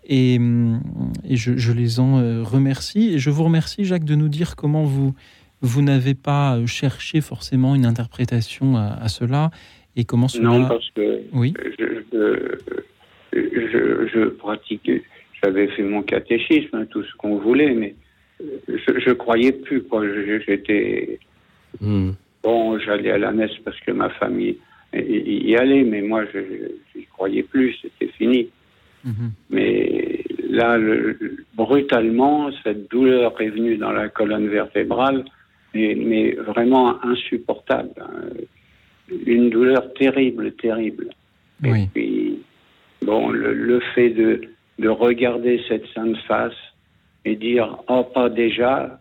[0.08, 0.82] Et, hum,
[1.28, 3.14] et je, je les en euh, remercie.
[3.14, 5.14] Et je vous remercie, Jacques, de nous dire comment vous,
[5.62, 9.52] vous n'avez pas euh, cherché forcément une interprétation à, à cela
[9.96, 10.44] et comment cela...
[10.50, 11.54] Non, parce que Oui.
[11.80, 13.40] je, je,
[13.72, 14.90] je, je pratique.
[15.44, 17.96] J'avais fait mon catéchisme, tout ce qu'on voulait, mais
[18.68, 19.84] je, je croyais plus.
[20.48, 21.20] J'étais
[21.80, 22.12] Hmm.
[22.44, 24.58] bon, j'allais à la messe parce que ma famille
[24.94, 26.40] y, allait, mais moi, je
[26.98, 27.76] n'y croyais plus.
[27.82, 28.50] C'était fini.
[29.50, 35.26] Mais là, le- le- brutalement, cette douleur est venue dans la colonne vertébrale,
[35.74, 37.92] mais, mais vraiment insupportable.
[38.00, 38.30] hein.
[39.26, 41.10] Une douleur terrible, terrible.
[41.64, 41.84] Oui.
[41.84, 42.40] Et puis,
[43.02, 44.42] bon, le, le fait de,
[44.80, 46.54] de regarder cette sainte face
[47.26, 49.00] et dire oh pas déjà,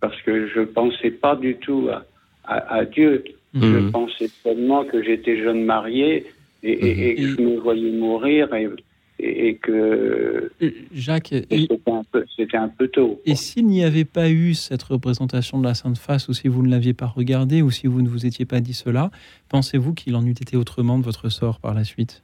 [0.00, 2.04] parce que je pensais pas du tout à,
[2.44, 3.24] à- à Dieu.
[3.54, 3.90] Je Mhm.
[3.90, 6.26] pensais seulement que j'étais jeune marié
[6.62, 10.50] et, et- et que je me voyais mourir et, que
[10.94, 13.20] Jacques, c'était un peu, c'était un peu tôt.
[13.26, 16.62] Et s'il n'y avait pas eu cette représentation de la Sainte Face, ou si vous
[16.62, 19.10] ne l'aviez pas regardée, ou si vous ne vous étiez pas dit cela,
[19.50, 22.22] pensez-vous qu'il en eût été autrement de votre sort par la suite?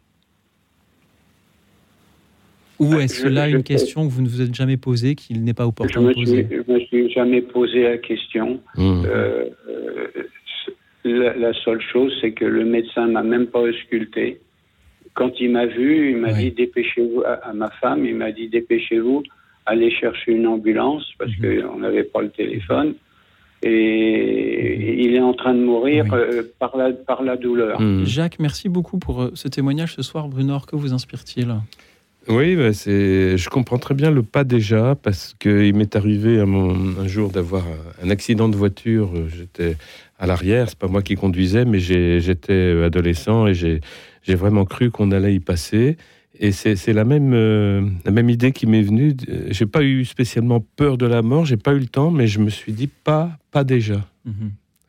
[2.78, 5.55] Ou est-ce je- là une question que vous ne vous êtes jamais posée, qu'il n'est
[5.55, 6.47] pas opportun de poser?
[6.51, 8.61] je me suis jamais posé la question.
[8.77, 9.03] Hmm.
[9.07, 10.07] Euh, euh,
[11.08, 14.40] la, la seule chose, c'est que le médecin m'a même pas ausculté.
[15.14, 18.48] Quand il m'a vu, il m'a dit dépêchez-vous à, à ma femme, il m'a dit
[18.48, 19.22] dépêchez-vous,
[19.64, 22.94] allez chercher une ambulance parce qu'on n'avait pas le téléphone.
[23.62, 27.80] Et il est en train de mourir euh, par, la, par la douleur.
[27.80, 28.04] Hmm.
[28.04, 30.28] Jacques, merci beaucoup pour euh, ce témoignage ce soir.
[30.28, 31.48] Brunor, que vous inspire-t-il?
[32.28, 36.46] Oui, bah, c'est, je comprends très bien le pas déjà parce qu'il m'est arrivé un,
[36.46, 39.10] mon- un jour d'avoir un, un accident de voiture.
[39.14, 39.76] Euh, J'étais
[40.18, 43.80] à l'arrière, c'est pas moi qui conduisais, mais j'étais euh, adolescent et j'ai,
[44.28, 45.97] vraiment cru qu'on allait y passer.
[46.38, 49.14] Et c'est, c'est la même euh, la même idée qui m'est venue.
[49.28, 52.26] Euh, J'ai pas eu spécialement peur de la mort, j'ai pas eu le temps, mais
[52.26, 54.05] je me suis dit pas pas déjà.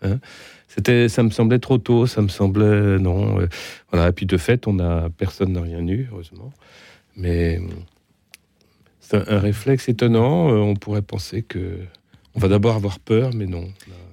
[0.01, 0.19] Hein
[0.67, 3.39] C'était, ça me semblait trop tôt, ça me semblait non.
[3.39, 3.47] euh,
[3.91, 4.09] voilà.
[4.09, 6.51] Et puis de fait, on a personne n'a rien eu, heureusement.
[7.15, 7.67] Mais euh,
[8.99, 10.49] c'est un, un réflexe étonnant.
[10.51, 11.77] euh, On pourrait penser que
[12.35, 13.65] on va d'abord avoir peur, mais non.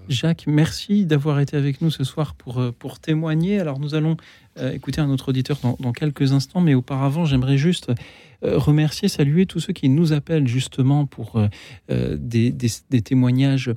[0.09, 3.59] Jacques, merci d'avoir été avec nous ce soir pour, euh, pour témoigner.
[3.59, 4.17] Alors nous allons
[4.59, 7.91] euh, écouter un autre auditeur dans, quelques instants, mais auparavant j'aimerais juste
[8.43, 11.41] euh, remercier, saluer tous ceux qui nous appellent justement pour
[11.89, 13.73] des, des- témoignages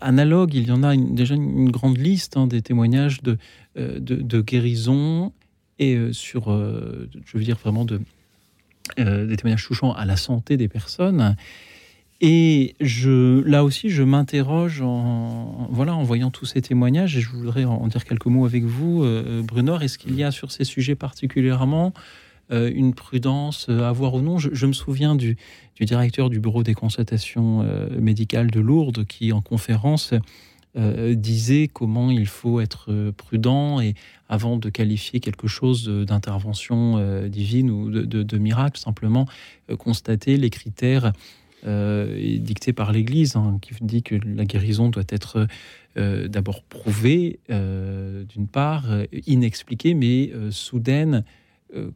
[0.00, 0.54] analogues.
[0.54, 3.36] Il y en a déjà une, grande liste hein, des témoignages de,
[3.76, 5.32] de, guérison
[5.78, 8.00] et sur, je veux dire vraiment de,
[8.96, 11.36] des témoignages touchant à la santé des personnes.
[12.20, 17.28] Et je, là aussi, je m'interroge en, voilà, en voyant tous ces témoignages, et je
[17.28, 19.82] voudrais en, dire quelques mots avec vous, euh, Brunor.
[19.82, 21.92] Est-ce qu'il y a sur ces sujets particulièrement
[22.50, 24.38] euh, une prudence à avoir ou non?
[24.38, 25.36] Je, me souviens du,
[25.74, 30.14] du directeur du bureau des consultations euh, médicales de Lourdes qui, en conférence,
[30.76, 33.94] euh, disait comment il faut être euh, prudent et
[34.28, 39.26] avant de qualifier quelque chose d'intervention euh, divine ou de, miracle, simplement
[39.70, 41.12] euh, constater les critères
[41.66, 45.46] euh, et dictés par l'Église, hein, qui dit que la guérison doit être
[45.96, 48.84] euh, d'abord prouvée, euh, d'une part,
[49.26, 51.24] inexpliquée, mais soudaine,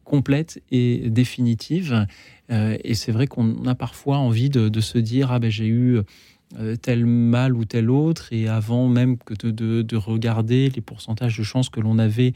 [0.03, 2.05] complète et définitive.
[2.49, 5.99] Et c'est vrai qu'on a parfois envie de, se dire ah ben j'ai eu
[6.81, 11.37] tel mal ou tel autre, et avant même que de, de- de regarder les pourcentages
[11.37, 12.33] de chances que l'on avait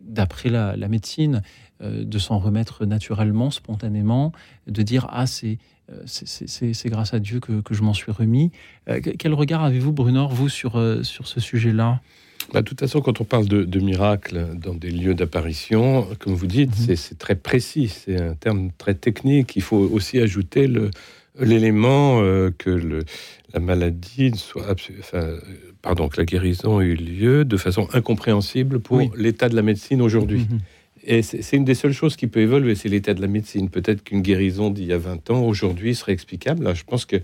[0.00, 1.42] d'après la, la médecine,
[1.82, 4.32] de s'en remettre naturellement, spontanément,
[4.68, 5.58] de dire ah c'est
[6.06, 8.50] c'est- c'est grâce à Dieu que, que je m'en suis remis.
[8.88, 12.00] Euh, que- quel regard avez-vous, Brunor, vous sur euh, sur ce sujet-là?
[12.52, 16.34] Bah, de toute façon, quand on parle de, de miracles dans des lieux d'apparition, comme
[16.34, 19.54] vous dites, c'est- c'est très précis, c'est un terme très technique.
[19.56, 20.66] Il faut aussi ajouter
[21.38, 23.04] l'élément euh, que le-
[23.54, 25.40] la maladie soit, enfin, euh,
[25.82, 29.10] pardon, que la guérison ait eu lieu de façon incompréhensible pour Oui.
[29.16, 30.46] l'état de la médecine aujourd'hui.
[31.10, 33.70] Et c'est une des seules choses qui peut évoluer, c'est l'état de la médecine.
[33.70, 36.74] Peut-être qu'une guérison d'il y a 20 ans, aujourd'hui, serait explicable.
[36.76, 37.20] Je pense que, à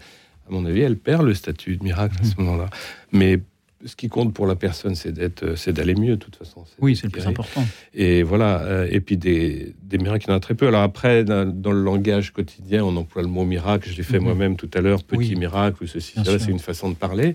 [0.48, 2.70] mon avis, elle perd le statut de miracle à ce moment-là.
[3.12, 3.40] Mais
[3.85, 6.65] ce qui compte pour la personne, c'est d'être, c'est d'aller mieux, de toute façon.
[6.81, 7.66] Oui, c'est le plus important.
[7.93, 8.62] Et voilà.
[8.62, 10.66] euh, Et puis des, des miracles, il y en a très peu.
[10.66, 13.90] Alors après, dans, dans le langage quotidien, on emploie le mot miracle.
[13.90, 14.24] Je l'ai fait Mhm.
[14.24, 15.36] moi-même tout à l'heure, petit Oui.
[15.36, 16.39] miracle ou ceci, Bien.
[16.39, 17.35] C'est une façon de parler.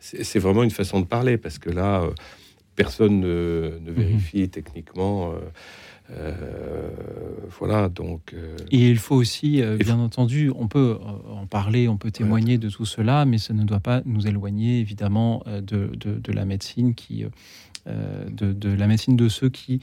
[0.00, 2.10] C'est vraiment une façon de parler parce que là, euh,
[2.74, 5.30] personne ne, ne vérifie techniquement.
[5.34, 5.36] euh,
[6.10, 6.90] euh,
[7.58, 8.32] voilà, donc.
[8.34, 10.98] euh, Et il faut aussi, euh, bien entendu, on peut
[11.30, 14.80] en parler, on peut témoigner de tout cela, mais ça ne doit pas nous éloigner
[14.80, 17.24] évidemment de, de- de la médecine qui,
[17.86, 19.80] de, de la médecine de ceux qui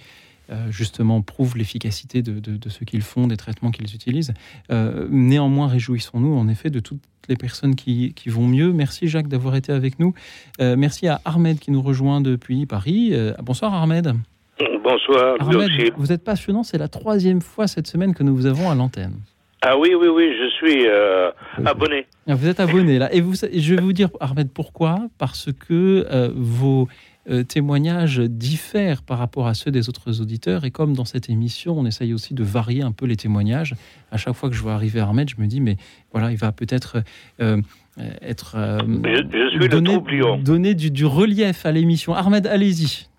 [0.69, 4.33] justement prouvent l'efficacité de, de- de ce qu'ils font, des traitements qu'ils utilisent.
[4.69, 8.73] Euh, néanmoins, réjouissons-nous en effet de toutes les personnes qui, qui vont mieux.
[8.73, 10.13] Merci Jacques d'avoir été avec nous.
[10.59, 13.09] Euh, merci à Ahmed qui nous rejoint depuis Paris.
[13.13, 14.13] Euh, bonsoir Ahmed.
[14.83, 18.69] Bonsoir, Ahmed, vous êtes passionnant, c'est la troisième fois cette semaine que nous vous avons
[18.69, 19.15] à l'antenne.
[19.63, 21.29] Ah oui, oui, oui, je suis euh,
[21.63, 22.07] abonné.
[22.27, 23.13] Ah, Vous êtes abonné là.
[23.13, 25.07] Et, vous, je vais vous dire, Ahmed, pourquoi?
[25.19, 26.87] Parce que euh, vos
[27.29, 30.65] euh, témoignages diffèrent par rapport à ceux des autres auditeurs.
[30.65, 33.75] Et comme dans cette émission, on essaye aussi de varier un peu les témoignages,
[34.11, 35.77] à chaque fois que je vois arriver Ahmed, je me dis, mais
[36.11, 37.03] voilà, il va peut-être
[37.39, 38.57] être.
[38.57, 40.37] Je, je suis le donner, troublion.
[40.39, 42.15] donner du, du relief à l'émission.
[42.15, 43.10] Ahmed, allez-y.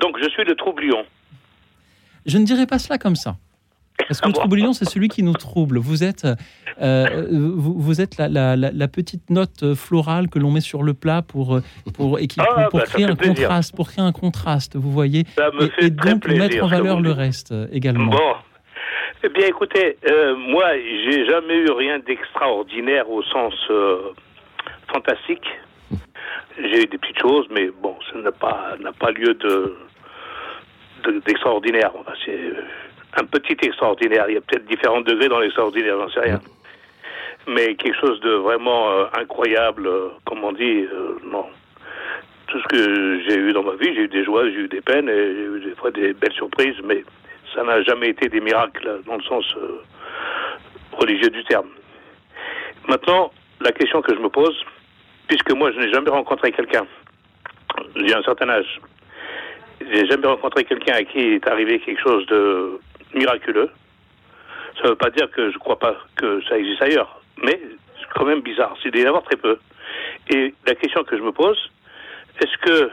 [0.00, 1.04] Donc je suis le troublion.
[2.26, 3.36] Je ne dirais pas cela comme ça.
[4.08, 5.78] Parce que le troublion, c'est celui qui nous trouble.
[5.78, 6.26] Vous êtes,
[6.80, 10.82] euh, vous, vous êtes la, la- la- la petite note florale que l'on met sur
[10.82, 11.60] le plat pour, euh,
[11.94, 13.34] pour, et qui- Ah, pour bah, créer un plaisir.
[13.48, 15.24] contraste, pour créer un contraste, vous voyez.
[15.36, 18.10] Ça me et, fait et donc plaisir, mettre en valeur le reste euh, également.
[18.12, 18.34] Bon.
[19.24, 20.64] Eh bien, écoutez, euh, moi,
[21.04, 23.98] j'ai jamais eu rien d'extraordinaire au sens euh,
[24.92, 25.44] fantastique.
[26.58, 29.76] J'ai eu des petites choses, mais bon, ça n'a pas, pas lieu de,
[31.04, 31.92] de- d'extraordinaire.
[32.24, 32.38] C'est
[33.16, 34.26] un petit extraordinaire.
[34.28, 36.40] Il y a peut-être différents degrés dans l'extraordinaire, j'en sais rien.
[37.46, 41.46] Mais quelque chose de vraiment euh, incroyable, euh, comme on dit, euh, non.
[42.48, 44.80] Tout ce que j'ai eu dans ma vie, j'ai eu des joies, j'ai eu des
[44.82, 47.02] peines, et j'ai eu des fois des belles surprises, mais
[47.54, 49.44] ça n'a jamais été des miracles dans le sens
[50.92, 51.68] religieux du terme.
[52.88, 54.54] Maintenant, la question que je me pose,
[55.28, 56.86] puisque moi je n'ai jamais rencontré quelqu'un,
[57.96, 58.80] j'ai un certain âge,
[59.90, 62.80] j'ai jamais rencontré quelqu'un à qui est arrivé quelque chose de
[63.14, 63.70] miraculeux.
[64.76, 67.60] Ça ne veut pas dire que je ne crois pas que ça existe ailleurs, mais
[67.98, 68.74] c'est quand même bizarre.
[68.82, 69.58] C'est d'y avoir très peu.
[70.30, 71.58] Et la question que je me pose,
[72.40, 72.90] est-ce que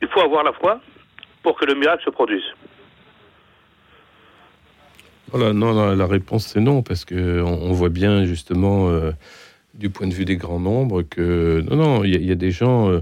[0.00, 0.80] il faut avoir la foi
[1.42, 2.44] pour que le miracle se produise?
[5.30, 9.12] Voilà, non, la réponse c'est non, parce que on, on voit bien justement euh,
[9.74, 12.32] du point de vue des grands nombres que non, non, il y, a- il y
[12.32, 12.90] a des gens.
[12.90, 13.00] euh,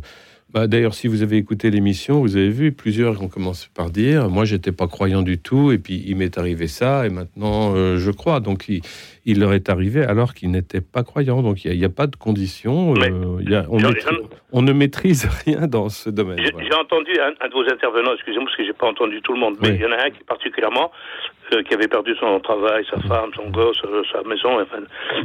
[0.52, 4.28] bah, D'ailleurs, si vous avez écouté l'émission, vous avez vu plusieurs ont commencé par dire
[4.28, 7.98] moi j'étais pas croyant du tout, et puis il m'est arrivé ça, et maintenant euh,
[7.98, 8.40] je crois.
[8.40, 8.80] Donc il,
[9.26, 11.42] il leur est arrivé alors qu'ils n'étaient pas croyants.
[11.42, 12.94] Donc il n'y a, pas de conditions.
[12.96, 14.18] euh, il y a- on, J'en- maîtrise,
[14.50, 16.38] on ne maîtrise rien dans ce domaine.
[16.44, 16.80] J'ai voilà.
[16.80, 19.54] entendu un, un de vos intervenants, excusez-moi parce que j'ai pas entendu tout le monde,
[19.62, 19.74] mais Oui.
[19.76, 20.90] il y en a un qui particulièrement
[21.52, 24.60] euh, qui avait perdu son travail, sa femme, son gosse, euh, sa maison.
[24.60, 24.78] Enfin,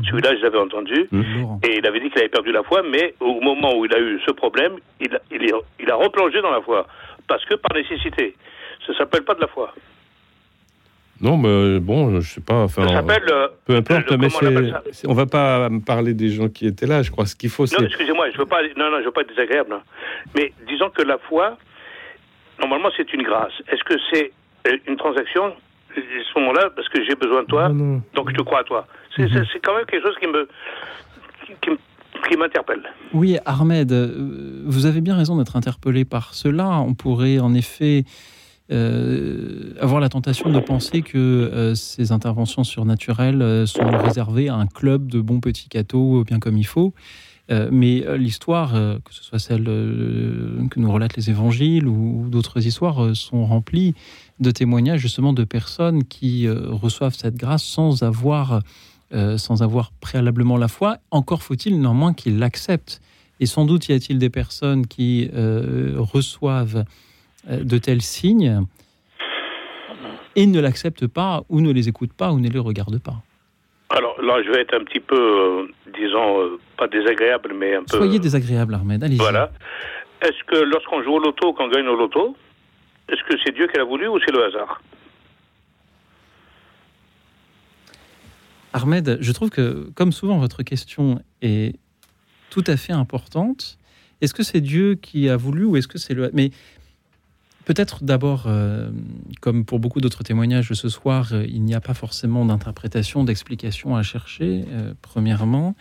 [0.08, 1.08] celui-là, je l'avais entendu,
[1.64, 4.00] et il avait dit qu'il avait perdu la foi, mais au moment où il a
[4.00, 6.88] eu ce problème, il, a- il, est- il a replongé dans la foi
[7.28, 8.36] parce que par nécessité.
[8.86, 9.74] Ça s'appelle pas de la foi.
[11.22, 12.64] Non, mais bon, je sais pas.
[12.64, 14.28] Enfin, Ça s'appelle euh, peu importe, le- mais
[15.06, 17.02] on on va pas me parler des gens qui étaient là.
[17.04, 19.12] Je crois ce qu'il faut, Non, c'est excusez-moi, je veux pas, non, non, je veux
[19.12, 19.74] pas être désagréable.
[19.74, 19.82] hein.
[20.36, 21.58] Mais disons que la foi,
[22.60, 23.54] normalement, c'est une grâce.
[23.72, 24.32] Est-ce que c'est
[24.68, 25.56] euh, une transaction
[26.02, 28.88] à ce moment-là, parce que j'ai besoin de toi, donc je te crois à toi.
[29.16, 29.46] C'est Mhm.
[29.52, 30.48] c'est- quand même quelque chose qui me,
[31.46, 32.82] qui, qui me- qui m'interpelle.
[33.14, 36.70] Oui, Ahmed, euh, vous avez bien raison d'être interpellé par cela.
[36.80, 38.04] On pourrait en effet
[38.72, 44.56] euh, avoir la tentation de penser que euh, ces interventions surnaturelles euh, sont réservées à
[44.56, 46.94] un club de bons petits cathos, bien comme il faut.
[47.52, 51.88] Euh, mais euh, l'histoire, euh, que ce soit celle euh, que nous relatent les évangiles
[51.88, 53.94] ou, ou d'autres histoires, euh, sont remplies
[54.40, 58.62] de témoignages justement de personnes qui euh, reçoivent cette grâce sans avoir,
[59.14, 60.98] euh, sans avoir préalablement la foi.
[61.12, 63.02] Encore faut-il néanmoins qu'ils l'acceptent.
[63.40, 66.86] Et sans doute y a-t-il des personnes qui euh, reçoivent
[67.50, 68.66] de tels signes
[70.36, 73.22] et ne l'acceptent pas ou ne les écoutent pas ou ne les regardent pas.
[73.90, 77.84] Alors là, je vais être un petit peu, euh, disons, euh, pas désagréable, mais un
[77.84, 77.98] peu.
[77.98, 79.04] Soyez désagréable, Ahmed.
[79.04, 79.18] Allez-y.
[79.18, 79.52] Voilà.
[80.22, 82.36] Est-ce que lorsqu'on joue au loto, qu'on gagne au loto,
[83.10, 84.82] est-ce que c'est Dieu qui l'a voulu ou c'est le hasard
[88.74, 91.80] Ahmed, je trouve que, comme souvent, votre question est
[92.50, 93.78] tout à fait importante.
[94.20, 96.30] Est-ce que c'est Dieu qui a voulu ou est-ce que c'est le...
[96.34, 96.52] Mais
[97.64, 98.90] peut-être d'abord, euh,
[99.40, 103.96] comme pour beaucoup d'autres témoignages ce soir, euh, il n'y a pas forcément d'interprétation, d'explication
[103.96, 105.76] à chercher, euh, premièrement.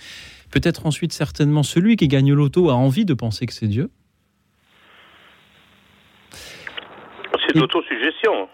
[0.51, 3.91] Peut-être ensuite, certainement, celui qui gagne l'auto a envie de penser que c'est Dieu.
[7.47, 8.49] C'est l'autosuggestion.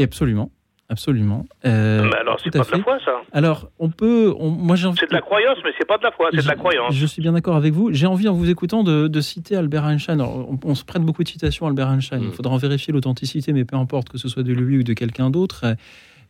[0.00, 0.50] Absolument,
[0.88, 1.46] absolument.
[1.64, 3.22] Euh, Mais alors, c'est pas de la foi, ça.
[3.32, 4.34] Alors, on peut...
[4.38, 6.46] on- moi, j'ai C'est de la croyance, mais c'est pas de la foi, c'est de
[6.48, 6.94] la croyance.
[6.94, 7.92] Je suis bien d'accord avec vous.
[7.92, 10.20] J'ai envie, en vous écoutant, de, de citer Albert Einstein.
[10.20, 12.20] Alors, on, on se prête beaucoup de citations à Albert Einstein.
[12.20, 12.24] Mm.
[12.24, 14.92] Il faudra en vérifier l'authenticité, mais peu importe que ce soit de lui ou de
[14.94, 15.64] quelqu'un d'autre.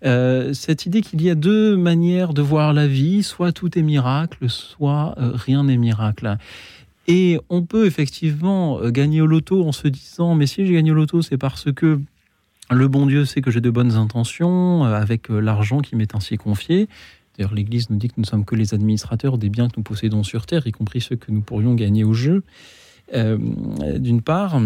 [0.05, 3.83] Euh, cette idée qu'il y a deux manières de voir la vie, soit tout est
[3.83, 6.37] miracle, soit euh, rien n'est miracle.
[7.09, 10.93] Et on peut effectivement euh, gagner au loto en se disant, mais si j'ai gagné
[10.93, 12.01] au loto, c'est parce que
[12.71, 16.15] le bon Dieu sait que j'ai de bonnes intentions euh, avec euh, l'argent qui m'est
[16.15, 16.89] ainsi confié.
[17.37, 20.23] D'ailleurs, l'Église nous dit que nous sommes que les administrateurs des biens que nous possédons
[20.23, 22.43] sur Terre, y compris ceux que nous pourrions gagner au jeu.
[23.15, 24.61] D'une part,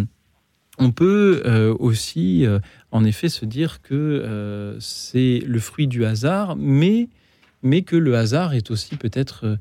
[0.79, 1.43] on peut
[1.79, 2.45] aussi,
[2.91, 7.09] en effet, se dire que c'est le fruit du hasard, mais
[7.63, 9.59] mais que le hasard est aussi peut-être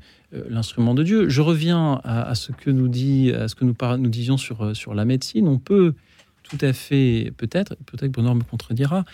[0.48, 1.28] l'instrument de Dieu.
[1.28, 4.36] Je reviens à, à ce que nous dit, à ce que nous, par- nous disions
[4.36, 5.48] sur, euh, sur la médecine.
[5.48, 5.94] On peut
[6.42, 9.04] tout à fait, peut-être, peut-être que Bernard me contredira,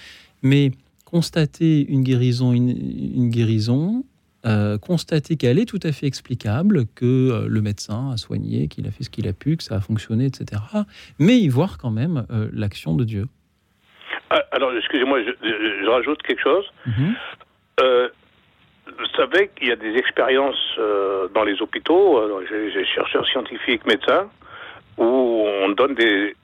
[0.42, 0.72] mais
[1.04, 4.04] constater une guérison, une, une guérison,
[4.44, 8.86] euh, constater qu'elle est tout à fait explicable, que euh, le médecin a soigné, qu'il
[8.86, 10.60] a fait ce qu'il a pu, que ça a fonctionné, etc.
[11.18, 13.26] Mais y voir quand même euh, l'action de Dieu.
[14.30, 16.64] Ah, Alors, excusez-moi, je, rajoute quelque chose.
[17.80, 18.08] Euh,
[18.98, 23.84] vous savez qu'il y a des expériences euh, dans les hôpitaux, j'ai j'ai chercheurs scientifiques,
[23.86, 24.28] médecins,
[24.98, 26.34] où on donne des,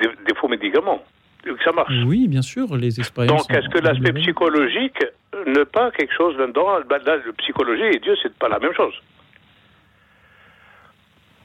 [0.00, 1.02] des, des faux médicaments.
[1.44, 1.92] Que ça marche.
[2.04, 3.46] Oui, bien sûr, les expériences.
[3.46, 5.02] Donc, est-ce que l'aspect psychologique
[5.46, 8.74] n'est pas quelque chose là-dedans Ben, Là, le psychologie et Dieu, c'est pas la même
[8.74, 8.94] chose.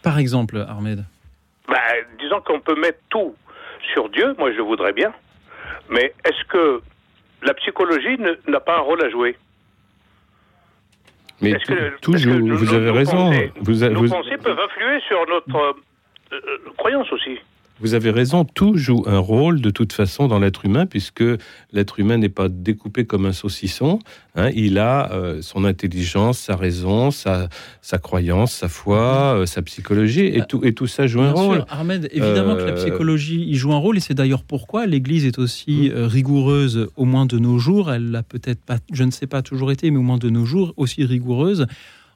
[0.02, 1.06] Par exemple, Ahmed.
[1.68, 1.76] Ben,
[2.20, 3.36] disons qu'on peut mettre tout
[3.94, 5.14] sur Dieu, moi je voudrais bien,
[5.90, 6.82] mais est-ce que
[7.44, 8.18] la psychologie
[8.48, 9.38] n'a pas un rôle à jouer?
[11.44, 13.12] Mais que- que nos- vous avez nos raison.
[13.30, 15.74] pensées- Vous, a- Nos vous- pensées peuvent influer sur notre euh,
[16.34, 17.38] euh, croyance aussi.
[17.84, 21.24] Vous avez raison, tout joue un rôle de toute façon dans l'être humain, puisque
[21.74, 24.00] l'être humain n'est pas découpé comme un saucisson.
[24.36, 24.50] hein.
[24.56, 27.50] il a euh, son intelligence, sa raison, sa,
[27.82, 31.66] sa croyance, sa foi, euh, sa psychologie, et tout, et tout ça joue un rôle.
[31.70, 35.26] Ahmed, évidemment que la Euh, psychologie y joue un rôle, et c'est d'ailleurs pourquoi l'Église
[35.26, 37.92] est aussi euh, rigoureuse, au moins de nos jours.
[37.92, 40.46] Elle l'a peut-être pas, je ne sais pas toujours été, mais au moins de nos
[40.46, 41.68] jours, aussi rigoureuse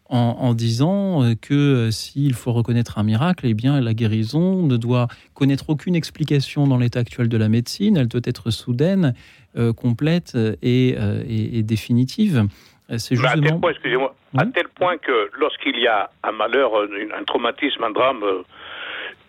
[0.10, 4.64] en, en disant euh, que euh, s'il faut reconnaître un miracle, eh bien la guérison
[4.64, 7.98] ne doit connaître aucune explication dans l'état actuel de la médecine.
[7.98, 9.14] Elle doit être soudaine,
[9.58, 12.48] euh, complète et, euh, et- et définitive.
[12.98, 13.60] C'est Mais à tel justement.
[13.60, 16.72] point, excusez-moi, à tel point que lorsqu'il y a un malheur,
[17.20, 18.24] un traumatisme, un drame,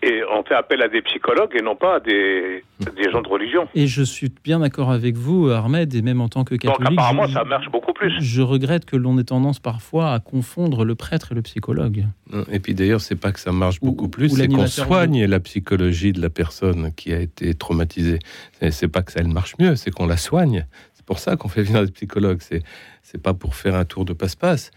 [0.03, 2.62] et on fait appel à des psychologues et non pas à des,
[2.97, 3.69] des gens de religion.
[3.75, 6.99] Et je suis bien d'accord avec vous, Ahmed, et même en tant que Donc catholique.
[6.99, 8.12] apparemment, je- ça marche beaucoup plus.
[8.20, 12.05] Je regrette que l'on ait tendance parfois à confondre le prêtre et le psychologue.
[12.53, 16.12] Et puis d'ailleurs, c'est pas que ça marche beaucoup plus, c'est qu'on soigne la psychologie
[16.12, 18.19] de la personne qui a été traumatisée.
[18.61, 20.66] C'est- C'est pas que ça elle marche mieux, c'est qu'on la soigne.
[20.95, 22.39] C'est pour ça qu'on fait venir des psychologues.
[22.41, 22.62] C'est
[23.03, 24.70] c'est pas pour faire un tour de passe-passe.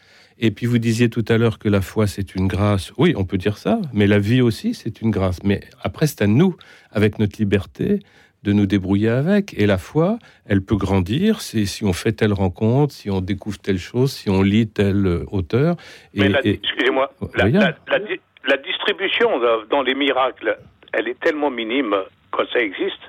[0.43, 2.91] Et puis vous disiez tout à l'heure que la foi c'est une grâce.
[2.97, 5.43] Oui, on peut dire ça, mais la vie aussi c'est une grâce.
[5.43, 6.55] Mais après c'est à nous,
[6.91, 7.99] avec notre liberté,
[8.43, 9.53] de nous débrouiller avec.
[9.55, 13.59] Et la foi, elle peut grandir si, si on fait telle rencontre, si on découvre
[13.59, 15.75] telle chose, si on lit tel euh, auteur.
[16.15, 17.75] Excusez-moi, la, Regarde.
[17.87, 19.29] la- la di- la distribution
[19.69, 20.57] dans les miracles,
[20.93, 21.95] elle est tellement minime
[22.31, 22.99] quand ça existe.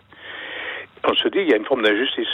[1.08, 2.28] On se dit, il y a une forme d'injustice.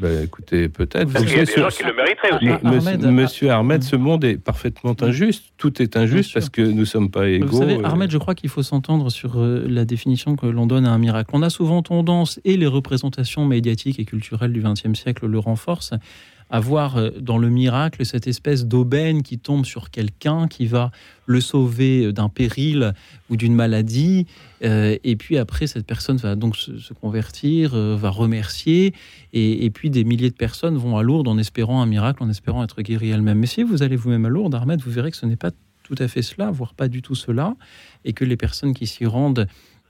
[0.00, 1.12] Ben, écoutez, peut-être.
[1.12, 2.46] Parce qu'il y a des gens qui le mériteraient aussi.
[2.46, 5.52] Mais monsieur, monsieur Ahmed, ce monde est parfaitement injuste.
[5.58, 7.48] Tout est injuste parce que nous sommes pas égaux.
[7.48, 10.66] Vous savez, euh, Ahmed, je crois qu'il faut s'entendre sur euh, la définition que l'on
[10.66, 11.30] donne à un miracle.
[11.34, 15.94] On a souvent tendance, et les représentations médiatiques et culturelles du XXe siècle le renforcent,
[16.50, 20.90] à voir euh, dans le miracle cette espèce d'aubaine qui tombe sur quelqu'un, qui va
[21.26, 22.92] le sauver euh, d'un péril
[23.30, 24.26] ou d'une maladie,
[24.64, 28.92] euh, et puis après, cette personne va donc se, convertir, va remercier,
[29.32, 32.28] et, et puis des milliers de personnes vont à Lourdes en espérant un miracle, en
[32.28, 33.38] espérant être guéries elles-mêmes.
[33.38, 35.52] Mais si vous allez vous-même à Lourdes, Ahmed, vous verrez que ce n'est pas
[35.84, 37.56] tout à fait cela, voire pas du tout cela,
[38.04, 39.46] et que les personnes qui s'y rendent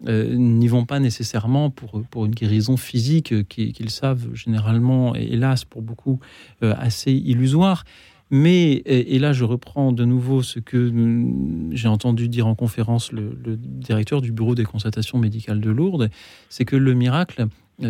[0.09, 5.15] euh, n'y vont pas nécessairement pour, pour une guérison physique euh, qui- qu'ils savent généralement,
[5.15, 6.21] et hélas pour beaucoup,
[6.63, 7.85] euh, assez illusoire.
[8.31, 13.13] Mais, et, là je reprends de nouveau ce que mm, j'ai entendu dire en conférence
[13.13, 16.11] le, directeur du bureau des constatations médicales de Lourdes,
[16.49, 17.49] c'est que le miracle,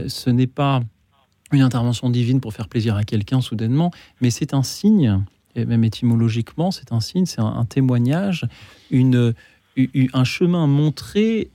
[0.08, 0.82] ce n'est pas
[1.52, 5.22] une intervention divine pour faire plaisir à quelqu'un soudainement, mais c'est un signe,
[5.56, 8.46] et même étymologiquement, c'est un signe, c'est un, un témoignage,
[8.90, 9.34] une,
[10.12, 11.50] un chemin montré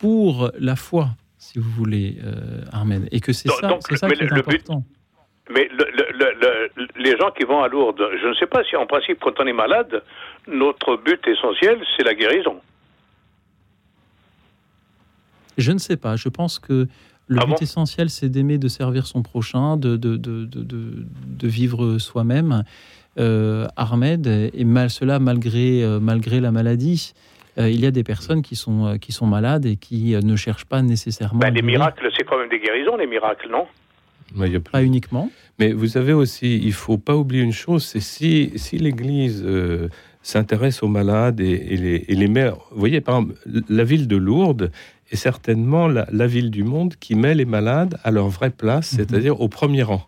[0.00, 3.06] pour la foi, si vous voulez, euh, Armen.
[3.12, 4.82] Et que c'est ça, donc, c'est ça qui est le- le but- important.
[5.52, 8.62] Mais le- le- le- le- les gens qui vont à Lourdes, je ne sais pas
[8.64, 10.02] si en principe, quand on est malade,
[10.48, 12.56] notre but essentiel, c'est la guérison.
[15.58, 16.16] Je ne sais pas.
[16.16, 16.86] Je pense que
[17.26, 20.62] le Ah but bon essentiel, c'est d'aimer, de servir son prochain, de, de, de, de,
[20.62, 22.64] de- de vivre soi-même.
[23.18, 27.12] Euh, Ahmed, et mal cela malgré, euh, malgré la maladie.
[27.58, 30.20] Euh, il y a des personnes qui sont, euh, qui sont malades et qui euh,
[30.22, 31.40] ne cherchent pas nécessairement.
[31.40, 33.66] Ben, à les miracles, c'est quand même des guérisons, les miracles, non?
[34.36, 35.30] Mais il y a plus- Pas uniquement.
[35.58, 39.88] Mais vous avez aussi, il faut pas oublier une chose, c'est si, si l'Église euh,
[40.22, 42.48] s'intéresse aux malades et, et les, et les met...
[42.50, 43.34] Vous voyez, par exemple,
[43.68, 44.70] la ville de Lourdes
[45.10, 48.90] est certainement la, la ville du monde qui met les malades à leur vraie place,
[48.96, 50.06] c'est-à-dire au premier rang.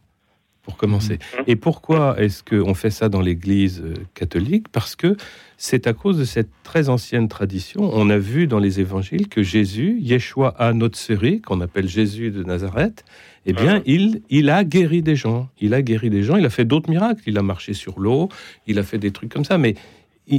[0.62, 1.18] Pour commencer.
[1.48, 4.68] Et pourquoi est-ce qu'on fait ça dans l'Église euh, catholique?
[4.70, 5.16] Parce que
[5.56, 7.90] c'est à cause de cette très ancienne tradition.
[7.92, 12.30] On a vu dans les évangiles que Jésus, Yeshua à notre série, qu'on appelle Jésus
[12.30, 13.04] de Nazareth,
[13.44, 15.48] eh bien, il, il a guéri des gens.
[15.60, 16.36] Il a guéri des gens.
[16.36, 17.22] Il a fait d'autres miracles.
[17.26, 18.28] Il a marché sur l'eau.
[18.68, 19.58] Il a fait des trucs comme ça.
[19.58, 19.74] Mais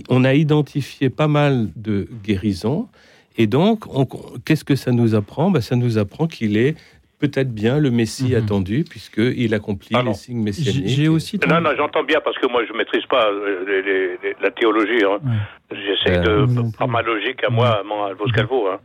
[0.08, 2.88] on a identifié pas mal de guérisons.
[3.38, 4.06] Et donc, on-
[4.46, 5.52] qu'est-ce que ça nous apprend?
[5.52, 6.76] Ben, Ça nous apprend qu'il est
[7.24, 10.88] peut-être bien le Messie attendu, puisqu'il accomplit les signes messianiques.
[10.88, 11.40] J'ai aussi.
[11.48, 14.52] Non, non, j'entends bien parce que moi je maîtrise pas euh, les- les- les- la
[14.52, 15.04] théologie.
[15.06, 15.20] hein.
[15.72, 18.68] J'essaie Euh, de par ma logique à moi, à mon- à vos calvo.
[18.68, 18.80] Hein.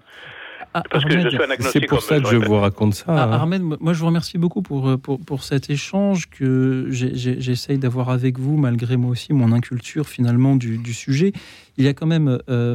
[0.73, 1.83] Parce que je Ahmed, suis un agnostique.
[1.83, 3.05] C'est pour ça que je vous raconte ça.
[3.09, 3.59] Ah, hein.
[3.81, 8.39] Moi je vous remercie beaucoup pour, euh, pour, pour cet échange que j'essaye d'avoir avec
[8.39, 11.33] vous, malgré moi aussi mon inculture finalement du, du sujet.
[11.81, 12.75] Il y a quand même euh,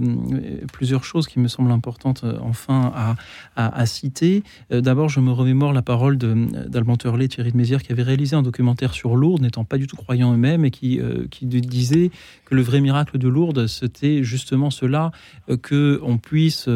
[0.72, 3.16] plusieurs choses qui me semblent importantes euh, enfin à,
[3.58, 4.44] à- à citer.
[4.72, 8.38] Euh, D'abord, je me remémore la parole d'Alban Turlet, Thierry de Mézières, qui avait réalisé
[8.38, 12.12] un documentaire sur Lourdes, n'étant pas du tout croyant eux-mêmes, et qui, euh, qui disait
[12.46, 15.12] que le vrai miracle de Lourdes, c'était justement cela,
[15.50, 16.70] euh, que on puisse...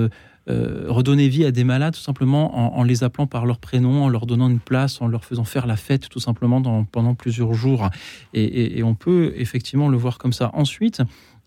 [0.49, 4.03] euh, redonner vie à des malades tout simplement en, en les appelant par leur prénom,
[4.03, 7.15] en leur donnant une place, en leur faisant faire la fête tout simplement dans- pendant
[7.15, 7.89] plusieurs jours.
[8.33, 10.51] Et, et- et on peut effectivement le voir comme ça.
[10.53, 11.01] Ensuite,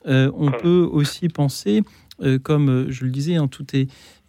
[0.06, 1.82] euh, on peut aussi penser,
[2.22, 3.48] euh, comme euh, je le disais, hein,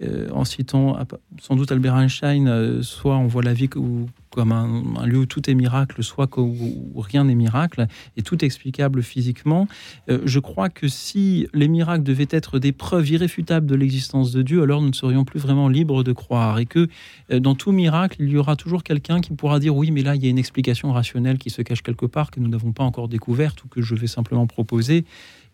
[0.02, 0.98] euh, en citant
[1.40, 5.54] sans doute Albert Einstein, soit on voit la vie comme un, lieu où tout est
[5.54, 7.86] miracle, soit qu'au- où, rien n'est miracle,
[8.18, 9.68] et tout est explicable physiquement.
[10.08, 14.64] Je crois que si les miracles devaient être des preuves irréfutables de l'existence de Dieu,
[14.64, 16.88] alors nous ne serions plus vraiment libres de croire, et que
[17.30, 20.24] dans tout miracle, il y aura toujours quelqu'un qui pourra dire oui, mais là, il
[20.24, 23.08] y a une explication rationnelle qui se cache quelque part, que nous n'avons pas encore
[23.08, 25.06] découverte, ou que je vais simplement proposer.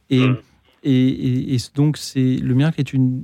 [0.09, 0.25] Et,
[0.83, 3.21] et, et- et donc, c'est le miracle est une,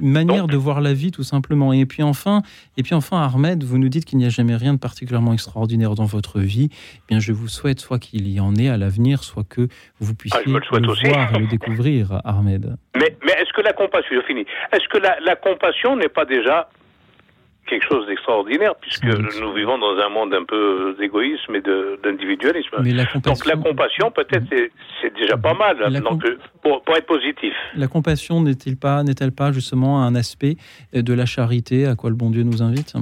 [0.00, 1.72] manière de voir la vie, tout simplement.
[1.72, 2.42] Et puis enfin,
[2.76, 5.94] et puis enfin, Ahmed, vous nous dites qu'il n'y a jamais rien de particulièrement extraordinaire
[5.94, 6.68] dans votre vie.
[6.72, 9.68] Eh bien, je vous souhaite soit qu'il y en ait à l'avenir, soit que
[10.00, 10.48] vous puissiez Ah,
[10.78, 12.76] le voir et le découvrir, Ahmed.
[12.96, 16.24] Mais, mais est-ce que la compassion, je finis, est-ce que la, la compassion n'est pas
[16.24, 16.68] déjà
[17.66, 21.60] quelque chose d'extraordinaire, puisque nous vivons dans un monde un peu d'égoïsme et
[22.02, 22.76] d'individualisme
[23.24, 24.70] Donc la compassion, peut-être, c'est-
[25.18, 26.22] déjà pas mal La donc,
[26.62, 27.52] pour, pour être positif.
[27.76, 30.56] La compassion n'est-il pas, n'est-elle pas justement un aspect
[30.92, 32.94] de la charité à quoi le bon Dieu nous invite?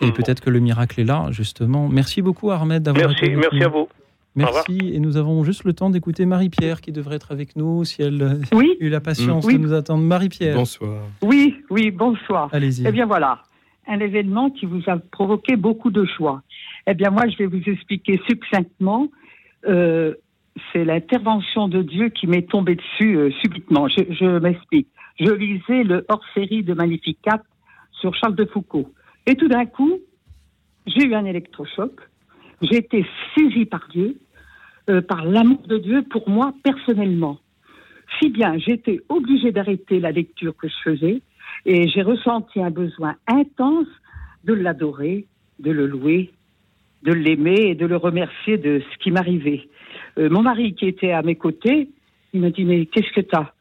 [0.00, 1.88] Et peut-être que le miracle est là, justement.
[1.88, 3.88] Merci beaucoup, Ahmed, d'avoir Merci, été merci à vous.
[4.34, 8.00] Merci, et nous avons juste le temps d'écouter Marie-Pierre qui devrait être avec nous si
[8.02, 8.76] elle Oui.
[8.80, 9.54] eut la patience Oui.
[9.54, 10.02] de nous attendre.
[10.02, 10.56] Marie-Pierre.
[10.56, 11.02] Bonsoir.
[11.22, 12.48] Oui, oui, bonsoir.
[12.52, 12.86] Allez-y.
[12.86, 13.42] Eh bien voilà,
[13.86, 16.42] un événement qui vous a provoqué beaucoup de choix.
[16.86, 19.08] Eh bien moi, je vais vous expliquer succinctement.
[19.68, 20.14] Euh,
[20.72, 23.86] c'est l'intervention de Dieu qui m'est tombée dessus euh, subitement.
[23.88, 24.88] Je, je m'explique.
[25.20, 27.42] Je lisais le hors-série de Magnificat
[27.92, 28.90] sur Charles de Foucault.
[29.26, 29.98] Et tout d'un coup,
[30.86, 31.92] j'ai eu un électrochoc.
[32.62, 34.16] J'ai été saisie par Dieu,
[34.88, 37.38] euh, par l'amour de Dieu pour moi personnellement.
[38.20, 41.22] Si bien, j'étais obligée d'arrêter la lecture que je faisais
[41.66, 43.88] et j'ai ressenti un besoin intense
[44.44, 45.26] de l'adorer,
[45.58, 46.30] de le louer,
[47.02, 49.68] de l'aimer et de le remercier de ce qui m'arrivait.
[50.18, 51.88] Euh, mon mari qui était à mes côtés,
[52.32, 53.52] il m'a dit mais qu'est-ce que t'as?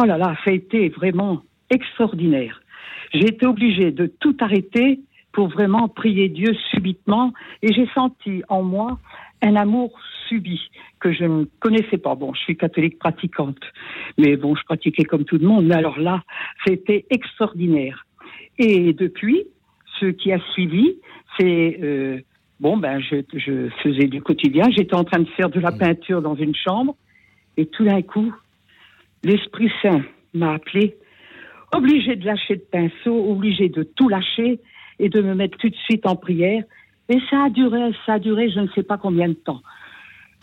[0.00, 2.60] Oh là là, ça a été vraiment extraordinaire.
[3.12, 5.00] J'ai été obligée de tout arrêter
[5.38, 7.32] pour vraiment prier Dieu subitement
[7.62, 8.98] et j'ai senti en moi
[9.40, 9.96] un amour
[10.28, 10.60] subi
[10.98, 12.16] que je ne connaissais pas.
[12.16, 13.60] Bon, je suis catholique pratiquante,
[14.18, 15.66] mais bon, je pratiquais comme tout le monde.
[15.66, 16.24] Mais alors là,
[16.66, 18.04] c'était extraordinaire.
[18.58, 19.44] Et depuis,
[20.00, 20.96] ce qui a suivi,
[21.38, 22.18] c'est euh,
[22.58, 24.64] bon, ben, je, je faisais du quotidien.
[24.76, 26.96] J'étais en train de faire de la peinture dans une chambre,
[27.56, 28.34] et tout d'un coup,
[29.22, 30.02] l'Esprit Saint
[30.34, 30.96] m'a appelé,
[31.72, 34.58] obligé de lâcher le pinceau, obligé de tout lâcher
[34.98, 36.62] et de me mettre tout de suite en prière.
[37.08, 39.62] Et ça a duré, ça a duré, je ne sais pas combien de temps.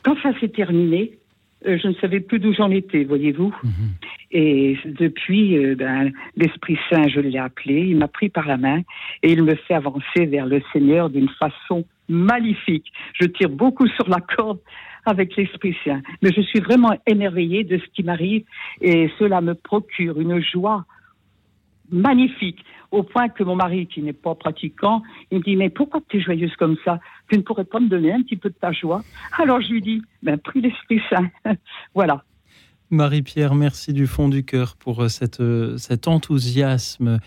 [0.03, 1.17] Quand ça s'est terminé,
[1.67, 3.55] euh, je ne savais plus d'où j'en étais, voyez-vous.
[4.31, 8.81] Et depuis, euh, ben, l'Esprit Saint, je l'ai appelé, il m'a pris par la main
[9.23, 12.91] et il me fait avancer vers le Seigneur d'une façon magnifique.
[13.19, 14.59] Je tire beaucoup sur la corde
[15.05, 16.01] avec l'Esprit Saint.
[16.21, 18.43] Mais je suis vraiment émerveillée de ce qui m'arrive
[18.81, 20.85] et cela me procure une joie
[21.91, 25.01] magnifique, au point que mon mari, qui n'est pas pratiquant,
[25.31, 26.99] il me dit, mais pourquoi tu es joyeuse comme ça?
[27.29, 29.03] Tu ne pourrais pas me donner un petit peu de ta joie?
[29.37, 31.29] Alors je lui dis, ben, prie l'Esprit Saint.
[31.93, 32.23] voilà.
[32.91, 35.07] Marie-Pierre, merci du fond du cœur pour euh,
[35.39, 37.19] euh, cet enthousiasme.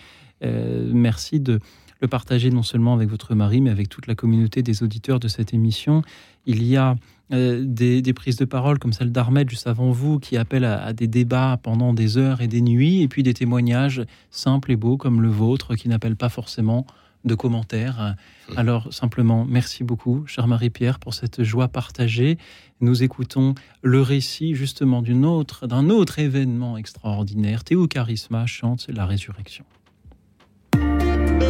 [0.44, 1.58] Euh, merci de
[2.00, 5.28] le partager non seulement avec votre mari, mais avec toute la communauté des auditeurs de
[5.28, 6.02] cette émission.
[6.46, 6.96] Il y a
[7.32, 11.08] euh, des, prises de parole comme celle d'Armel juste avant vous, qui appellent à, des
[11.08, 15.20] débats pendant des heures et des nuits, et puis des témoignages simples et beaux comme
[15.20, 16.86] le vôtre, qui n'appellent pas forcément
[17.24, 18.14] de commentaires.
[18.48, 18.52] Mmh.
[18.56, 22.38] Alors simplement, merci beaucoup, chère Marie-Pierre, pour cette joie partagée.
[22.80, 27.64] Nous écoutons le récit justement autre, d'un autre événement extraordinaire.
[27.64, 29.64] Théo Charisma chante la résurrection.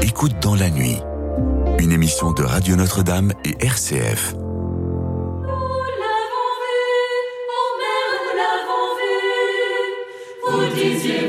[0.03, 0.97] Écoute dans la nuit,
[1.79, 4.35] une émission de Radio Notre-Dame et RCF.
[4.35, 4.39] Vous
[5.47, 6.81] l'avons vu,
[7.49, 9.17] oh mère, vous l'avons vu,
[10.47, 11.28] vous disiez.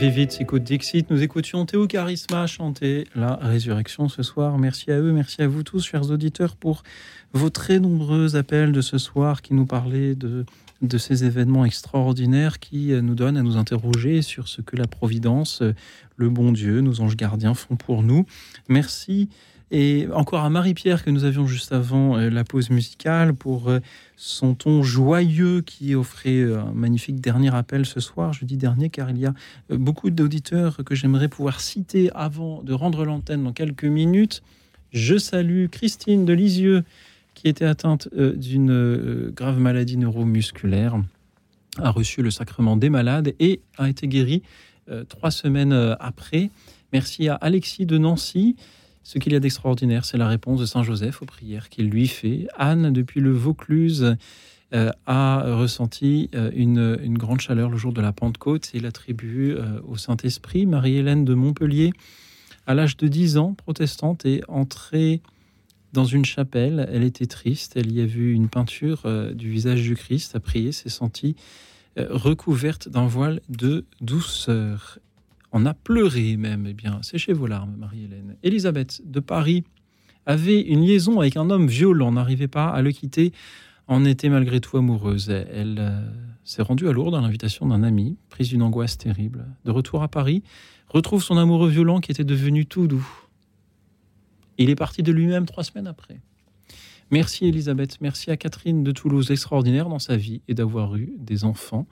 [0.00, 1.10] Vivid, écoute Dixit.
[1.10, 4.56] Nous écoutions Théo Charisma chanter La Résurrection ce soir.
[4.56, 6.84] Merci à eux, merci à vous tous, chers auditeurs, pour
[7.34, 10.46] vos très nombreux appels de ce soir qui nous parlaient de,
[10.80, 14.86] de ces événements extraordinaires qui euh, nous donnent à nous interroger sur ce que la
[14.86, 15.74] Providence, euh,
[16.16, 18.24] le bon Dieu, nos anges gardiens font pour nous.
[18.70, 19.28] Merci
[19.70, 23.78] et encore à Marie-Pierre que nous avions juste avant euh, la pause musicale pour euh,
[24.16, 29.10] son ton joyeux qui offrait euh, un magnifique dernier appel ce soir, jeudi dernier, car
[29.10, 29.34] il y a
[29.70, 34.42] beaucoup d'auditeurs que j'aimerais pouvoir citer avant de rendre l'antenne dans quelques minutes.
[34.92, 36.82] Je salue Christine de Lisieux
[37.34, 41.00] qui était atteinte d'une grave maladie neuromusculaire,
[41.78, 44.42] a reçu le sacrement des malades et a été guérie
[45.08, 46.50] trois semaines après.
[46.92, 48.56] Merci à Alexis de Nancy
[49.02, 52.06] ce qu'il y a d'extraordinaire, c'est la réponse de Saint Joseph aux prières qu'il lui
[52.06, 52.46] fait.
[52.56, 54.16] Anne, depuis le Vaucluse,
[54.72, 59.80] euh, a ressenti euh, une, grande chaleur le jour de la Pentecôte et l'attribue euh,
[59.88, 60.64] au Saint-Esprit.
[60.64, 61.92] Marie-Hélène de Montpellier,
[62.68, 65.22] à l'âge de 10 ans, protestante, est entrée
[65.92, 66.88] dans une chapelle.
[66.92, 67.72] Elle était triste.
[67.76, 69.02] Elle y a vu une peinture
[69.34, 71.34] du visage du Christ, a prié, s'est sentie
[71.96, 75.00] recouverte d'un voile de douceur.
[75.52, 76.66] On a pleuré même.
[76.68, 78.36] Eh bien, séchez vos larmes, Marie-Hélène.
[78.42, 79.64] Élisabeth de Paris
[80.26, 83.32] avait une liaison avec un homme violent, n'arrivait pas à le quitter
[83.90, 85.30] en était malgré tout amoureuse.
[85.30, 86.00] Elle euh,
[86.44, 89.44] s'est rendue à Lourdes à l'invitation d'un ami, prise d'une angoisse terrible.
[89.64, 90.44] De retour à Paris,
[90.88, 93.08] retrouve son amoureux violent qui était devenu tout doux.
[94.58, 96.20] Il est parti de lui-même trois semaines après.
[97.10, 101.44] Merci Elisabeth, merci à Catherine de Toulouse, extraordinaire dans sa vie et d'avoir eu des
[101.44, 101.86] enfants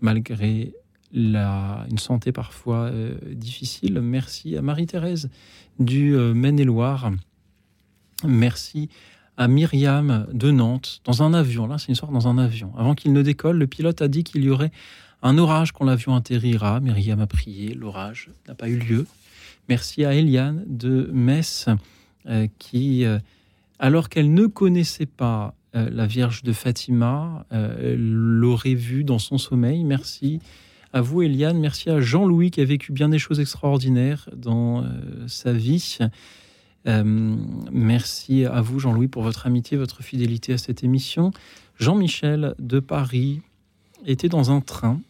[0.00, 0.72] malgré
[1.14, 4.00] une santé parfois euh, difficile.
[4.00, 5.30] Merci à Marie-Thérèse
[5.78, 7.12] du euh, Maine-et-Loire.
[8.24, 8.88] Merci
[9.36, 11.66] à Myriam de Nantes dans un avion.
[11.66, 12.72] Là, c'est une histoire dans un avion.
[12.76, 14.70] Avant qu'il ne décolle, le pilote a dit qu'il y aurait
[15.22, 16.80] un orage quand l'avion atterrira.
[16.80, 19.06] Myriam a prié, l'orage n'a pas eu lieu.
[19.68, 21.66] Merci à Eliane de Metz
[22.26, 23.04] euh, qui,
[23.78, 29.82] alors qu'elle ne connaissait pas la Vierge de Fatima, l'aurait vue dans son sommeil.
[29.82, 30.38] Merci
[30.94, 31.58] à vous, Eliane.
[31.58, 34.84] Merci à Jean-Louis qui a vécu bien des choses extraordinaires dans
[35.26, 35.98] sa vie.
[36.86, 37.36] Euh,
[37.72, 41.32] merci à vous, Jean-Louis, pour votre amitié, votre fidélité à cette émission.
[41.78, 43.40] Jean-Michel de Paris
[44.06, 45.00] était dans un train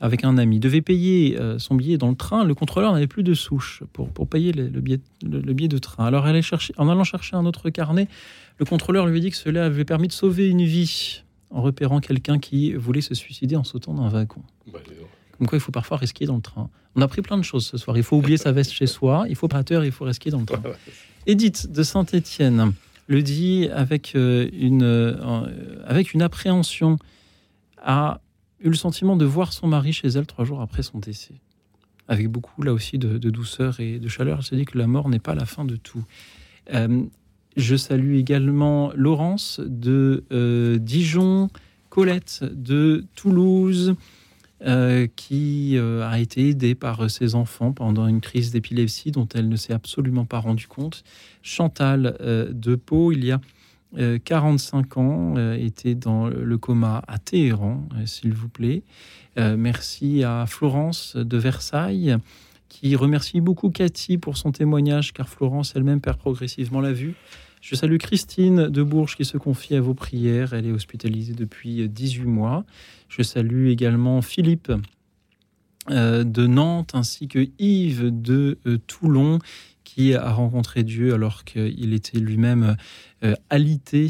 [0.00, 2.44] avec un ami, devait payer euh, son billet dans le train.
[2.44, 6.06] Le contrôleur n'avait plus de souche pour, pour payer le, billet, le, billet de train.
[6.06, 8.08] Alors, chercher, en allant chercher un autre carnet,
[8.58, 12.38] le contrôleur lui dit que cela avait permis de sauver une vie en repérant quelqu'un
[12.38, 14.42] qui voulait se suicider en sautant d'un wagon.
[14.72, 14.80] Bah,
[15.36, 16.70] Comme quoi, il faut parfois risquer dans le train.
[16.94, 17.96] On a pris plein de choses ce soir.
[17.96, 20.46] Il faut oublier sa veste chez soi, il faut opérateur, il faut risquer dans le
[20.46, 20.62] train.
[21.26, 22.72] Edith de Saint-Étienne
[23.08, 26.98] le dit avec euh, une, euh, avec une appréhension,
[27.82, 28.20] a
[28.60, 31.34] eu le sentiment de voir son mari chez elle trois jours après son décès.
[32.06, 34.38] Avec beaucoup, là aussi, de, douceur et de chaleur.
[34.38, 36.04] Elle se dit que la mort n'est pas la fin de tout.
[36.74, 37.02] Euh,
[37.58, 40.24] je salue également Laurence de
[40.80, 41.50] Dijon,
[41.90, 43.96] Colette de Toulouse,
[44.64, 49.28] euh, qui euh, a été aidée par euh, ses enfants pendant une crise d'épilepsie dont
[49.32, 51.04] elle ne s'est absolument pas rendue compte.
[51.42, 53.40] Chantal de Pau, il y a
[54.24, 58.82] 45 ans, était dans le coma à Téhéran, s'il vous plaît.
[59.36, 62.16] merci à Florence de Versailles
[62.68, 67.14] qui remercie beaucoup Cathy pour son témoignage, car Florence elle-même perd progressivement la vue.
[67.68, 70.54] Je salue Christine de Bourges qui se confie à vos prières.
[70.54, 72.64] Elle est hospitalisée depuis 18 mois.
[73.10, 74.72] Je salue également Philippe
[75.90, 79.38] euh, de Nantes ainsi que Yves de euh, Toulon
[79.84, 82.78] qui a rencontré Dieu alors qu'il était lui-même
[83.22, 84.08] euh, alité,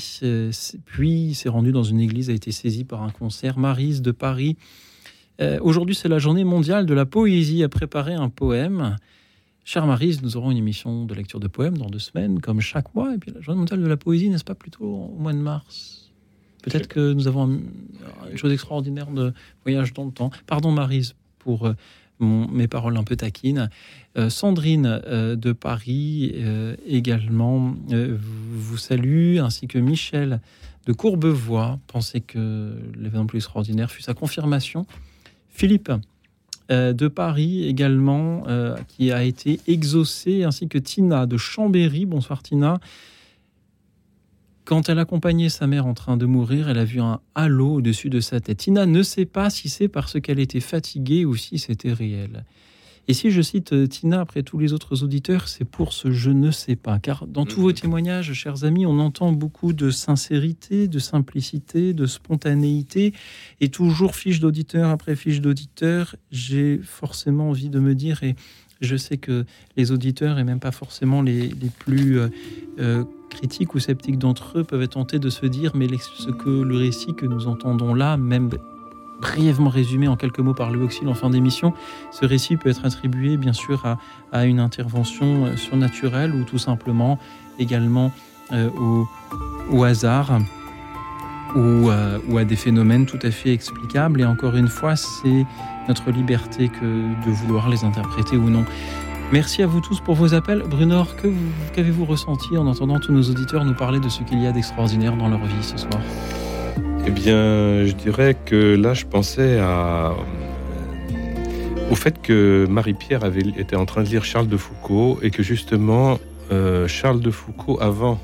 [0.85, 3.59] puis s'est rendu dans une église, a été saisi par un concert.
[3.59, 4.57] Marise de Paris.
[5.61, 8.97] Aujourd'hui, c'est la journée mondiale de la poésie, a préparé un poème.
[9.71, 12.95] Cher Marise, nous aurons une émission de lecture de poèmes dans deux semaines, comme chaque
[12.95, 13.15] mois.
[13.15, 16.11] Et puis la journée mondiale de la poésie, n'est-ce pas plutôt au mois de mars?
[16.63, 17.61] Peut-être que nous avons
[18.31, 19.35] une chose extraordinaire de
[19.65, 20.31] voyage dans le temps.
[20.47, 21.75] Pardon, Marise, pour euh,
[22.19, 23.69] mes paroles un peu taquines.
[24.17, 26.33] Euh, Sandrine euh, de Paris
[26.87, 30.41] également vous salue, ainsi que Michel
[30.87, 31.79] de Courbevoie.
[31.89, 34.87] Pensez que l'événement plus extraordinaire fut sa confirmation.
[35.51, 35.93] Philippe
[36.69, 38.45] de Paris également,
[38.89, 42.07] qui a été exaucé, ainsi que Tina de Chambéry.
[42.07, 42.81] Bonsoir Tina.
[44.65, 48.11] Quand elle accompagnait sa mère en train de mourir, elle a vu un halo au-dessus
[48.11, 48.59] de sa tête.
[48.59, 52.45] Tina ne sait pas si c'est parce qu'elle était fatiguée ou si c'était réel.
[53.11, 56.31] Et si je cite euh, Tina après tous les autres auditeurs, c'est pour ce je
[56.31, 56.99] ne sais pas.
[56.99, 57.75] Car dans tous vos mhm.
[57.75, 63.15] témoignages, chers amis, on entend beaucoup de sincérité, de simplicité, de spontanéité.
[63.63, 68.37] Et toujours fiche d'auditeur après fiche d'auditeur, j'ai forcément envie de me dire, et
[68.83, 69.47] je sais que
[69.79, 71.49] les auditeurs, et même pas forcément les,
[71.79, 72.29] plus euh,
[72.79, 76.51] euh, critiques ou sceptiques d'entre eux, peuvent être tentés de se dire, mais ce que
[76.51, 78.51] le récit que nous entendons là, même
[79.21, 81.75] brièvement résumé en quelques mots par Louis Auxil en fin d'émission,
[82.11, 83.85] ce récit peut être attribué bien sûr
[84.33, 87.19] à, une intervention euh, surnaturelle ou tout simplement
[87.59, 88.13] également
[88.53, 89.07] au,
[89.71, 90.39] au, hasard
[91.55, 91.91] ou,
[92.29, 94.23] ou, à des phénomènes tout à fait explicables.
[94.23, 95.45] Et encore une fois, c'est
[95.87, 96.85] notre liberté que
[97.27, 98.65] de vouloir les interpréter ou non.
[99.31, 100.63] Merci à vous tous pour vos appels.
[100.63, 101.15] Brunor,
[101.75, 105.17] qu'avez-vous ressenti en entendant tous nos auditeurs nous parler de ce qu'il y a d'extraordinaire
[105.17, 106.01] dans leur vie ce soir?
[107.09, 110.13] Eh bien, je dirais que là, je pensais à,
[111.91, 113.25] au fait que Marie-Pierre
[113.57, 116.19] était en train de lire Charles de Foucault et que justement,
[116.87, 118.21] Charles de Foucault, avant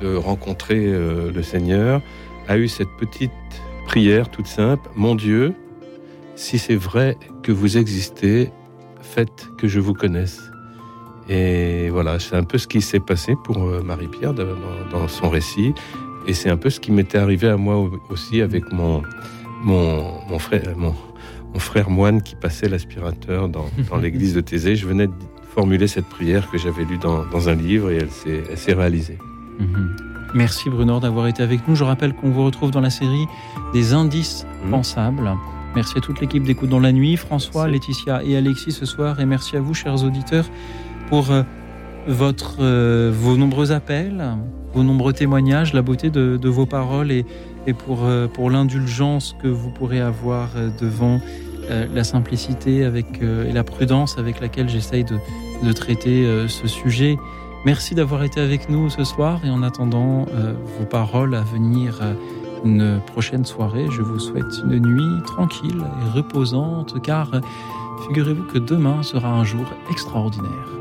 [0.00, 2.00] de rencontrer le Seigneur,
[2.48, 3.32] a eu cette petite
[3.84, 5.52] prière toute simple, Mon Dieu,
[6.36, 8.50] si c'est vrai que vous existez,
[9.02, 10.40] faites que je vous connaisse.
[11.28, 15.74] Et voilà, c'est un peu ce qui s'est passé pour euh, Marie-Pierre dans, son récit.
[16.26, 19.02] Et c'est un peu ce qui m'était arrivé à moi aussi avec mon,
[19.62, 20.94] mon, frère, mon,
[21.58, 23.66] frère moine qui passait l'aspirateur dans,
[24.00, 24.76] l'église de Thésée.
[24.76, 25.12] Je venais de
[25.54, 29.18] formuler cette prière que j'avais lue dans, un livre et elle s'est réalisée.
[29.58, 29.96] Mhm.
[30.34, 31.76] Merci Bruno d'avoir été avec nous.
[31.76, 33.26] Je rappelle qu'on vous retrouve dans la série
[33.72, 34.70] des indices mhm.
[34.70, 35.32] pensables.
[35.76, 39.20] Merci à toute l'équipe d'Écoute dans la nuit, François, Laetitia et Alexis ce soir.
[39.20, 40.46] Et merci à vous, chers auditeurs,
[41.08, 41.42] pour euh,
[42.06, 44.24] votre, euh, vos nombreux appels,
[44.74, 47.24] vos nombreux témoignages, la beauté de, vos paroles et,
[47.86, 51.20] pour, euh, pour l'indulgence que vous pourrez avoir devant
[51.68, 55.16] la simplicité avec, et la prudence avec laquelle j'essaye de,
[55.64, 57.16] de, traiter ce sujet.
[57.64, 60.26] Merci d'avoir été avec nous ce soir et en attendant
[60.78, 62.00] vos paroles à venir
[62.64, 63.86] une prochaine soirée.
[63.90, 67.32] Je vous souhaite une nuit tranquille et reposante car
[68.06, 70.75] figurez-vous que demain sera un jour extraordinaire.